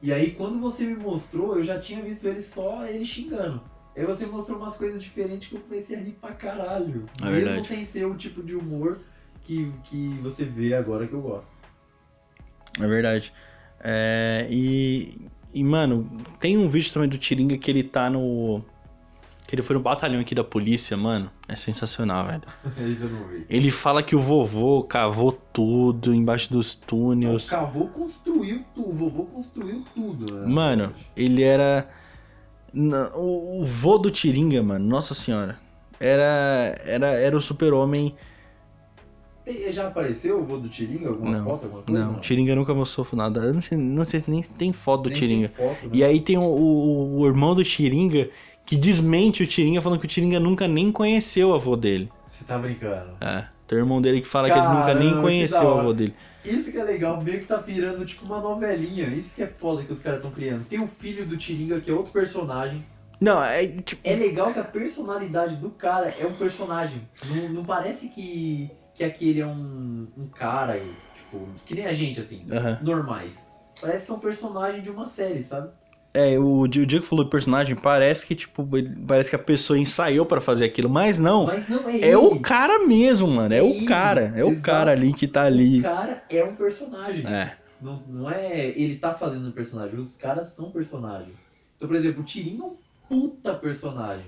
E 0.04 0.14
aí, 0.14 0.36
quando 0.36 0.60
você 0.60 0.86
me 0.86 0.98
mostrou, 0.98 1.58
eu 1.58 1.64
já 1.64 1.80
tinha 1.80 2.04
visto 2.04 2.28
ele 2.28 2.44
só 2.44 2.86
ele 2.86 3.06
xingando. 3.06 3.60
Aí 3.96 4.06
você 4.06 4.26
mostrou 4.26 4.58
umas 4.58 4.78
coisas 4.78 5.02
diferentes 5.02 5.50
que 5.50 5.56
eu 5.56 5.60
comecei 5.62 5.98
a 5.98 6.00
rir 6.00 6.18
pra 6.20 6.32
caralho. 6.32 7.06
É 7.22 7.26
mesmo 7.26 7.46
verdade. 7.46 7.68
sem 7.68 7.86
ser 7.86 8.06
o 8.06 8.16
tipo 8.16 8.42
de 8.42 8.56
humor 8.56 9.00
que, 9.44 9.72
que 9.86 10.18
você 10.22 10.46
vê 10.46 10.74
agora 10.74 11.06
que 11.08 11.14
eu 11.14 11.22
gosto. 11.22 11.52
É 12.80 12.88
verdade. 12.88 13.34
É, 13.84 14.48
e, 14.50 15.28
e, 15.54 15.64
mano, 15.64 16.10
tem 16.40 16.58
um 16.58 16.70
vídeo 16.70 16.94
também 16.94 17.10
do 17.10 17.18
Tiringa 17.18 17.58
que 17.58 17.70
ele 17.70 17.84
tá 17.84 18.10
no. 18.10 18.64
Que 19.48 19.56
ele 19.56 19.62
foi 19.62 19.76
no 19.76 19.82
batalhão 19.82 20.22
aqui 20.22 20.34
da 20.34 20.46
polícia, 20.46 20.96
mano. 20.96 21.30
É 21.46 21.58
sensacional, 21.58 22.26
velho. 22.26 22.44
Isso 22.90 23.04
eu 23.04 23.10
não 23.10 23.28
vi. 23.28 23.46
Ele 23.50 23.70
fala 23.70 24.02
que 24.02 24.16
o 24.16 24.22
vovô 24.22 24.84
cavou 24.84 25.34
tudo 25.34 26.14
embaixo 26.14 26.54
dos 26.54 26.74
O 26.74 26.80
túneis. 26.86 27.50
Cavô 27.50 27.88
construiu 27.88 28.64
tudo, 28.74 28.90
o 28.90 28.94
vovô 28.94 29.26
construiu 29.26 29.84
tudo. 29.94 30.34
Né? 30.34 30.48
Mano, 30.48 30.94
ele 31.18 31.44
era. 31.44 31.90
O, 33.16 33.62
o 33.62 33.66
vô 33.66 33.98
do 33.98 34.10
Tiringa, 34.10 34.62
mano, 34.64 34.86
nossa 34.86 35.14
senhora. 35.14 35.58
Era. 36.00 36.76
Era, 36.86 37.08
era 37.08 37.36
o 37.38 37.42
super-homem. 37.42 38.16
Já 39.72 39.88
apareceu 39.88 40.40
o 40.40 40.44
vô 40.46 40.58
do 40.58 40.70
Tiringa? 40.70 41.10
Alguma 41.10 41.32
Não, 41.32 41.44
foto, 41.44 41.66
alguma 41.66 41.82
coisa? 41.84 42.06
Não, 42.06 42.14
o 42.18 42.20
Tiringa 42.20 42.56
nunca 42.56 42.74
mostrou 42.74 43.08
nada. 43.14 43.42
Eu 43.42 43.54
não 43.54 43.62
sei, 43.62 43.78
não 43.78 44.06
sei 44.06 44.20
se 44.20 44.30
nem 44.30 44.42
tem 44.42 44.72
foto 44.72 45.04
do 45.04 45.10
Nem 45.10 45.18
Tiringa. 45.18 45.50
Foto, 45.50 45.88
né? 45.88 45.90
E 45.92 46.04
aí 46.04 46.22
tem 46.22 46.38
o, 46.38 46.42
o- 46.44 47.20
o 47.20 47.28
irmão 47.28 47.56
do 47.56 47.64
Tiringa 47.64 48.30
que 48.66 48.78
desmente 48.78 49.44
o 49.44 49.48
Tiringa 49.48 49.82
falando 49.82 50.00
que 50.00 50.06
o 50.06 50.10
Tiringa 50.10 50.40
nunca 50.40 50.68
nem 50.68 50.92
conheceu 50.92 51.50
o 51.50 51.54
avô 51.56 51.76
dele. 51.76 52.10
Você 52.32 52.46
tá 52.46 52.58
brincando. 52.58 53.12
É. 53.20 53.46
Tem 53.68 53.78
o 53.80 53.82
irmão 53.82 54.02
dele 54.02 54.22
que 54.22 54.28
fala 54.28 54.50
que 54.50 54.58
ele 54.58 54.68
nunca 54.68 54.94
Caramba, 54.94 55.00
nem 55.04 55.22
conheceu 55.22 55.64
o 55.64 55.80
avô 55.80 55.94
dele. 55.94 56.14
Isso 56.44 56.72
que 56.72 56.78
é 56.78 56.84
legal, 56.84 57.22
meio 57.22 57.40
que 57.40 57.46
tá 57.46 57.58
virando 57.58 58.06
tipo 58.06 58.26
uma 58.26 58.40
novelinha. 58.40 59.08
Isso 59.08 59.36
que 59.36 59.44
é 59.44 59.48
foda 59.48 59.84
que 59.84 59.94
os 59.94 60.02
caras 60.02 60.20
estão 60.20 60.32
criando. 60.32 60.66
Tem 60.68 60.80
o 60.80 60.88
filho 60.88 61.26
do 61.26 61.38
Tiringa, 61.38 61.80
que 61.80 61.92
é 61.92 61.94
outro 61.94 62.12
personagem. 62.12 62.84
Não, 63.20 63.44
é 63.44 63.68
tipo. 63.68 64.02
É 64.04 64.16
legal 64.16 64.52
que 64.52 64.60
a 64.60 64.64
personalidade 64.64 65.58
do 65.58 65.70
cara 65.70 66.14
é 66.20 66.26
um 66.26 66.34
personagem. 66.34 67.08
Não, 67.26 67.50
não 67.50 67.66
parece 67.66 68.10
que, 68.10 68.72
que 68.96 69.04
aquele 69.04 69.42
é 69.42 69.46
um, 69.46 70.08
um 70.18 70.28
cara, 70.28 70.80
tipo, 71.16 71.48
que 71.66 71.76
nem 71.76 71.86
a 71.86 71.94
gente, 71.94 72.20
assim, 72.20 72.44
Aham. 72.52 72.80
normais. 72.82 73.52
Parece 73.80 74.06
que 74.06 74.12
é 74.12 74.16
um 74.16 74.20
personagem 74.20 74.82
de 74.82 74.90
uma 74.90 75.08
série, 75.08 75.44
sabe? 75.44 75.72
É, 76.14 76.38
o, 76.38 76.60
o 76.62 76.68
Diego 76.68 77.06
falou 77.06 77.24
do 77.24 77.30
personagem, 77.30 77.76
parece 77.76 78.26
que, 78.26 78.36
tipo, 78.36 78.68
parece 79.08 79.30
que 79.30 79.36
a 79.36 79.40
pessoa 79.40 79.80
ensaiou 79.80 80.26
pra 80.26 80.42
fazer 80.42 80.66
aquilo, 80.66 80.90
mas 80.90 81.18
não. 81.18 81.46
Mas 81.46 81.70
não 81.70 81.88
é, 81.90 82.10
É 82.10 82.18
o 82.18 82.38
cara 82.40 82.86
mesmo, 82.86 83.28
mano. 83.30 83.54
É, 83.54 83.60
É 83.60 83.62
o 83.62 83.86
cara. 83.86 84.34
É 84.36 84.44
o 84.44 84.50
exato. 84.50 84.62
cara 84.62 84.92
ali 84.92 85.14
que 85.14 85.26
tá 85.28 85.44
ali. 85.44 85.80
O 85.80 85.84
cara 85.84 86.24
é 86.30 86.44
um 86.44 86.56
personagem. 86.56 87.26
É. 87.26 87.56
Não, 87.82 88.04
não 88.08 88.30
é 88.30 88.68
ele 88.70 88.96
tá 88.98 89.14
fazendo 89.14 89.48
um 89.48 89.52
personagem, 89.52 89.98
os 90.00 90.16
caras 90.18 90.50
são 90.50 90.70
personagens. 90.70 91.34
Então, 91.78 91.88
por 91.88 91.96
exemplo, 91.98 92.22
o 92.22 92.26
Tiringa 92.26 92.64
é 92.64 92.68
um 92.68 92.76
puta 93.10 93.54
personagem. 93.56 94.26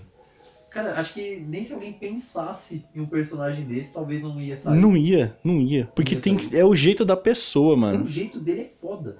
Cara, 0.71 0.93
acho 0.99 1.13
que 1.13 1.37
nem 1.47 1.63
se 1.63 1.71
alguém 1.71 1.93
pensasse 1.93 2.83
em 2.95 3.01
um 3.01 3.05
personagem 3.05 3.63
desse, 3.65 3.93
talvez 3.93 4.23
não 4.23 4.41
ia 4.41 4.57
sair. 4.57 4.75
Não 4.79 4.97
ia, 4.97 5.37
não 5.43 5.59
ia. 5.61 5.87
Porque 5.93 6.15
Ia 6.15 6.21
tem 6.21 6.35
que, 6.35 6.57
é 6.57 6.65
o 6.65 6.73
jeito 6.75 7.05
da 7.05 7.15
pessoa, 7.15 7.75
O 7.75 7.77
mano. 7.77 8.07
jeito 8.07 8.39
dele 8.39 8.61
é 8.61 8.71
foda. 8.81 9.17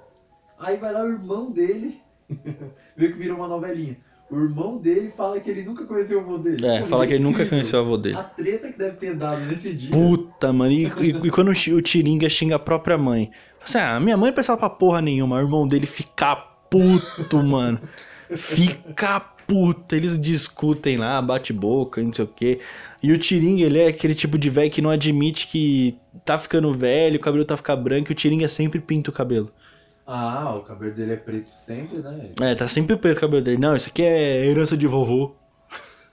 Aí 0.58 0.78
vai 0.78 0.92
lá 0.92 1.04
o 1.04 1.08
irmão 1.08 1.52
dele, 1.52 2.00
meio 2.96 3.12
que 3.12 3.18
virou 3.18 3.36
uma 3.38 3.48
novelinha. 3.48 3.96
O 4.30 4.36
irmão 4.42 4.78
dele 4.78 5.12
fala 5.14 5.38
que 5.38 5.50
ele 5.50 5.62
nunca 5.62 5.84
conheceu 5.84 6.18
o 6.18 6.20
avô 6.22 6.38
dele. 6.38 6.66
É, 6.66 6.80
Pô, 6.80 6.86
fala 6.86 7.06
que 7.06 7.12
ele 7.12 7.22
nunca 7.22 7.42
incrível. 7.42 7.50
conheceu 7.50 7.78
o 7.78 7.82
avô 7.82 7.96
dele. 7.98 8.16
A 8.16 8.22
treta 8.24 8.72
que 8.72 8.78
deve 8.78 8.96
ter 8.96 9.14
dado 9.14 9.40
nesse 9.42 9.72
dia. 9.74 9.90
Puta, 9.90 10.52
mano. 10.52 10.72
E, 10.72 10.84
e- 10.86 11.26
e 11.26 11.30
quando 11.30 11.48
o 11.50 11.54
Ti- 11.54 11.72
o 11.74 11.82
Tiringa 11.82 12.28
xinga 12.28 12.56
a 12.56 12.58
própria 12.58 12.96
mãe? 12.96 13.30
Assim, 13.64 13.78
ah, 13.78 14.00
minha 14.00 14.16
mãe 14.16 14.30
não 14.30 14.34
pensava 14.34 14.58
pra 14.58 14.70
porra 14.70 15.00
nenhuma. 15.02 15.36
O 15.36 15.40
irmão 15.40 15.68
dele 15.68 15.86
fica 15.86 16.34
puto, 16.70 17.36
mano. 17.42 17.78
Fica 18.36 19.20
puto. 19.46 19.94
Eles 19.94 20.20
discutem 20.20 20.96
lá, 20.96 21.20
bate 21.20 21.52
boca, 21.52 22.00
e 22.00 22.04
não 22.04 22.12
sei 22.12 22.24
o 22.24 22.28
quê. 22.28 22.60
E 23.02 23.12
o 23.12 23.18
Tiringa, 23.18 23.62
ele 23.64 23.78
é 23.78 23.88
aquele 23.88 24.14
tipo 24.14 24.38
de 24.38 24.48
velho 24.48 24.70
que 24.70 24.80
não 24.82 24.90
admite 24.90 25.46
que 25.48 25.96
tá 26.24 26.38
ficando 26.38 26.72
velho, 26.72 27.16
o 27.16 27.20
cabelo 27.20 27.44
tá 27.44 27.56
ficando 27.56 27.82
branco, 27.82 28.10
e 28.10 28.12
o 28.12 28.16
Tiringa 28.16 28.48
sempre 28.48 28.80
pinta 28.80 29.10
o 29.10 29.12
cabelo. 29.12 29.52
Ah, 30.06 30.54
o 30.56 30.60
cabelo 30.62 30.94
dele 30.94 31.12
é 31.14 31.16
preto 31.16 31.48
sempre, 31.50 31.98
né? 31.98 32.30
É, 32.40 32.54
tá 32.54 32.68
sempre 32.68 32.96
preto 32.96 33.16
o 33.16 33.20
cabelo 33.20 33.42
dele. 33.42 33.58
Não, 33.58 33.74
isso 33.74 33.88
aqui 33.88 34.02
é 34.02 34.46
herança 34.46 34.76
de 34.76 34.86
vovô. 34.86 35.34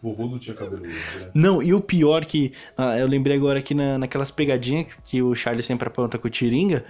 Vovô 0.02 0.26
não 0.28 0.40
tinha 0.40 0.56
cabelo 0.56 0.82
né? 0.82 0.90
Não, 1.34 1.62
e 1.62 1.74
o 1.74 1.82
pior 1.82 2.26
que. 2.26 2.54
ah, 2.78 2.98
eu 2.98 3.08
lembrei 3.08 3.36
agora 3.36 3.60
aqui 3.60 3.74
na, 3.76 3.98
naquelas 3.98 4.32
pegadinhas 4.32 4.88
que 5.04 5.22
o 5.22 5.36
Charlie 5.36 5.62
sempre 5.62 5.88
aponta 5.88 6.18
com 6.18 6.28
o 6.28 6.32
Tiringa. 6.32 6.86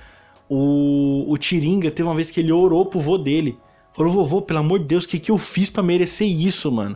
O, 0.47 1.25
o 1.27 1.37
Tiringa 1.37 1.89
teve 1.89 2.07
uma 2.07 2.15
vez 2.15 2.29
que 2.29 2.39
ele 2.39 2.51
orou 2.51 2.85
pro 2.85 2.99
vô 2.99 3.17
dele. 3.17 3.57
Falou, 3.95 4.13
vovô, 4.13 4.41
pelo 4.41 4.59
amor 4.59 4.79
de 4.79 4.85
Deus, 4.85 5.03
o 5.03 5.07
que, 5.07 5.19
que 5.19 5.31
eu 5.31 5.37
fiz 5.37 5.69
pra 5.69 5.83
merecer 5.83 6.27
isso, 6.27 6.71
mano? 6.71 6.95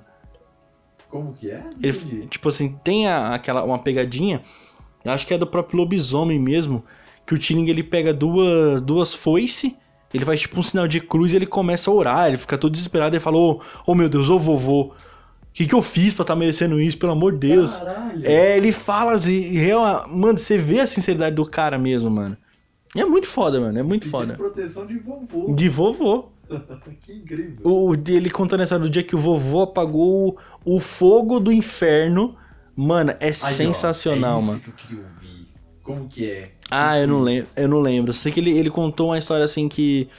Como 1.10 1.34
que 1.34 1.50
é? 1.52 1.64
Ele, 1.82 2.28
tipo 2.28 2.48
assim, 2.50 2.78
tem 2.84 3.08
a- 3.08 3.34
aquela, 3.34 3.64
uma 3.64 3.80
pegadinha, 3.80 4.42
acho 5.04 5.26
que 5.28 5.34
é 5.34 5.38
do 5.38 5.48
próprio 5.48 5.78
lobisomem 5.80 6.40
mesmo, 6.40 6.84
que 7.26 7.34
o 7.34 7.38
Tiringa 7.38 7.70
ele 7.72 7.84
pega 7.84 8.14
duas, 8.14 8.82
duas 8.82 9.14
foice, 9.14 9.76
ele 10.16 10.26
faz 10.26 10.42
tipo 10.42 10.60
um 10.60 10.64
sinal 10.64 10.88
de 10.88 11.00
cruz 11.00 11.34
e 11.34 11.36
ele 11.36 11.46
começa 11.46 11.90
a 11.90 11.94
orar, 11.94 12.28
ele 12.28 12.38
fica 12.38 12.58
todo 12.58 12.72
desesperado 12.72 13.16
e 13.16 13.20
fala, 13.20 13.38
ô 13.38 13.62
oh, 13.86 13.96
meu 13.96 14.08
Deus, 14.10 14.30
ô 14.30 14.38
vovô. 14.40 14.94
que, 15.54 15.66
que 15.68 15.76
eu 15.76 15.82
fiz 15.82 16.14
pra 16.14 16.26
tá 16.26 16.36
merecendo 16.36 16.80
isso, 16.80 16.98
pelo 16.98 17.12
amor 17.14 17.34
de 17.34 17.40
Deus? 17.50 17.78
Caralho. 17.78 18.22
É, 18.26 18.58
ele 18.58 18.72
fala 18.72 19.14
assim, 19.14 19.40
real, 19.58 20.08
mano, 20.10 20.38
você 20.38 20.58
vê 20.58 20.80
a 20.82 20.88
sinceridade 20.88 21.36
do 21.36 21.46
cara 21.46 21.78
mesmo, 21.78 22.10
mano. 22.10 22.38
E 22.96 23.02
é 23.02 23.06
muito 23.06 23.28
foda, 23.28 23.60
mano, 23.60 23.78
é 23.78 23.84
muito 23.84 24.04
Pedindo 24.10 24.12
foda. 24.20 24.34
proteção 24.36 24.86
de 24.86 24.98
vovô. 24.98 25.54
De 25.54 25.68
vovô. 25.70 26.26
que 27.02 27.14
incrível. 27.14 27.58
O, 27.64 27.90
o- 27.92 27.96
ele 28.08 28.30
contando 28.30 28.62
essa 28.64 28.78
do 28.80 28.90
dia 28.90 29.04
que 29.04 29.16
o 29.16 29.20
vovô 29.20 29.64
apagou 29.64 30.38
o, 30.64 30.76
o 30.76 30.80
fogo 30.80 31.40
do 31.40 31.52
inferno. 31.52 32.36
Mano, 32.76 33.12
é 33.20 33.28
Aí, 33.28 33.32
ó, 33.32 33.34
sensacional, 33.34 34.38
é 34.38 34.40
isso 34.42 34.48
mano. 34.48 34.60
que 34.62 34.70
eu 34.70 34.74
queria 34.74 34.98
ouvir. 35.04 35.25
Como 35.86 36.10
que 36.10 36.30
é? 36.30 36.52
Ah, 36.70 36.98
eu 37.00 37.08
não 37.08 37.22
lembro, 37.22 37.50
eu 37.56 37.68
não 37.68 37.80
lembro. 37.80 38.12
Sei 38.14 38.32
que 38.32 38.40
ele, 38.40 38.52
ele 38.58 38.70
contou 38.70 39.10
uma 39.10 39.18
história 39.18 39.46
assim 39.46 39.70
que 39.70 40.10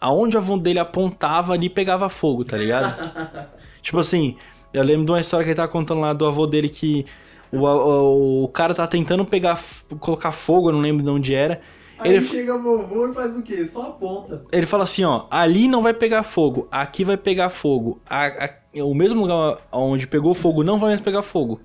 aonde 0.00 0.36
a 0.36 0.40
avó 0.40 0.56
dele 0.56 0.78
apontava 0.78 1.52
ali 1.54 1.70
pegava 1.70 2.08
fogo, 2.10 2.44
tá 2.44 2.56
ligado? 2.56 2.96
tipo 3.82 3.98
assim, 3.98 4.36
eu 4.72 4.82
lembro 4.82 5.06
de 5.06 5.12
uma 5.12 5.20
história 5.20 5.44
que 5.44 5.50
ele 5.50 5.56
tava 5.56 5.68
contando 5.72 6.00
lá 6.00 6.12
do 6.12 6.26
avô 6.26 6.46
dele 6.46 6.68
que 6.68 7.06
o, 7.52 7.66
o, 7.66 8.44
o 8.44 8.48
cara 8.48 8.74
tá 8.74 8.86
tentando 8.86 9.24
pegar, 9.26 9.60
colocar 10.00 10.32
fogo, 10.32 10.70
eu 10.70 10.72
não 10.74 10.80
lembro 10.80 11.04
de 11.04 11.10
onde 11.10 11.34
era. 11.34 11.60
Aí 11.98 12.10
Ele, 12.12 12.20
chega 12.20 12.54
o 12.56 12.62
vovô 12.62 13.08
e 13.08 13.14
faz 13.14 13.36
o 13.36 13.42
quê? 13.42 13.66
Só 13.66 13.88
aponta. 13.88 14.46
ele 14.52 14.66
fala 14.66 14.84
assim, 14.84 15.04
ó, 15.04 15.26
ali 15.30 15.68
não 15.68 15.82
vai 15.82 15.94
pegar 15.94 16.22
fogo, 16.22 16.66
aqui 16.70 17.04
vai 17.04 17.16
pegar 17.16 17.50
fogo. 17.50 18.00
A- 18.08 18.46
a- 18.46 18.82
o 18.84 18.94
mesmo 18.94 19.20
lugar 19.22 19.58
onde 19.72 20.06
pegou 20.06 20.34
fogo 20.34 20.62
não 20.62 20.78
vai 20.78 20.90
mais 20.90 21.00
pegar 21.00 21.22
fogo. 21.22 21.60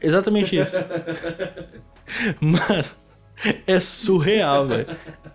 Exatamente 0.00 0.56
isso. 0.56 0.76
Mano, 2.40 2.84
é 3.66 3.80
surreal, 3.80 4.66
velho. 4.66 4.86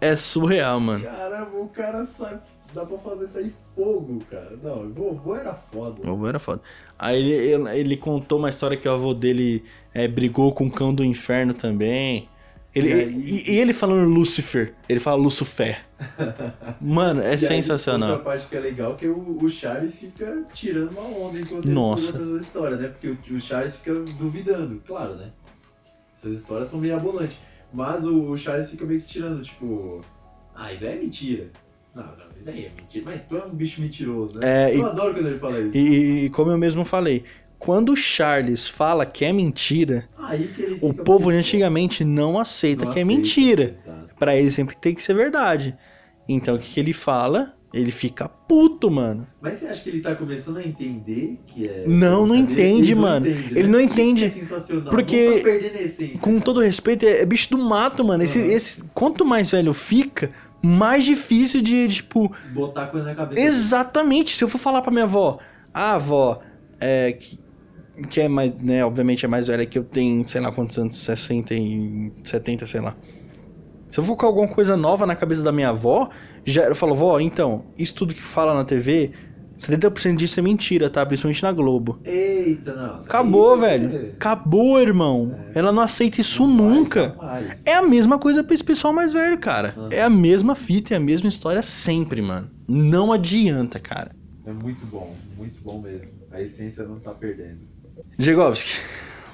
É 0.01 0.16
surreal, 0.16 0.80
mano. 0.80 1.03
Caramba, 1.03 1.57
o 1.57 1.68
cara 1.70 2.05
sai. 2.05 2.39
Dá 2.74 2.86
pra 2.86 2.97
fazer 2.97 3.30
sair 3.30 3.53
fogo, 3.74 4.20
cara. 4.30 4.57
Não, 4.61 4.84
o 4.84 4.93
vovô 4.93 5.36
era 5.36 5.53
foda. 5.53 6.01
O 6.05 6.11
avô 6.11 6.28
era 6.28 6.39
foda. 6.39 6.61
Aí 6.99 7.22
ele, 7.22 7.34
ele, 7.34 7.80
ele 7.80 7.97
contou 7.97 8.38
uma 8.38 8.49
história 8.49 8.76
que 8.76 8.88
o 8.88 8.91
avô 8.91 9.13
dele 9.13 9.63
é, 9.93 10.07
brigou 10.07 10.53
com 10.53 10.68
o 10.68 10.72
cão 10.72 10.93
do 10.93 11.03
inferno 11.03 11.53
também. 11.53 12.28
Ele, 12.76 12.89
E 12.89 12.93
aí? 12.93 13.26
e, 13.47 13.51
e 13.53 13.57
ele 13.59 13.71
falando 13.73 14.07
Lucifer, 14.09 14.73
ele 14.89 14.99
fala 14.99 15.15
Lucifer. 15.15 15.80
Mano, 16.82 17.21
é 17.21 17.30
E 17.30 17.32
aí, 17.32 17.38
sensacional. 17.38 18.09
Outra 18.09 18.23
parte 18.26 18.47
que 18.47 18.55
é 18.55 18.59
legal 18.59 18.93
é 18.93 18.95
que 18.97 19.07
o, 19.07 19.38
o 19.41 19.49
Charles 19.49 19.97
fica 19.97 20.43
tirando 20.53 20.91
uma 20.91 21.03
onda 21.07 21.39
enquanto 21.39 21.65
Nossa. 21.69 22.03
ele 22.09 22.11
conta 22.11 22.23
essas 22.26 22.41
histórias, 22.41 22.80
né? 22.82 22.88
Porque 22.89 23.07
o, 23.32 23.36
o 23.38 23.41
Charles 23.41 23.78
fica 23.78 23.93
duvidando, 23.95 24.82
claro, 24.86 25.15
né? 25.15 25.30
Essas 26.17 26.34
histórias 26.34 26.69
são 26.69 26.80
meio 26.80 26.95
abolantes. 26.97 27.38
Mas 27.73 28.05
o, 28.05 28.30
o 28.32 28.38
Charles 28.38 28.69
fica 28.69 28.86
meio 28.86 28.99
que 29.01 29.07
tirando, 29.07 29.41
tipo. 29.41 30.01
Ah, 30.53 30.71
isso 30.73 30.84
aí 30.86 30.91
é 30.91 30.95
mentira. 30.99 31.47
Não, 31.93 32.03
não, 32.03 32.26
isso 32.39 32.49
aí 32.49 32.65
é 32.65 32.71
mentira. 32.76 33.05
Mas 33.05 33.21
tu 33.28 33.38
é 33.38 33.45
um 33.45 33.49
bicho 33.55 33.80
mentiroso, 33.82 34.38
né? 34.39 34.69
É, 34.71 34.76
Eu 34.76 34.80
e- 34.80 34.84
adoro 34.84 35.13
quando 35.13 35.28
ele 35.28 35.39
fala 35.39 35.59
isso. 35.59 35.76
E, 35.78 36.26
e 36.26 36.30
como 36.30 36.51
eu 36.51 36.57
mesmo 36.57 36.84
falei, 36.86 37.23
quando 37.60 37.93
o 37.93 37.95
Charles 37.95 38.68
fala 38.68 39.06
que 39.06 39.24
é 39.26 39.32
mentira, 39.34 40.06
Aí 40.18 40.47
que 40.47 40.62
ele 40.62 40.78
o 40.82 40.93
povo 40.93 41.18
pistola. 41.20 41.34
antigamente 41.36 42.03
não 42.03 42.39
aceita 42.39 42.86
Não 42.86 42.91
que 42.91 42.99
é 42.99 43.03
aceita, 43.03 43.18
mentira. 43.18 43.64
exato. 43.82 44.16
Pra 44.20 44.36
ele 44.36 44.51
sempre 44.51 44.76
tem 44.76 44.93
que 44.93 45.01
ser 45.03 45.14
verdade. 45.14 45.76
Então 46.28 46.56
o 46.56 46.60
que, 46.60 46.74
que 46.74 46.80
ele 46.80 46.93
fala? 46.93 47.53
Ele 47.74 47.91
fica 47.91 48.30
puto, 48.30 48.89
mano. 48.89 49.28
Mas 49.41 49.56
você 49.60 49.66
acha 49.68 49.84
que 49.84 49.89
ele 49.89 49.99
tá 49.99 50.16
começando 50.16 50.58
a 50.58 50.64
entender 50.64 51.38
que 51.45 51.68
é. 51.68 51.84
Não, 51.86 52.26
não 52.26 52.34
entende, 52.36 52.93
Ele 52.93 52.95
não 52.95 53.01
mano. 53.01 53.28
entende, 53.28 53.51
Ele 53.53 53.64
né? 53.64 53.68
não 53.68 53.80
Isso 53.82 53.89
entende, 53.91 54.24
é 54.26 54.30
sensacional. 54.30 54.89
porque- 54.89 55.36
Não 55.36 55.43
tá 55.43 55.49
essência. 55.82 56.20
Com 56.20 56.32
cara. 56.34 56.41
todo 56.45 56.60
respeito, 56.62 57.06
é, 57.06 57.20
é 57.22 57.26
bicho 57.26 57.49
do 57.49 57.58
mato, 57.58 58.06
mano. 58.06 58.24
Esse, 58.24 58.39
Aham. 58.39 58.47
esse, 58.47 58.84
quanto 58.93 59.26
mais 59.26 59.51
velho 59.51 59.74
fica, 59.74 60.32
mais 60.62 61.03
difícil 61.03 61.62
de, 61.62 61.86
de, 61.89 61.95
tipo. 61.95 62.34
Botar 62.53 62.88
coisa 62.88 63.08
na 63.08 63.14
cabeça. 63.16 63.36
dele. 63.36 63.47
Exatamente. 63.47 64.38
Se 64.38 64.43
eu 64.43 64.47
for 64.47 64.58
falar 64.58 64.82
pra 64.82 64.91
minha 64.91 65.03
avó, 65.03 65.38
a 65.74 65.95
avó, 65.95 66.39
é, 66.80 67.12
que, 67.12 67.38
que 68.10 68.22
é 68.22 68.28
mais, 68.28 68.54
né, 68.56 68.84
obviamente 68.86 69.26
é 69.26 69.28
mais 69.28 69.48
velha 69.48 69.66
que 69.66 69.78
eu 69.78 69.84
tenho, 69.84 70.28
sei 70.28 70.41
lá 70.41 70.52
quantos 70.52 70.78
anos, 70.78 70.98
60 70.98 71.54
e 71.54 72.12
70, 72.24 72.66
sei 72.68 72.82
lá. 72.82 72.96
Se 73.89 74.00
eu 74.00 74.04
for 74.04 74.16
com 74.18 74.26
alguma 74.26 74.48
coisa 74.48 74.76
nova 74.76 75.06
na 75.06 75.16
cabeça 75.16 75.41
da 75.41 75.52
minha 75.52 75.70
avó, 75.70 76.10
já, 76.43 76.64
eu 76.64 76.76
falo, 76.76 76.93
vó, 76.96 77.20
então, 77.20 77.66
isso 77.78 77.96
tudo 77.96 78.14
que 78.14 78.22
fala 78.22 78.54
na 78.54 78.66
TV, 78.66 79.12
70% 79.58 80.16
disso 80.18 80.38
é 80.38 80.43
mentira, 80.43 80.89
tá? 80.89 81.06
Principalmente 81.06 81.41
na 81.41 81.52
Globo. 81.54 82.00
Eita, 82.04 82.74
não. 82.74 82.96
Acabou, 82.96 83.54
Aí 83.54 83.60
você- 83.60 83.66
velho. 83.88 84.12
Acabou, 84.16 84.82
irmão. 84.82 85.34
Ela 85.56 85.72
não 85.72 85.82
aceita 85.82 86.20
isso 86.20 86.46
Não 86.46 86.58
vai, 86.68 86.76
nunca. 86.78 87.16
jamais. 87.18 87.58
É 87.64 87.74
a 87.76 87.82
mesma 87.82 88.20
coisa 88.20 88.43
pra 88.43 88.54
esse 88.54 88.64
pessoal 88.64 88.93
mais 88.93 89.14
velho, 89.14 89.38
cara. 89.38 89.74
Aham. 89.78 89.89
É 89.91 90.02
a 90.04 90.10
mesma 90.10 90.56
fita, 90.56 90.93
é 90.93 90.98
a 90.98 91.00
mesma 91.00 91.30
história 91.30 91.64
sempre, 91.64 92.22
mano. 92.22 92.50
Não 92.68 93.14
adianta, 93.14 93.80
cara. 93.80 94.12
É 94.46 94.52
muito 94.52 94.86
bom, 94.88 95.16
muito 95.38 95.62
bom 95.64 95.80
mesmo. 95.80 96.10
A 96.32 96.41
essência 96.41 96.84
não 96.84 97.00
tá 97.00 97.12
perdendo. 97.12 97.60
Jegovski, 98.18 98.80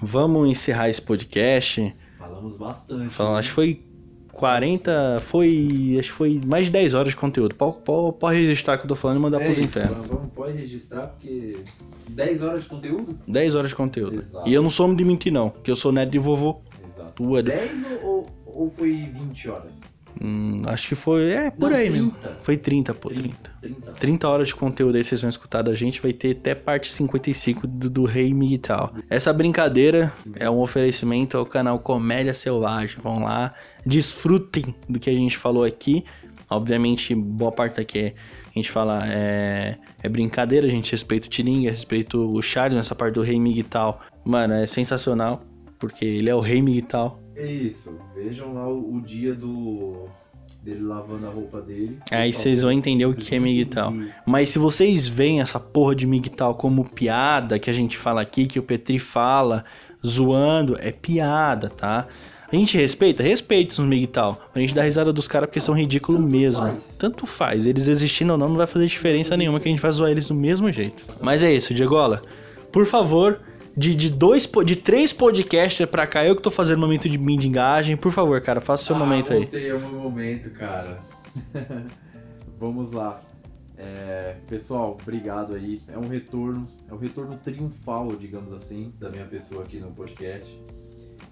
vamos 0.01 0.49
encerrar 0.49 0.89
esse 0.89 1.01
podcast. 1.01 1.95
Falamos 2.17 2.57
bastante. 2.57 3.13
Falando, 3.13 3.33
né? 3.33 3.39
acho 3.39 3.49
que 3.49 3.55
foi 3.55 3.83
40. 4.31 5.19
Foi. 5.21 5.95
Acho 5.99 6.09
que 6.09 6.15
foi 6.17 6.41
mais 6.45 6.65
de 6.65 6.71
10 6.71 6.93
horas 6.93 7.09
de 7.13 7.17
conteúdo. 7.17 7.55
Pode, 7.55 7.77
pode, 7.83 8.17
pode 8.17 8.39
registrar 8.39 8.77
que 8.77 8.85
eu 8.85 8.87
tô 8.87 8.95
falando 8.95 9.17
e 9.17 9.21
mandar 9.21 9.41
É 9.41 9.45
pros 9.45 9.57
isso, 9.57 9.65
infernos. 9.67 10.07
Vamos, 10.07 10.29
pode 10.33 10.57
registrar, 10.57 11.07
porque 11.07 11.57
10 12.09 12.43
horas 12.43 12.63
de 12.63 12.69
conteúdo? 12.69 13.19
10 13.27 13.55
horas 13.55 13.69
de 13.69 13.75
conteúdo. 13.75 14.19
Exato. 14.21 14.49
E 14.49 14.53
eu 14.53 14.61
não 14.63 14.69
sou 14.69 14.85
homem 14.85 14.97
de 14.97 15.05
mentir, 15.05 15.31
não, 15.31 15.49
que 15.49 15.69
eu 15.69 15.75
sou 15.75 15.91
neto 15.91 16.09
de 16.11 16.19
vovô. 16.19 16.61
Exato. 16.95 17.11
Tu 17.15 17.37
é 17.37 17.41
do- 17.43 17.51
10 17.51 17.71
ou, 18.03 18.03
ou, 18.03 18.29
ou 18.63 18.69
foi 18.71 18.91
20 18.91 19.49
horas? 19.49 19.71
Hum, 20.23 20.61
acho 20.65 20.89
que 20.89 20.95
foi. 20.95 21.31
É, 21.31 21.49
por 21.49 21.71
Não, 21.71 21.77
aí 21.77 21.89
mesmo. 21.89 22.11
30. 22.11 22.37
Foi 22.43 22.55
30, 22.55 22.93
pô, 22.93 23.09
30. 23.09 23.51
30. 23.59 23.91
30 23.93 24.29
horas 24.29 24.47
de 24.49 24.55
conteúdo 24.55 24.95
aí 24.95 25.03
vocês 25.03 25.19
vão 25.21 25.29
escutar 25.29 25.63
da 25.63 25.73
gente, 25.73 25.99
vai 25.99 26.13
ter 26.13 26.31
até 26.37 26.53
parte 26.53 26.89
55 26.89 27.65
do, 27.65 27.89
do 27.89 28.03
Rei 28.05 28.31
Miguel. 28.31 28.91
Essa 29.09 29.33
brincadeira 29.33 30.13
é 30.35 30.47
um 30.47 30.59
oferecimento 30.59 31.37
ao 31.37 31.45
canal 31.45 31.79
Comédia 31.79 32.35
Selvagem. 32.35 32.97
Vão 33.01 33.23
lá, 33.23 33.55
desfrutem 33.83 34.75
do 34.87 34.99
que 34.99 35.09
a 35.09 35.13
gente 35.13 35.37
falou 35.37 35.63
aqui. 35.63 36.05
Obviamente, 36.47 37.15
boa 37.15 37.51
parte 37.51 37.77
daqui 37.77 37.99
é- 37.99 38.13
a 38.53 38.59
gente 38.59 38.69
fala 38.69 39.01
é, 39.07 39.77
é 40.03 40.09
brincadeira, 40.09 40.67
a 40.67 40.69
gente 40.69 40.91
respeita 40.91 41.25
o 41.25 41.29
Tiringa, 41.29 41.71
respeita 41.71 42.17
o 42.17 42.41
Charles 42.41 42.75
nessa 42.75 42.93
parte 42.93 43.13
do 43.15 43.21
Rei 43.21 43.39
Miguel. 43.39 43.97
Mano, 44.25 44.53
é 44.53 44.67
sensacional, 44.67 45.41
porque 45.79 46.03
ele 46.03 46.29
é 46.29 46.35
o 46.35 46.41
Rei 46.41 46.61
Miguel. 46.61 47.17
É 47.41 47.51
isso. 47.51 47.93
Vejam 48.15 48.53
lá 48.53 48.67
o, 48.67 48.95
o 48.95 49.01
dia 49.01 49.33
do. 49.33 50.07
dele 50.61 50.81
lavando 50.83 51.25
a 51.25 51.29
roupa 51.29 51.61
dele. 51.61 51.97
Aí 52.11 52.33
vocês 52.33 52.61
vão 52.61 52.71
entender 52.71 53.05
o 53.05 53.13
que 53.13 53.35
é 53.35 53.39
Miguel. 53.39 53.93
Mas 54.25 54.49
se 54.49 54.59
vocês 54.59 55.07
veem 55.07 55.41
essa 55.41 55.59
porra 55.59 55.95
de 55.95 56.05
Miguel 56.05 56.53
como 56.53 56.85
piada, 56.85 57.57
que 57.57 57.69
a 57.69 57.73
gente 57.73 57.97
fala 57.97 58.21
aqui, 58.21 58.45
que 58.45 58.59
o 58.59 58.63
Petri 58.63 58.99
fala, 58.99 59.65
zoando, 60.05 60.75
é 60.79 60.91
piada, 60.91 61.69
tá? 61.69 62.07
A 62.51 62.55
gente 62.55 62.77
respeita? 62.77 63.23
Respeita 63.23 63.73
os 63.73 63.79
Miguel. 63.79 64.37
A 64.53 64.59
gente 64.59 64.75
dá 64.75 64.83
risada 64.83 65.13
dos 65.13 65.27
caras 65.27 65.47
porque 65.47 65.59
são 65.61 65.73
ridículos 65.73 66.21
mesmo. 66.21 66.67
faz. 66.67 66.95
Tanto 66.99 67.25
faz. 67.25 67.65
Eles 67.65 67.87
existindo 67.87 68.33
ou 68.33 68.37
não, 68.37 68.49
não 68.49 68.57
vai 68.57 68.67
fazer 68.67 68.85
diferença 68.87 69.37
nenhuma, 69.37 69.59
que 69.59 69.69
a 69.69 69.71
gente 69.71 69.81
vai 69.81 69.91
zoar 69.91 70.11
eles 70.11 70.27
do 70.27 70.35
mesmo 70.35 70.71
jeito. 70.71 71.05
Mas 71.21 71.41
é 71.41 71.51
isso, 71.51 71.73
Diegola. 71.73 72.21
Por 72.69 72.85
favor, 72.85 73.39
de, 73.75 73.95
de 73.95 74.09
dois, 74.09 74.49
de 74.65 74.75
três 74.75 75.13
podcasts 75.13 75.85
pra 75.85 76.05
cá, 76.05 76.25
eu 76.25 76.35
que 76.35 76.41
tô 76.41 76.51
fazendo 76.51 76.79
momento 76.79 77.09
de 77.09 77.17
mendigagem, 77.17 77.95
por 77.95 78.11
favor, 78.11 78.39
cara, 78.41 78.59
faça 78.59 78.83
o 78.83 78.85
seu 78.87 78.95
ah, 78.95 78.99
momento 78.99 79.33
aí. 79.33 79.71
Ao 79.71 79.79
meu 79.79 79.89
momento, 79.91 80.51
cara. 80.51 80.99
Vamos 82.59 82.91
lá. 82.91 83.21
É, 83.77 84.35
pessoal, 84.47 84.97
obrigado 85.01 85.55
aí. 85.55 85.81
É 85.87 85.97
um 85.97 86.07
retorno, 86.07 86.67
é 86.87 86.93
um 86.93 86.97
retorno 86.97 87.37
triunfal, 87.43 88.15
digamos 88.15 88.53
assim, 88.53 88.93
da 88.99 89.09
minha 89.09 89.25
pessoa 89.25 89.63
aqui 89.63 89.79
no 89.79 89.91
podcast. 89.91 90.61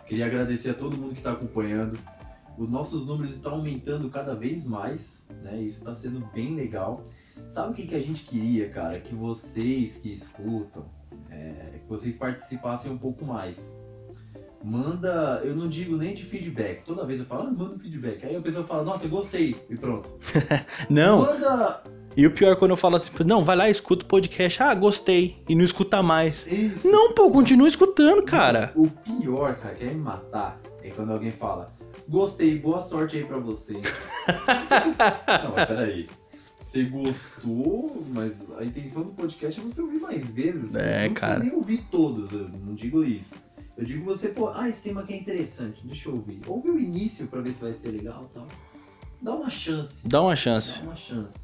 Queria 0.07 0.25
agradecer 0.25 0.71
a 0.71 0.73
todo 0.73 0.97
mundo 0.97 1.11
que 1.11 1.19
está 1.19 1.33
acompanhando. 1.33 1.99
Os 2.57 2.67
nossos 2.67 3.05
números 3.05 3.35
estão 3.35 3.53
aumentando 3.53 4.09
cada 4.09 4.33
vez 4.33 4.65
mais, 4.65 5.23
né? 5.43 5.61
Isso 5.61 5.79
está 5.79 5.93
sendo 5.93 6.25
bem 6.33 6.55
legal. 6.55 7.07
Sabe 7.51 7.71
o 7.71 7.75
que, 7.75 7.87
que 7.87 7.95
a 7.95 8.01
gente 8.01 8.23
queria, 8.23 8.69
cara? 8.69 8.99
Que 8.99 9.13
vocês 9.13 9.97
que 9.97 10.11
escutam, 10.11 10.85
é, 11.29 11.78
vocês 11.89 12.15
participassem 12.15 12.91
um 12.91 12.97
pouco 12.97 13.25
mais. 13.25 13.75
Manda, 14.63 15.41
eu 15.43 15.55
não 15.55 15.67
digo 15.67 15.97
nem 15.97 16.13
de 16.13 16.23
feedback. 16.23 16.83
Toda 16.85 17.05
vez 17.05 17.19
eu 17.19 17.25
falo, 17.25 17.47
ah, 17.47 17.51
manda 17.51 17.75
um 17.75 17.79
feedback. 17.79 18.25
Aí 18.25 18.35
a 18.35 18.41
pessoa 18.41 18.67
fala, 18.67 18.83
nossa, 18.83 19.05
eu 19.05 19.09
gostei. 19.09 19.55
E 19.69 19.75
pronto. 19.75 20.13
Não, 20.89 21.21
Manda 21.21 21.81
E 22.15 22.27
o 22.27 22.31
pior 22.31 22.51
é 22.51 22.55
quando 22.55 22.71
eu 22.71 22.77
falo 22.77 22.97
assim, 22.97 23.11
não, 23.25 23.43
vai 23.43 23.55
lá, 23.55 23.69
escuta 23.69 24.03
o 24.03 24.07
podcast. 24.07 24.61
Ah, 24.61 24.73
gostei. 24.75 25.41
E 25.47 25.55
não 25.55 25.63
escuta 25.63 26.03
mais. 26.03 26.45
isso. 26.45 26.91
Não, 26.91 27.13
pô, 27.13 27.31
continua 27.31 27.67
escutando, 27.67 28.21
cara. 28.23 28.73
O 28.75 28.87
pior, 28.89 29.55
cara, 29.55 29.75
que 29.75 29.85
é 29.85 29.87
me 29.87 29.95
matar, 29.95 30.59
é 30.83 30.89
quando 30.89 31.13
alguém 31.13 31.31
fala, 31.31 31.73
gostei, 32.07 32.59
boa 32.59 32.81
sorte 32.81 33.17
aí 33.17 33.23
pra 33.23 33.39
vocês. 33.39 33.81
não, 35.43 35.51
mas 35.55 35.65
peraí. 35.65 36.07
Você 36.69 36.83
gostou, 36.83 38.05
mas 38.09 38.35
a 38.59 38.63
intenção 38.63 39.01
do 39.01 39.11
podcast 39.13 39.59
é 39.59 39.63
você 39.63 39.81
ouvir 39.81 39.99
mais 39.99 40.29
vezes. 40.29 40.75
É, 40.75 41.07
não 41.07 41.15
cara. 41.15 41.33
precisa 41.33 41.39
nem 41.39 41.51
ouvir 41.51 41.83
todos, 41.89 42.31
eu 42.31 42.47
não 42.47 42.75
digo 42.75 43.03
isso. 43.03 43.33
Eu 43.75 43.83
digo 43.83 44.05
você, 44.05 44.27
pô, 44.27 44.49
ah, 44.49 44.69
esse 44.69 44.83
tema 44.83 45.01
aqui 45.01 45.13
é 45.13 45.17
interessante, 45.17 45.83
deixa 45.83 46.09
eu 46.09 46.13
ouvir. 46.13 46.39
Ouve 46.45 46.69
o 46.69 46.79
início 46.79 47.25
pra 47.25 47.41
ver 47.41 47.53
se 47.53 47.61
vai 47.61 47.73
ser 47.73 47.89
legal 47.89 48.29
e 48.29 48.33
tal. 48.35 48.47
Dá 49.19 49.33
uma 49.33 49.49
chance. 49.49 50.01
Dá 50.07 50.21
uma 50.21 50.35
chance. 50.35 50.81
Dá 50.81 50.85
uma 50.85 50.95
chance. 50.95 51.39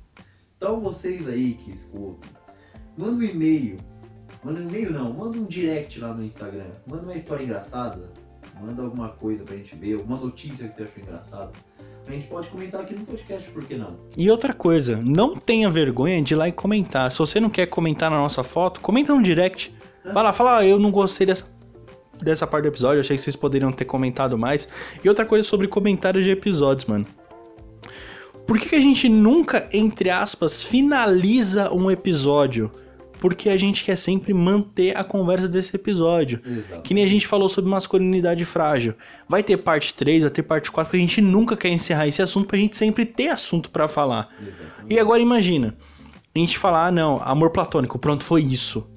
Então 0.58 0.80
vocês 0.80 1.28
aí 1.28 1.56
que 1.56 1.72
escutam, 1.72 2.30
Manda 2.96 3.14
um 3.14 3.24
e-mail. 3.24 3.78
Manda 4.44 4.60
um 4.60 4.70
e-mail 4.70 4.92
não, 4.92 5.12
manda 5.12 5.40
um 5.40 5.46
direct 5.46 6.00
lá 6.00 6.14
no 6.14 6.24
Instagram. 6.24 6.70
Manda 6.86 7.02
uma 7.02 7.16
história 7.16 7.44
engraçada. 7.44 8.14
Manda 8.62 8.84
alguma 8.84 9.10
coisa 9.10 9.44
pra 9.44 9.56
gente 9.56 9.76
ver, 9.76 9.96
uma 9.96 10.18
notícia 10.18 10.68
que 10.68 10.76
você 10.76 10.84
achou 10.84 11.02
engraçada. 11.02 11.52
A 12.08 12.12
gente 12.12 12.28
pode 12.28 12.50
comentar 12.50 12.82
aqui 12.82 12.94
no 12.94 13.04
podcast, 13.04 13.50
por 13.50 13.64
que 13.64 13.76
não? 13.76 13.98
E 14.16 14.30
outra 14.30 14.54
coisa, 14.54 14.98
não 15.04 15.36
tenha 15.36 15.70
vergonha 15.70 16.22
de 16.22 16.34
ir 16.34 16.38
lá 16.38 16.48
e 16.48 16.52
comentar. 16.52 17.12
Se 17.12 17.18
você 17.18 17.40
não 17.40 17.50
quer 17.50 17.66
comentar 17.66 18.12
na 18.12 18.18
nossa 18.18 18.44
foto, 18.44 18.80
comenta 18.80 19.14
no 19.14 19.24
direct. 19.24 19.74
Vai 20.14 20.24
lá, 20.24 20.32
fala, 20.32 20.60
ah, 20.60 20.66
eu 20.66 20.78
não 20.78 20.92
gostei 20.92 21.26
dessa, 21.26 21.46
dessa 22.22 22.46
parte 22.46 22.64
do 22.64 22.68
episódio, 22.68 23.00
achei 23.00 23.18
que 23.18 23.24
vocês 23.24 23.36
poderiam 23.36 23.72
ter 23.72 23.86
comentado 23.86 24.38
mais. 24.38 24.70
E 25.04 25.10
outra 25.10 25.26
coisa 25.26 25.44
sobre 25.44 25.68
comentários 25.68 26.24
de 26.24 26.30
episódios, 26.30 26.86
mano. 26.86 27.08
Por 28.46 28.60
que, 28.60 28.70
que 28.70 28.76
a 28.76 28.82
gente 28.82 29.10
nunca, 29.10 29.68
entre 29.74 30.12
aspas, 30.12 30.64
finaliza 30.64 31.74
um 31.74 31.90
episódio? 31.90 32.70
Porque 33.26 33.50
a 33.50 33.58
gente 33.58 33.84
quer 33.84 33.96
sempre 33.96 34.36
manter 34.36 34.96
a 34.96 35.04
conversa 35.04 35.48
desse 35.48 35.76
episódio. 35.76 36.40
Exato. 36.46 36.84
Que 36.84 36.94
nem 36.94 37.04
a 37.04 37.08
gente 37.08 37.26
falou 37.26 37.50
sobre 37.50 37.72
masculinidade 37.72 38.46
frágil. 38.46 38.94
Vai 39.28 39.42
ter 39.42 39.58
parte 39.58 39.96
3, 39.96 40.22
vai 40.22 40.30
ter 40.30 40.44
parte 40.44 40.70
4, 40.70 40.92
porque 40.92 40.98
a 40.98 41.08
gente 41.08 41.22
nunca 41.22 41.58
quer 41.58 41.70
encerrar 41.70 42.08
esse 42.08 42.22
assunto 42.22 42.46
pra 42.46 42.56
gente 42.56 42.78
sempre 42.78 43.04
ter 43.04 43.30
assunto 43.30 43.72
pra 43.72 43.88
falar. 43.88 44.30
E 44.88 45.00
agora 45.00 45.24
imagina, 45.24 45.76
a 46.36 46.38
gente 46.38 46.56
falar, 46.56 46.86
ah 46.86 46.92
não, 46.92 47.20
amor 47.24 47.50
platônico, 47.50 47.98
pronto, 47.98 48.24
foi 48.24 48.44
isso. 48.44 48.88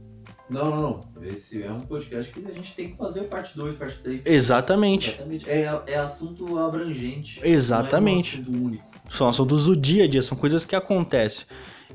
Não, 0.51 0.71
não, 0.71 0.83
não. 0.83 1.01
Esse 1.23 1.63
é 1.63 1.73
um 1.73 1.81
podcast 1.81 2.31
que 2.31 2.47
a 2.47 2.53
gente 2.53 2.75
tem 2.75 2.91
que 2.91 2.99
fazer 2.99 3.23
parte 3.23 3.57
2, 3.57 3.79
parte 3.79 3.99
3. 4.01 4.27
Exatamente. 4.27 5.09
Exatamente. 5.09 5.49
É, 5.49 5.83
é 5.87 5.99
assunto 5.99 6.59
abrangente. 6.59 7.41
Exatamente. 7.43 8.43
Não 8.43 8.45
é 8.45 8.51
um 8.51 8.53
assunto 8.53 8.67
único. 8.67 8.85
São 9.09 9.27
assuntos 9.27 9.65
do 9.65 9.75
dia 9.75 10.05
a 10.05 10.07
dia, 10.07 10.21
são 10.21 10.37
coisas 10.37 10.67
que 10.67 10.77
acontecem. 10.77 11.47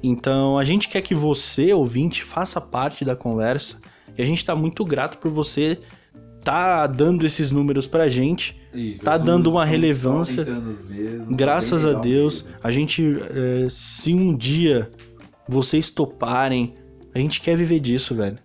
Então 0.03 0.57
a 0.57 0.65
gente 0.65 0.89
quer 0.89 1.01
que 1.01 1.15
você, 1.15 1.73
ouvinte, 1.73 2.23
faça 2.23 2.59
parte 2.59 3.05
da 3.05 3.15
conversa. 3.15 3.79
E 4.17 4.21
a 4.21 4.25
gente 4.25 4.43
tá 4.43 4.53
muito 4.55 4.83
grato 4.83 5.17
por 5.17 5.31
você 5.31 5.79
tá 6.43 6.85
dando 6.85 7.25
esses 7.25 7.49
números 7.51 7.87
pra 7.87 8.09
gente. 8.09 8.61
Isso, 8.73 9.03
Tá 9.03 9.17
dando 9.17 9.49
uma 9.49 9.63
relevância. 9.63 10.43
mesmo, 10.43 11.27
tá 11.27 11.35
Graças 11.35 11.85
a 11.85 11.93
Deus, 11.93 12.41
mesmo. 12.43 12.57
a 12.61 12.71
gente, 12.71 13.17
é, 13.33 13.67
se 13.69 14.13
um 14.13 14.35
dia 14.35 14.91
vocês 15.47 15.89
toparem, 15.89 16.75
a 17.15 17.19
gente 17.19 17.39
quer 17.41 17.55
viver 17.55 17.79
disso, 17.79 18.13
velho. 18.13 18.37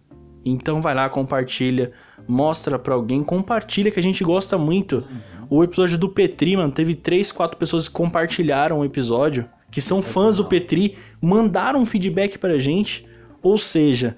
Então 0.44 0.80
vai 0.80 0.94
lá, 0.94 1.08
compartilha, 1.08 1.90
mostra 2.26 2.78
pra 2.78 2.94
alguém, 2.94 3.22
compartilha 3.22 3.90
que 3.90 3.98
a 3.98 4.02
gente 4.02 4.22
gosta 4.22 4.56
muito. 4.56 5.04
O 5.50 5.64
episódio 5.64 5.98
do 5.98 6.08
Petri, 6.08 6.56
mano, 6.56 6.72
teve 6.72 6.94
três, 6.94 7.32
quatro 7.32 7.58
pessoas 7.58 7.88
que 7.88 7.94
compartilharam 7.94 8.78
o 8.78 8.84
episódio, 8.84 9.46
que 9.70 9.80
são 9.80 10.02
fãs 10.02 10.36
do 10.36 10.44
Petri, 10.44 10.96
mandaram 11.20 11.80
um 11.80 11.86
feedback 11.86 12.38
pra 12.38 12.58
gente. 12.58 13.06
Ou 13.42 13.58
seja, 13.58 14.16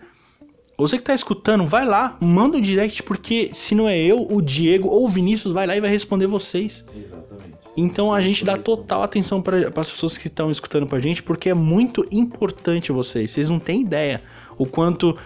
você 0.76 0.96
que 0.96 1.04
tá 1.04 1.14
escutando, 1.14 1.66
vai 1.66 1.84
lá, 1.84 2.16
manda 2.20 2.56
um 2.56 2.60
direct, 2.60 3.02
porque 3.02 3.50
se 3.52 3.74
não 3.74 3.88
é 3.88 3.98
eu, 3.98 4.26
o 4.30 4.40
Diego 4.40 4.88
ou 4.88 5.04
o 5.04 5.08
Vinícius 5.08 5.52
vai 5.52 5.66
lá 5.66 5.76
e 5.76 5.80
vai 5.80 5.90
responder 5.90 6.26
vocês. 6.26 6.84
Exatamente. 6.96 7.60
Então 7.76 8.12
a 8.12 8.20
gente 8.20 8.44
dá 8.44 8.56
total 8.56 9.02
atenção 9.02 9.40
para 9.40 9.72
as 9.74 9.90
pessoas 9.90 10.18
que 10.18 10.26
estão 10.26 10.50
escutando 10.50 10.86
pra 10.86 10.98
gente, 10.98 11.22
porque 11.22 11.50
é 11.50 11.54
muito 11.54 12.06
importante 12.10 12.92
vocês. 12.92 13.30
Vocês 13.30 13.48
não 13.48 13.58
têm 13.58 13.82
ideia 13.82 14.22
o 14.56 14.66
quanto 14.66 15.16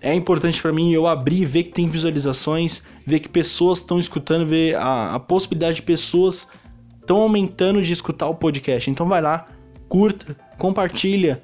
é 0.00 0.14
importante 0.14 0.60
pra 0.60 0.72
mim 0.72 0.92
eu 0.92 1.06
abrir 1.06 1.44
ver 1.44 1.64
que 1.64 1.70
tem 1.70 1.88
visualizações, 1.88 2.82
ver 3.06 3.20
que 3.20 3.28
pessoas 3.28 3.78
estão 3.78 3.98
escutando, 3.98 4.44
ver 4.44 4.74
a, 4.76 5.14
a 5.14 5.20
possibilidade 5.20 5.76
de 5.76 5.82
pessoas 5.82 6.48
estão 7.00 7.18
aumentando 7.18 7.80
de 7.80 7.92
escutar 7.92 8.26
o 8.28 8.34
podcast. 8.34 8.90
Então 8.90 9.08
vai 9.08 9.22
lá, 9.22 9.46
curta, 9.88 10.36
compartilha, 10.58 11.42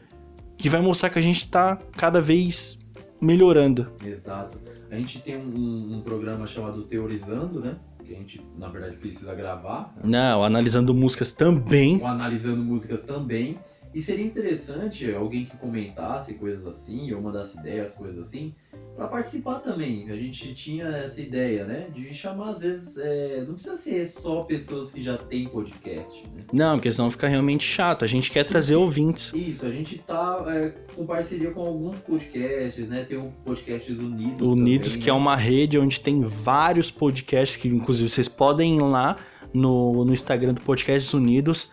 que 0.56 0.68
vai 0.68 0.80
mostrar 0.80 1.10
que 1.10 1.18
a 1.18 1.22
gente 1.22 1.48
tá 1.48 1.76
cada 1.96 2.20
vez 2.20 2.78
melhorando. 3.20 3.90
Exato. 4.04 4.58
A 4.90 4.96
gente 4.96 5.20
tem 5.20 5.36
um, 5.36 5.96
um 5.96 6.00
programa 6.02 6.46
chamado 6.46 6.82
Teorizando, 6.84 7.60
né? 7.60 7.76
Que 8.04 8.12
a 8.12 8.16
gente, 8.16 8.44
na 8.58 8.68
verdade, 8.68 8.96
precisa 8.96 9.34
gravar. 9.34 9.94
né? 9.96 10.02
Não, 10.04 10.42
analisando 10.42 10.92
músicas 10.92 11.32
também. 11.32 11.98
Ou 12.00 12.06
analisando 12.06 12.62
músicas 12.62 13.04
também. 13.04 13.58
E 13.92 14.00
seria 14.00 14.24
interessante 14.24 15.12
alguém 15.12 15.44
que 15.44 15.56
comentasse 15.56 16.34
coisas 16.34 16.64
assim, 16.66 17.12
ou 17.12 17.20
mandasse 17.20 17.58
ideias, 17.58 17.92
coisas 17.92 18.28
assim, 18.28 18.54
pra 18.94 19.08
participar 19.08 19.56
também. 19.56 20.08
A 20.10 20.16
gente 20.16 20.54
tinha 20.54 20.86
essa 20.86 21.20
ideia, 21.20 21.64
né? 21.64 21.88
De 21.92 22.14
chamar, 22.14 22.50
às 22.50 22.60
vezes, 22.60 22.96
é, 22.98 23.44
não 23.46 23.54
precisa 23.54 23.76
ser 23.76 24.06
só 24.06 24.44
pessoas 24.44 24.92
que 24.92 25.02
já 25.02 25.18
têm 25.18 25.48
podcast, 25.48 26.24
né? 26.28 26.44
Não, 26.52 26.76
porque 26.76 26.90
senão 26.90 27.10
fica 27.10 27.26
realmente 27.26 27.64
chato. 27.64 28.04
A 28.04 28.08
gente 28.08 28.30
quer 28.30 28.44
trazer 28.44 28.76
ouvintes. 28.76 29.32
Isso, 29.34 29.66
a 29.66 29.70
gente 29.70 29.98
tá 29.98 30.44
é, 30.46 30.72
com 30.94 31.04
parceria 31.04 31.50
com 31.50 31.60
alguns 31.60 31.98
podcasts, 31.98 32.88
né? 32.88 33.04
Tem 33.08 33.18
o 33.18 33.32
Podcasts 33.44 33.98
Unidos. 33.98 34.40
Unidos, 34.40 34.88
também, 34.90 35.02
que 35.02 35.10
é 35.10 35.12
né? 35.12 35.18
uma 35.18 35.36
rede 35.36 35.78
onde 35.78 35.98
tem 35.98 36.20
vários 36.20 36.92
podcasts, 36.92 37.60
que 37.60 37.66
inclusive 37.68 38.08
vocês 38.08 38.28
podem 38.28 38.76
ir 38.76 38.82
lá 38.82 39.16
no, 39.52 40.04
no 40.04 40.12
Instagram 40.12 40.54
do 40.54 40.60
Podcasts 40.60 41.12
Unidos. 41.12 41.72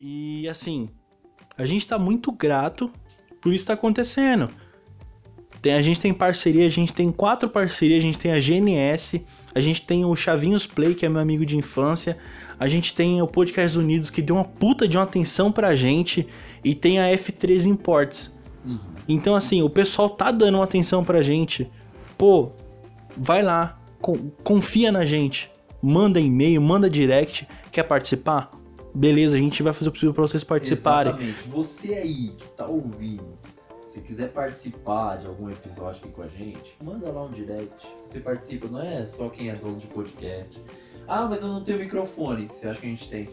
E 0.00 0.48
assim, 0.48 0.88
a 1.56 1.66
gente 1.66 1.86
tá 1.86 1.98
muito 1.98 2.30
grato 2.30 2.90
por 3.40 3.52
isso 3.52 3.66
tá 3.66 3.74
acontecendo. 3.74 4.48
Tem, 5.60 5.74
a 5.74 5.82
gente 5.82 6.00
tem 6.00 6.14
parceria, 6.14 6.66
a 6.66 6.70
gente 6.70 6.92
tem 6.92 7.10
quatro 7.10 7.48
parcerias, 7.48 7.98
a 7.98 8.06
gente 8.06 8.18
tem 8.18 8.32
a 8.32 8.40
GNS, 8.40 9.24
a 9.54 9.60
gente 9.60 9.82
tem 9.82 10.04
o 10.04 10.14
Chavinhos 10.14 10.66
Play, 10.66 10.94
que 10.94 11.04
é 11.04 11.08
meu 11.08 11.20
amigo 11.20 11.44
de 11.44 11.56
infância, 11.56 12.16
a 12.60 12.68
gente 12.68 12.94
tem 12.94 13.20
o 13.20 13.26
Podcast 13.26 13.76
Unidos, 13.76 14.08
que 14.10 14.22
deu 14.22 14.36
uma 14.36 14.44
puta 14.44 14.86
de 14.86 14.96
uma 14.96 15.02
atenção 15.02 15.50
pra 15.50 15.74
gente, 15.74 16.26
e 16.62 16.74
tem 16.76 17.00
a 17.00 17.06
F3 17.12 17.64
Imports. 17.66 18.32
Então, 19.08 19.34
assim, 19.34 19.62
o 19.62 19.70
pessoal 19.70 20.08
tá 20.10 20.30
dando 20.30 20.56
uma 20.56 20.64
atenção 20.64 21.02
pra 21.02 21.22
gente. 21.22 21.68
Pô, 22.16 22.52
vai 23.16 23.42
lá, 23.42 23.80
con- 24.00 24.30
confia 24.44 24.92
na 24.92 25.04
gente, 25.04 25.50
manda 25.82 26.20
e-mail, 26.20 26.60
manda 26.62 26.88
direct, 26.90 27.48
quer 27.72 27.84
participar? 27.84 28.50
Beleza, 28.98 29.36
a 29.36 29.38
gente 29.38 29.62
vai 29.62 29.72
fazer 29.72 29.90
o 29.90 29.92
possível 29.92 30.12
pra 30.12 30.22
vocês 30.22 30.42
participarem. 30.42 31.12
Exatamente. 31.12 31.48
Você 31.48 31.94
aí 31.94 32.32
que 32.36 32.48
tá 32.48 32.66
ouvindo, 32.66 33.38
se 33.88 34.00
quiser 34.00 34.32
participar 34.32 35.18
de 35.18 35.26
algum 35.28 35.48
episódio 35.48 36.02
aqui 36.02 36.12
com 36.12 36.22
a 36.22 36.26
gente, 36.26 36.76
manda 36.82 37.08
lá 37.08 37.22
um 37.24 37.30
direct. 37.30 37.86
Você 38.08 38.18
participa, 38.18 38.66
não 38.66 38.82
é 38.82 39.06
só 39.06 39.28
quem 39.28 39.50
é 39.50 39.54
dono 39.54 39.76
de 39.76 39.86
podcast. 39.86 40.60
Ah, 41.06 41.28
mas 41.30 41.42
eu 41.42 41.46
não 41.46 41.62
tenho 41.62 41.78
microfone. 41.78 42.48
Você 42.52 42.66
acha 42.66 42.80
que 42.80 42.86
a 42.86 42.90
gente 42.90 43.08
tem? 43.08 43.28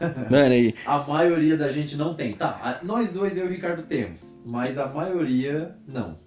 Mano, 0.30 0.52
aí, 0.54 0.74
A 0.86 0.98
maioria 1.00 1.58
da 1.58 1.70
gente 1.70 1.94
não 1.94 2.14
tem. 2.14 2.32
Tá, 2.32 2.80
nós 2.82 3.12
dois, 3.12 3.36
eu 3.36 3.44
e 3.44 3.48
o 3.48 3.50
Ricardo 3.50 3.82
temos. 3.82 4.38
Mas 4.42 4.78
a 4.78 4.86
maioria, 4.86 5.76
não. 5.86 6.18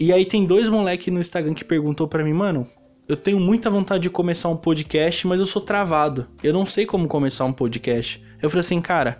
E 0.00 0.10
aí 0.10 0.24
tem 0.24 0.46
dois 0.46 0.70
moleque 0.70 1.10
no 1.10 1.20
Instagram 1.20 1.52
que 1.52 1.66
perguntou 1.66 2.08
pra 2.08 2.24
mim, 2.24 2.32
mano, 2.32 2.66
eu 3.08 3.16
tenho 3.16 3.40
muita 3.40 3.70
vontade 3.70 4.02
de 4.02 4.10
começar 4.10 4.50
um 4.50 4.56
podcast, 4.56 5.26
mas 5.26 5.40
eu 5.40 5.46
sou 5.46 5.62
travado. 5.62 6.26
Eu 6.42 6.52
não 6.52 6.66
sei 6.66 6.84
como 6.84 7.08
começar 7.08 7.46
um 7.46 7.52
podcast. 7.52 8.22
Eu 8.42 8.50
falei 8.50 8.60
assim, 8.60 8.82
cara, 8.82 9.18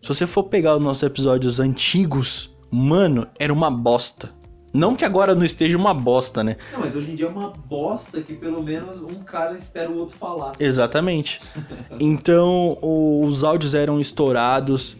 se 0.00 0.08
você 0.08 0.26
for 0.26 0.44
pegar 0.44 0.74
os 0.74 0.82
nossos 0.82 1.02
episódios 1.02 1.60
antigos, 1.60 2.56
mano, 2.70 3.26
era 3.38 3.52
uma 3.52 3.70
bosta. 3.70 4.30
Não 4.72 4.96
que 4.96 5.04
agora 5.04 5.34
não 5.34 5.44
esteja 5.44 5.76
uma 5.76 5.92
bosta, 5.92 6.42
né? 6.42 6.56
Não, 6.72 6.80
mas 6.80 6.96
hoje 6.96 7.10
em 7.10 7.14
dia 7.14 7.26
é 7.26 7.28
uma 7.28 7.50
bosta 7.50 8.22
que 8.22 8.34
pelo 8.34 8.62
menos 8.62 9.02
um 9.02 9.22
cara 9.22 9.56
espera 9.56 9.90
o 9.90 9.98
outro 9.98 10.16
falar. 10.16 10.52
Exatamente. 10.58 11.40
Então, 12.00 12.78
os 12.80 13.42
áudios 13.44 13.74
eram 13.74 14.00
estourados. 14.00 14.96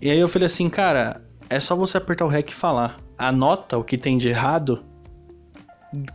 E 0.00 0.10
aí 0.10 0.18
eu 0.18 0.28
falei 0.28 0.46
assim, 0.46 0.68
cara, 0.68 1.22
é 1.48 1.60
só 1.60 1.76
você 1.76 1.96
apertar 1.96 2.24
o 2.24 2.28
REC 2.28 2.50
e 2.50 2.54
falar. 2.54 2.98
Anota 3.16 3.78
o 3.78 3.84
que 3.84 3.96
tem 3.96 4.18
de 4.18 4.28
errado. 4.28 4.84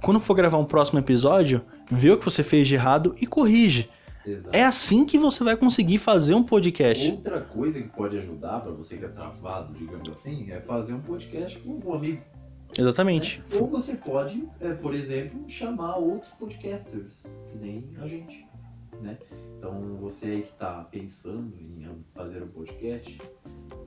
Quando 0.01 0.19
for 0.19 0.33
gravar 0.33 0.57
um 0.57 0.65
próximo 0.65 0.99
episódio, 0.99 1.61
vê 1.89 2.11
o 2.11 2.17
que 2.17 2.25
você 2.25 2.43
fez 2.43 2.67
de 2.67 2.75
errado 2.75 3.15
e 3.21 3.27
corrige. 3.27 3.89
Exato. 4.25 4.49
É 4.51 4.63
assim 4.63 5.05
que 5.05 5.17
você 5.17 5.43
vai 5.43 5.55
conseguir 5.55 5.99
fazer 5.99 6.35
um 6.35 6.43
podcast. 6.43 7.11
Outra 7.11 7.39
coisa 7.41 7.81
que 7.81 7.87
pode 7.87 8.17
ajudar 8.17 8.59
pra 8.59 8.71
você 8.71 8.97
que 8.97 9.05
é 9.05 9.07
travado, 9.07 9.73
digamos 9.73 10.09
assim, 10.09 10.51
é 10.51 10.59
fazer 10.59 10.93
um 10.93 10.99
podcast 10.99 11.57
com 11.59 11.79
um 11.85 11.93
amigo. 11.93 12.21
Exatamente. 12.77 13.39
né? 13.39 13.59
Ou 13.59 13.67
você 13.67 13.95
pode, 13.95 14.43
é, 14.59 14.73
por 14.73 14.93
exemplo, 14.93 15.39
chamar 15.47 15.95
outros 15.95 16.31
podcasters, 16.33 17.23
que 17.49 17.57
nem 17.57 17.89
a 18.01 18.05
gente, 18.07 18.45
né? 19.01 19.17
Então 19.57 19.97
você 20.01 20.25
aí 20.27 20.41
que 20.41 20.51
tá 20.57 20.85
pensando 20.91 21.53
em 21.57 21.87
fazer 22.13 22.43
um 22.43 22.47
podcast, 22.49 23.17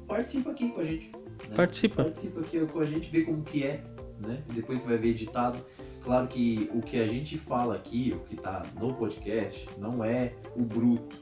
participa 0.08 0.50
aqui 0.52 0.70
com 0.70 0.80
a 0.80 0.84
gente. 0.84 1.12
né? 1.12 1.54
Participa. 1.54 2.04
Participa 2.04 2.40
aqui 2.40 2.66
com 2.66 2.80
a 2.80 2.84
gente, 2.86 3.10
vê 3.10 3.22
como 3.22 3.42
que 3.42 3.62
é, 3.64 3.84
né? 4.20 4.42
E 4.50 4.52
depois 4.52 4.80
você 4.82 4.88
vai 4.88 4.98
ver 4.98 5.08
editado. 5.08 5.58
Claro 6.02 6.28
que 6.28 6.70
o 6.72 6.80
que 6.80 6.98
a 7.00 7.06
gente 7.06 7.36
fala 7.36 7.74
aqui, 7.74 8.14
o 8.16 8.20
que 8.20 8.36
tá 8.36 8.64
no 8.78 8.94
podcast, 8.94 9.68
não 9.78 10.02
é 10.04 10.32
o 10.56 10.62
bruto, 10.62 11.16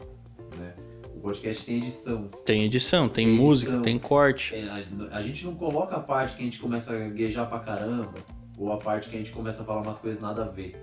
né? 0.56 0.74
O 1.14 1.20
podcast 1.20 1.64
tem 1.66 1.78
edição. 1.78 2.28
Tem 2.44 2.64
edição, 2.64 3.08
tem, 3.08 3.26
Tem 3.26 3.34
música, 3.36 3.70
edição. 3.72 3.82
tem 3.82 3.98
corte. 3.98 4.54
É, 4.54 4.62
a, 5.10 5.16
a 5.16 5.22
gente 5.22 5.44
não 5.44 5.54
coloca 5.56 5.96
a 5.96 6.00
parte 6.00 6.36
que 6.36 6.42
a 6.42 6.44
gente 6.44 6.60
começa 6.60 6.92
a 6.92 6.96
gaguejar 6.98 7.48
pra 7.48 7.58
caramba, 7.58 8.14
ou 8.56 8.72
a 8.72 8.76
parte 8.76 9.10
que 9.10 9.16
a 9.16 9.18
gente 9.18 9.32
começa 9.32 9.62
a 9.62 9.64
falar 9.64 9.82
umas 9.82 9.98
coisas 9.98 10.20
nada 10.20 10.44
a 10.44 10.48
ver. 10.48 10.80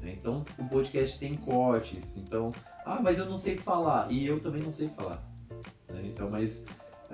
né? 0.00 0.12
Então, 0.16 0.44
o 0.56 0.64
podcast 0.66 1.18
tem 1.18 1.34
cortes. 1.34 2.16
Então, 2.16 2.52
ah, 2.86 3.00
mas 3.02 3.18
eu 3.18 3.26
não 3.26 3.36
sei 3.38 3.56
falar. 3.56 4.06
E 4.12 4.24
eu 4.24 4.38
também 4.38 4.62
não 4.62 4.72
sei 4.72 4.88
falar. 4.88 5.20
né? 5.88 6.02
Então, 6.04 6.30
mas, 6.30 6.64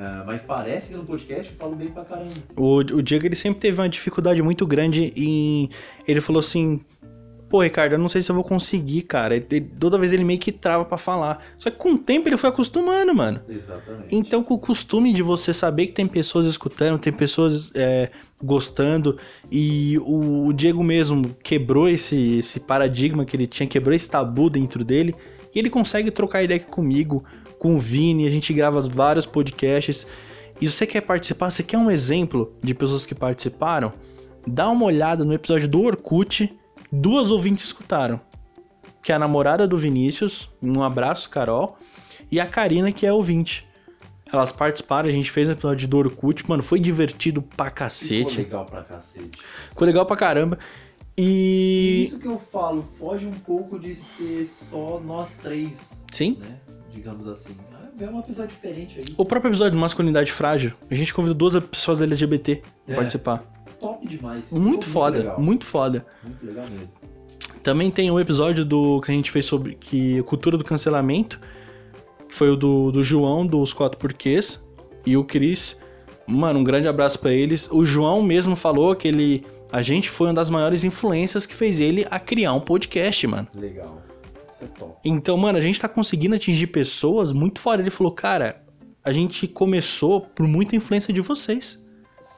ah, 0.03 0.25
mas 0.27 0.43
parece 0.43 0.89
que 0.89 0.97
no 0.97 1.05
podcast 1.05 1.53
eu 1.53 1.59
falo 1.59 1.77
bem 1.77 1.89
pra 1.89 2.05
caramba. 2.05 2.31
O, 2.57 2.77
o 2.79 3.03
Diego 3.03 3.27
ele 3.27 3.37
sempre 3.37 3.61
teve 3.61 3.79
uma 3.79 3.89
dificuldade 3.89 4.41
muito 4.43 4.67
grande 4.67 5.13
em. 5.15 5.69
Ele 6.09 6.21
falou 6.23 6.41
assim: 6.41 6.81
Pô, 7.51 7.61
Ricardo, 7.63 7.93
eu 7.95 7.99
não 7.99 8.09
sei 8.09 8.23
se 8.23 8.31
eu 8.31 8.35
vou 8.35 8.45
conseguir, 8.45 9.03
cara. 9.03 9.35
Ele- 9.37 9.61
toda 9.61 9.99
vez 9.99 10.13
ele 10.13 10.25
meio 10.25 10.39
que 10.39 10.53
trava 10.53 10.85
pra 10.85 10.97
falar. 10.97 11.45
Só 11.59 11.69
que 11.69 11.77
com 11.77 11.95
o 11.95 11.99
tempo 11.99 12.29
ele 12.29 12.37
foi 12.37 12.49
acostumando, 12.49 13.13
mano. 13.13 13.41
Exatamente. 13.49 14.15
Então, 14.15 14.43
com 14.43 14.55
o 14.55 14.59
costume 14.59 15.13
de 15.13 15.21
você 15.23 15.53
saber 15.53 15.89
que 15.89 15.93
tem 15.93 16.07
pessoas 16.07 16.47
escutando, 16.47 16.99
tem 16.99 17.13
pessoas 17.13 17.73
é, 17.75 18.09
gostando, 18.43 19.19
e 19.51 19.99
o, 19.99 20.47
o 20.47 20.53
Diego 20.53 20.83
mesmo 20.83 21.37
quebrou 21.43 21.89
esse, 21.89 22.39
esse 22.39 22.61
paradigma 22.61 23.25
que 23.25 23.37
ele 23.37 23.47
tinha, 23.49 23.67
quebrou 23.67 23.95
esse 23.95 24.09
tabu 24.09 24.49
dentro 24.49 24.85
dele, 24.85 25.15
e 25.53 25.59
ele 25.59 25.69
consegue 25.69 26.13
trocar 26.13 26.45
ideia 26.45 26.61
aqui 26.61 26.71
comigo, 26.71 27.25
com 27.61 27.77
o 27.77 27.79
Vini, 27.79 28.27
a 28.27 28.31
gente 28.31 28.55
grava 28.55 28.81
vários 28.81 29.27
podcasts. 29.27 30.07
E 30.61 30.67
se 30.67 30.73
você 30.75 30.87
quer 30.87 31.03
participar, 31.03 31.51
você 31.51 31.63
quer 31.63 31.77
um 31.77 31.91
exemplo 31.91 32.55
de 32.63 32.73
pessoas 32.75 33.05
que 33.05 33.15
participaram? 33.15 33.93
Dá 34.47 34.69
uma 34.71 34.87
olhada 34.87 35.25
no 35.27 35.35
episódio 35.35 35.69
do 35.69 35.83
Orkut, 35.83 36.51
duas 36.91 37.31
ouvintes 37.31 37.65
escutaram. 37.67 38.19
Que 39.03 39.13
é 39.13 39.15
a 39.15 39.19
namorada 39.19 39.69
do 39.69 39.77
Vinícius, 39.77 40.49
um 40.63 40.83
abraço, 40.83 41.29
Carol, 41.29 41.77
e 42.33 42.41
a 42.41 42.47
Karina, 42.47 42.91
que 42.93 43.05
é 43.07 43.13
ouvinte. 43.13 43.67
Elas 44.33 44.53
participaram, 44.53 45.09
a 45.09 45.13
gente 45.13 45.31
fez 45.31 45.47
um 45.49 45.53
episódio 45.53 45.87
do 45.87 45.99
Orkut, 45.99 46.49
mano, 46.49 46.63
foi 46.63 46.81
divertido 46.81 47.43
pra 47.43 47.67
Ficou 47.67 47.77
cacete. 47.79 48.39
legal 48.39 48.65
pra 48.65 48.83
cacete. 48.85 49.39
Ficou 49.69 49.87
legal 49.87 50.07
pra 50.07 50.17
caramba. 50.17 50.59
E 51.17 52.03
E. 52.03 52.05
isso 52.07 52.19
que 52.19 52.27
eu 52.29 52.39
falo, 52.39 52.83
foge 52.99 53.27
um 53.27 53.33
pouco 53.33 53.79
de 53.79 53.95
ser 53.95 54.47
só 54.47 54.99
nós 55.05 55.37
três, 55.37 55.91
Sim. 56.11 56.39
né? 56.41 56.57
Digamos 57.01 57.27
assim. 57.29 57.57
É 57.99 58.05
uma 58.05 58.23
pessoa 58.23 58.47
diferente 58.47 58.99
aí. 58.99 59.05
O 59.17 59.25
próprio 59.25 59.49
episódio 59.49 59.73
de 59.73 59.79
Masculinidade 59.79 60.31
Frágil, 60.31 60.73
a 60.91 60.95
gente 60.95 61.15
convidou 61.15 61.35
duas 61.51 61.65
pessoas 61.65 62.03
LGBT 62.03 62.57
pra 62.85 62.93
É. 62.95 62.97
participar. 62.97 63.43
Top 63.81 64.07
demais. 64.07 64.51
Muito 64.53 64.85
Ficou 64.87 65.03
foda, 65.03 65.19
legal. 65.19 65.41
muito 65.41 65.65
foda. 65.65 66.07
Muito 66.23 66.45
legal 66.45 66.67
mesmo. 66.69 66.89
Também 67.63 67.91
tem 67.91 68.11
um 68.11 68.21
episódio 68.21 68.67
do 68.67 69.01
que 69.01 69.11
a 69.11 69.15
gente 69.15 69.31
fez 69.31 69.47
sobre 69.47 69.75
que 69.75 70.23
cultura 70.25 70.59
do 70.59 70.65
cancelamento, 70.65 71.41
que 72.29 72.35
foi 72.35 72.51
o 72.51 72.57
do, 72.57 72.93
do 72.93 73.03
João, 73.03 73.47
dos 73.47 73.73
Quatro 73.73 73.99
Porquês, 73.99 74.63
e 75.07 75.17
o 75.17 75.25
Cris. 75.25 75.79
Mano, 76.27 76.61
um 76.61 76.65
grande 76.65 76.87
abraço 76.87 77.19
pra 77.19 77.33
eles. 77.33 77.67
O 77.73 77.83
João 77.87 78.23
mesmo 78.23 78.55
falou 78.55 78.95
que 78.95 79.09
ele. 79.09 79.47
A 79.73 79.81
gente 79.81 80.11
foi 80.11 80.27
uma 80.29 80.35
das 80.35 80.51
maiores 80.51 80.85
influências 80.85 81.47
que 81.47 81.55
fez 81.55 81.81
ele 81.81 82.07
a 82.11 82.21
criar 82.21 82.53
um 82.53 82.61
podcast, 82.61 83.27
mano. 83.27 83.49
Legal. 83.55 84.03
Isso 84.61 84.65
é 84.65 84.79
top. 84.79 84.97
Então, 85.05 85.37
mano, 85.37 85.57
a 85.59 85.61
gente 85.61 85.81
tá 85.81 85.89
conseguindo 85.89 86.35
atingir 86.35 86.67
pessoas 86.69 87.33
muito 87.33 87.61
fora. 87.61 87.81
Ele 87.81 87.91
falou, 87.91 88.13
cara, 88.13 88.63
a 89.03 89.13
gente 89.13 89.49
começou 89.49 90.21
por 90.21 90.47
muita 90.47 90.77
influência 90.77 91.13
de 91.15 91.21
vocês. 91.21 91.83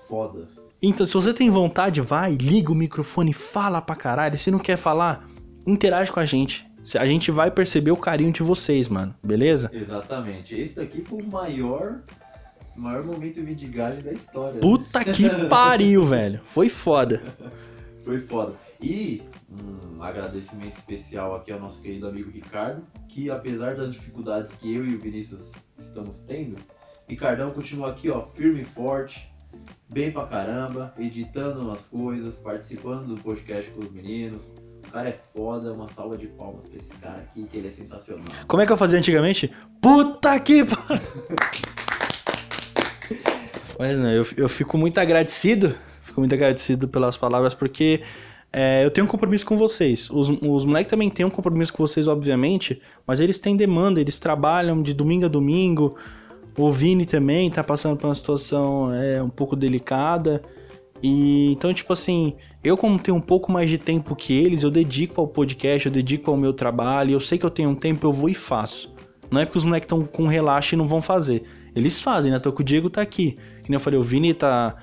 Foda. 0.08 0.48
Então, 0.80 1.04
se 1.06 1.14
você 1.14 1.32
tem 1.34 1.50
vontade, 1.50 2.00
vai, 2.00 2.34
liga 2.34 2.70
o 2.70 2.74
microfone, 2.74 3.32
fala 3.32 3.80
pra 3.80 3.96
caralho. 3.96 4.38
Se 4.38 4.50
não 4.50 4.58
quer 4.58 4.76
falar, 4.76 5.26
interage 5.66 6.10
com 6.12 6.20
a 6.20 6.24
gente. 6.24 6.66
A 6.98 7.06
gente 7.06 7.30
vai 7.30 7.50
perceber 7.50 7.92
o 7.92 7.96
carinho 7.96 8.32
de 8.32 8.42
vocês, 8.42 8.88
mano. 8.88 9.14
Beleza? 9.22 9.70
Exatamente. 9.72 10.54
Esse 10.54 10.76
daqui 10.76 11.02
foi 11.02 11.22
o 11.22 11.26
maior, 11.30 12.00
maior 12.76 13.04
momento 13.04 13.40
midigagem 13.40 14.02
da 14.02 14.12
história. 14.12 14.54
né? 14.54 14.60
Puta 14.60 15.04
que 15.04 15.28
pariu, 15.48 16.04
velho. 16.04 16.40
Foi 16.52 16.68
foda. 16.68 17.22
Foi 18.05 18.20
foda. 18.20 18.55
E 18.80 19.22
um 19.50 20.03
agradecimento 20.03 20.74
especial 20.74 21.36
aqui 21.36 21.53
ao 21.53 21.61
nosso 21.61 21.80
querido 21.80 22.09
amigo 22.09 22.30
Ricardo, 22.30 22.84
que 23.09 23.30
apesar 23.30 23.76
das 23.76 23.92
dificuldades 23.92 24.55
que 24.57 24.74
eu 24.74 24.84
e 24.84 24.94
o 24.94 24.98
Vinícius 24.98 25.53
estamos 25.78 26.20
tendo, 26.20 26.57
Ricardão 27.09 27.50
continua 27.50 27.90
aqui, 27.90 28.09
ó, 28.11 28.26
firme 28.26 28.62
e 28.62 28.64
forte, 28.64 29.32
bem 29.88 30.11
pra 30.11 30.26
caramba, 30.26 30.94
editando 30.98 31.61
umas 31.61 31.86
coisas, 31.86 32.38
participando 32.38 33.14
do 33.14 33.22
podcast 33.22 33.70
com 33.72 33.80
os 33.80 33.92
meninos. 33.92 34.53
O 34.86 34.90
cara 34.90 35.11
é 35.11 35.20
foda, 35.32 35.72
uma 35.72 35.88
salva 35.88 36.16
de 36.16 36.26
palmas 36.26 36.66
pra 36.66 36.78
esse 36.78 36.94
cara 36.94 37.18
aqui, 37.18 37.44
que 37.44 37.57
ele 37.57 37.68
é 37.68 37.70
sensacional. 37.70 38.24
Como 38.46 38.62
é 38.62 38.66
que 38.66 38.72
eu 38.72 38.76
fazia 38.76 38.98
antigamente? 38.98 39.53
Puta 39.80 40.38
que. 40.40 40.64
Mas 43.78 43.98
não, 43.98 44.11
eu, 44.11 44.26
eu 44.36 44.48
fico 44.48 44.76
muito 44.76 44.98
agradecido. 44.98 45.74
Fico 46.12 46.20
muito 46.20 46.34
agradecido 46.34 46.86
pelas 46.86 47.16
palavras, 47.16 47.54
porque 47.54 48.02
é, 48.52 48.84
eu 48.84 48.90
tenho 48.90 49.06
um 49.06 49.08
compromisso 49.08 49.46
com 49.46 49.56
vocês. 49.56 50.10
Os, 50.10 50.28
os 50.28 50.64
moleques 50.66 50.90
também 50.90 51.08
têm 51.08 51.24
um 51.24 51.30
compromisso 51.30 51.72
com 51.72 51.86
vocês, 51.86 52.06
obviamente, 52.06 52.82
mas 53.06 53.18
eles 53.18 53.40
têm 53.40 53.56
demanda, 53.56 53.98
eles 53.98 54.18
trabalham 54.18 54.82
de 54.82 54.92
domingo 54.92 55.24
a 55.24 55.28
domingo. 55.28 55.96
O 56.56 56.70
Vini 56.70 57.06
também 57.06 57.50
tá 57.50 57.64
passando 57.64 57.96
por 57.96 58.08
uma 58.08 58.14
situação 58.14 58.92
é, 58.92 59.22
um 59.22 59.30
pouco 59.30 59.56
delicada. 59.56 60.42
E 61.02 61.50
então, 61.52 61.72
tipo 61.72 61.94
assim, 61.94 62.34
eu 62.62 62.76
como 62.76 62.98
tenho 62.98 63.16
um 63.16 63.22
pouco 63.22 63.50
mais 63.50 63.70
de 63.70 63.78
tempo 63.78 64.14
que 64.14 64.34
eles, 64.34 64.62
eu 64.62 64.70
dedico 64.70 65.18
ao 65.18 65.26
podcast, 65.26 65.86
eu 65.86 65.92
dedico 65.92 66.30
ao 66.30 66.36
meu 66.36 66.52
trabalho, 66.52 67.12
eu 67.12 67.20
sei 67.20 67.38
que 67.38 67.46
eu 67.46 67.50
tenho 67.50 67.70
um 67.70 67.74
tempo, 67.74 68.06
eu 68.06 68.12
vou 68.12 68.28
e 68.28 68.34
faço. 68.34 68.94
Não 69.30 69.40
é 69.40 69.46
porque 69.46 69.56
os 69.56 69.64
moleques 69.64 69.86
estão 69.86 70.04
com 70.04 70.26
relaxo 70.26 70.74
e 70.74 70.76
não 70.76 70.86
vão 70.86 71.00
fazer. 71.00 71.42
Eles 71.74 72.02
fazem, 72.02 72.30
né? 72.30 72.38
Tô 72.38 72.52
que 72.52 72.60
o 72.60 72.64
Diego 72.64 72.90
tá 72.90 73.00
aqui. 73.00 73.38
E 73.64 73.70
nem 73.70 73.76
eu 73.76 73.80
falei, 73.80 73.98
o 73.98 74.02
Vini 74.02 74.34
tá 74.34 74.76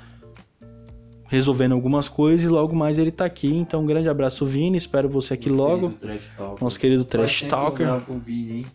resolvendo 1.29 1.73
algumas 1.73 2.09
coisas 2.09 2.43
e 2.45 2.49
logo 2.49 2.75
mais 2.75 2.97
ele 2.97 3.11
tá 3.11 3.23
aqui. 3.23 3.47
Então, 3.55 3.83
um 3.83 3.85
grande 3.85 4.09
abraço, 4.09 4.45
Vini. 4.45 4.77
Espero 4.77 5.07
você 5.07 5.35
aqui 5.35 5.49
Nosso 5.49 5.61
logo. 5.61 5.89
querido. 5.91 6.21
Nosso 6.59 6.79
querido 6.79 7.05
Trash 7.05 7.43
Talker. 7.43 7.87
Vini? 8.25 8.65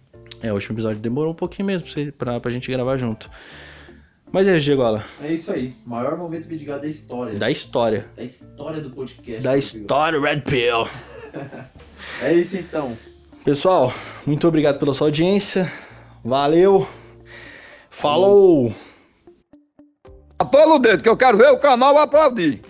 É, 0.40 0.50
o 0.50 0.54
último 0.54 0.74
episódio 0.74 1.00
demorou 1.00 1.32
um 1.32 1.36
pouquinho 1.36 1.66
mesmo 1.66 1.86
pra, 2.16 2.38
pra, 2.38 2.50
gente 2.50 2.70
gravar 2.70 2.96
junto. 2.96 3.28
Mas 4.30 4.46
é, 4.46 4.58
Diego, 4.58 4.82
olha, 4.82 5.04
É 5.22 5.32
isso 5.32 5.52
aí. 5.52 5.74
Maior 5.84 6.16
momento 6.16 6.48
midigado 6.48 6.82
da 6.82 6.88
história. 6.88 7.34
da 7.34 7.50
história. 7.50 8.06
Da 8.16 8.22
história 8.22 8.80
do 8.80 8.90
podcast. 8.90 9.42
Da 9.42 9.56
história 9.56 10.20
Red 10.20 10.40
Pill. 10.40 10.88
É 12.22 12.32
isso 12.32 12.56
então. 12.56 12.96
Pessoal, 13.44 13.92
muito 14.24 14.46
obrigado 14.46 14.78
pela 14.78 14.94
sua 14.94 15.08
audiência. 15.08 15.72
Valeu. 16.22 16.86
Falou. 17.90 18.72
Atola 20.38 20.74
o 20.74 20.78
dedo, 20.78 21.02
que 21.02 21.08
eu 21.08 21.16
quero 21.16 21.38
ver 21.38 21.50
o 21.50 21.58
canal 21.58 21.96
aplaudir. 21.98 22.60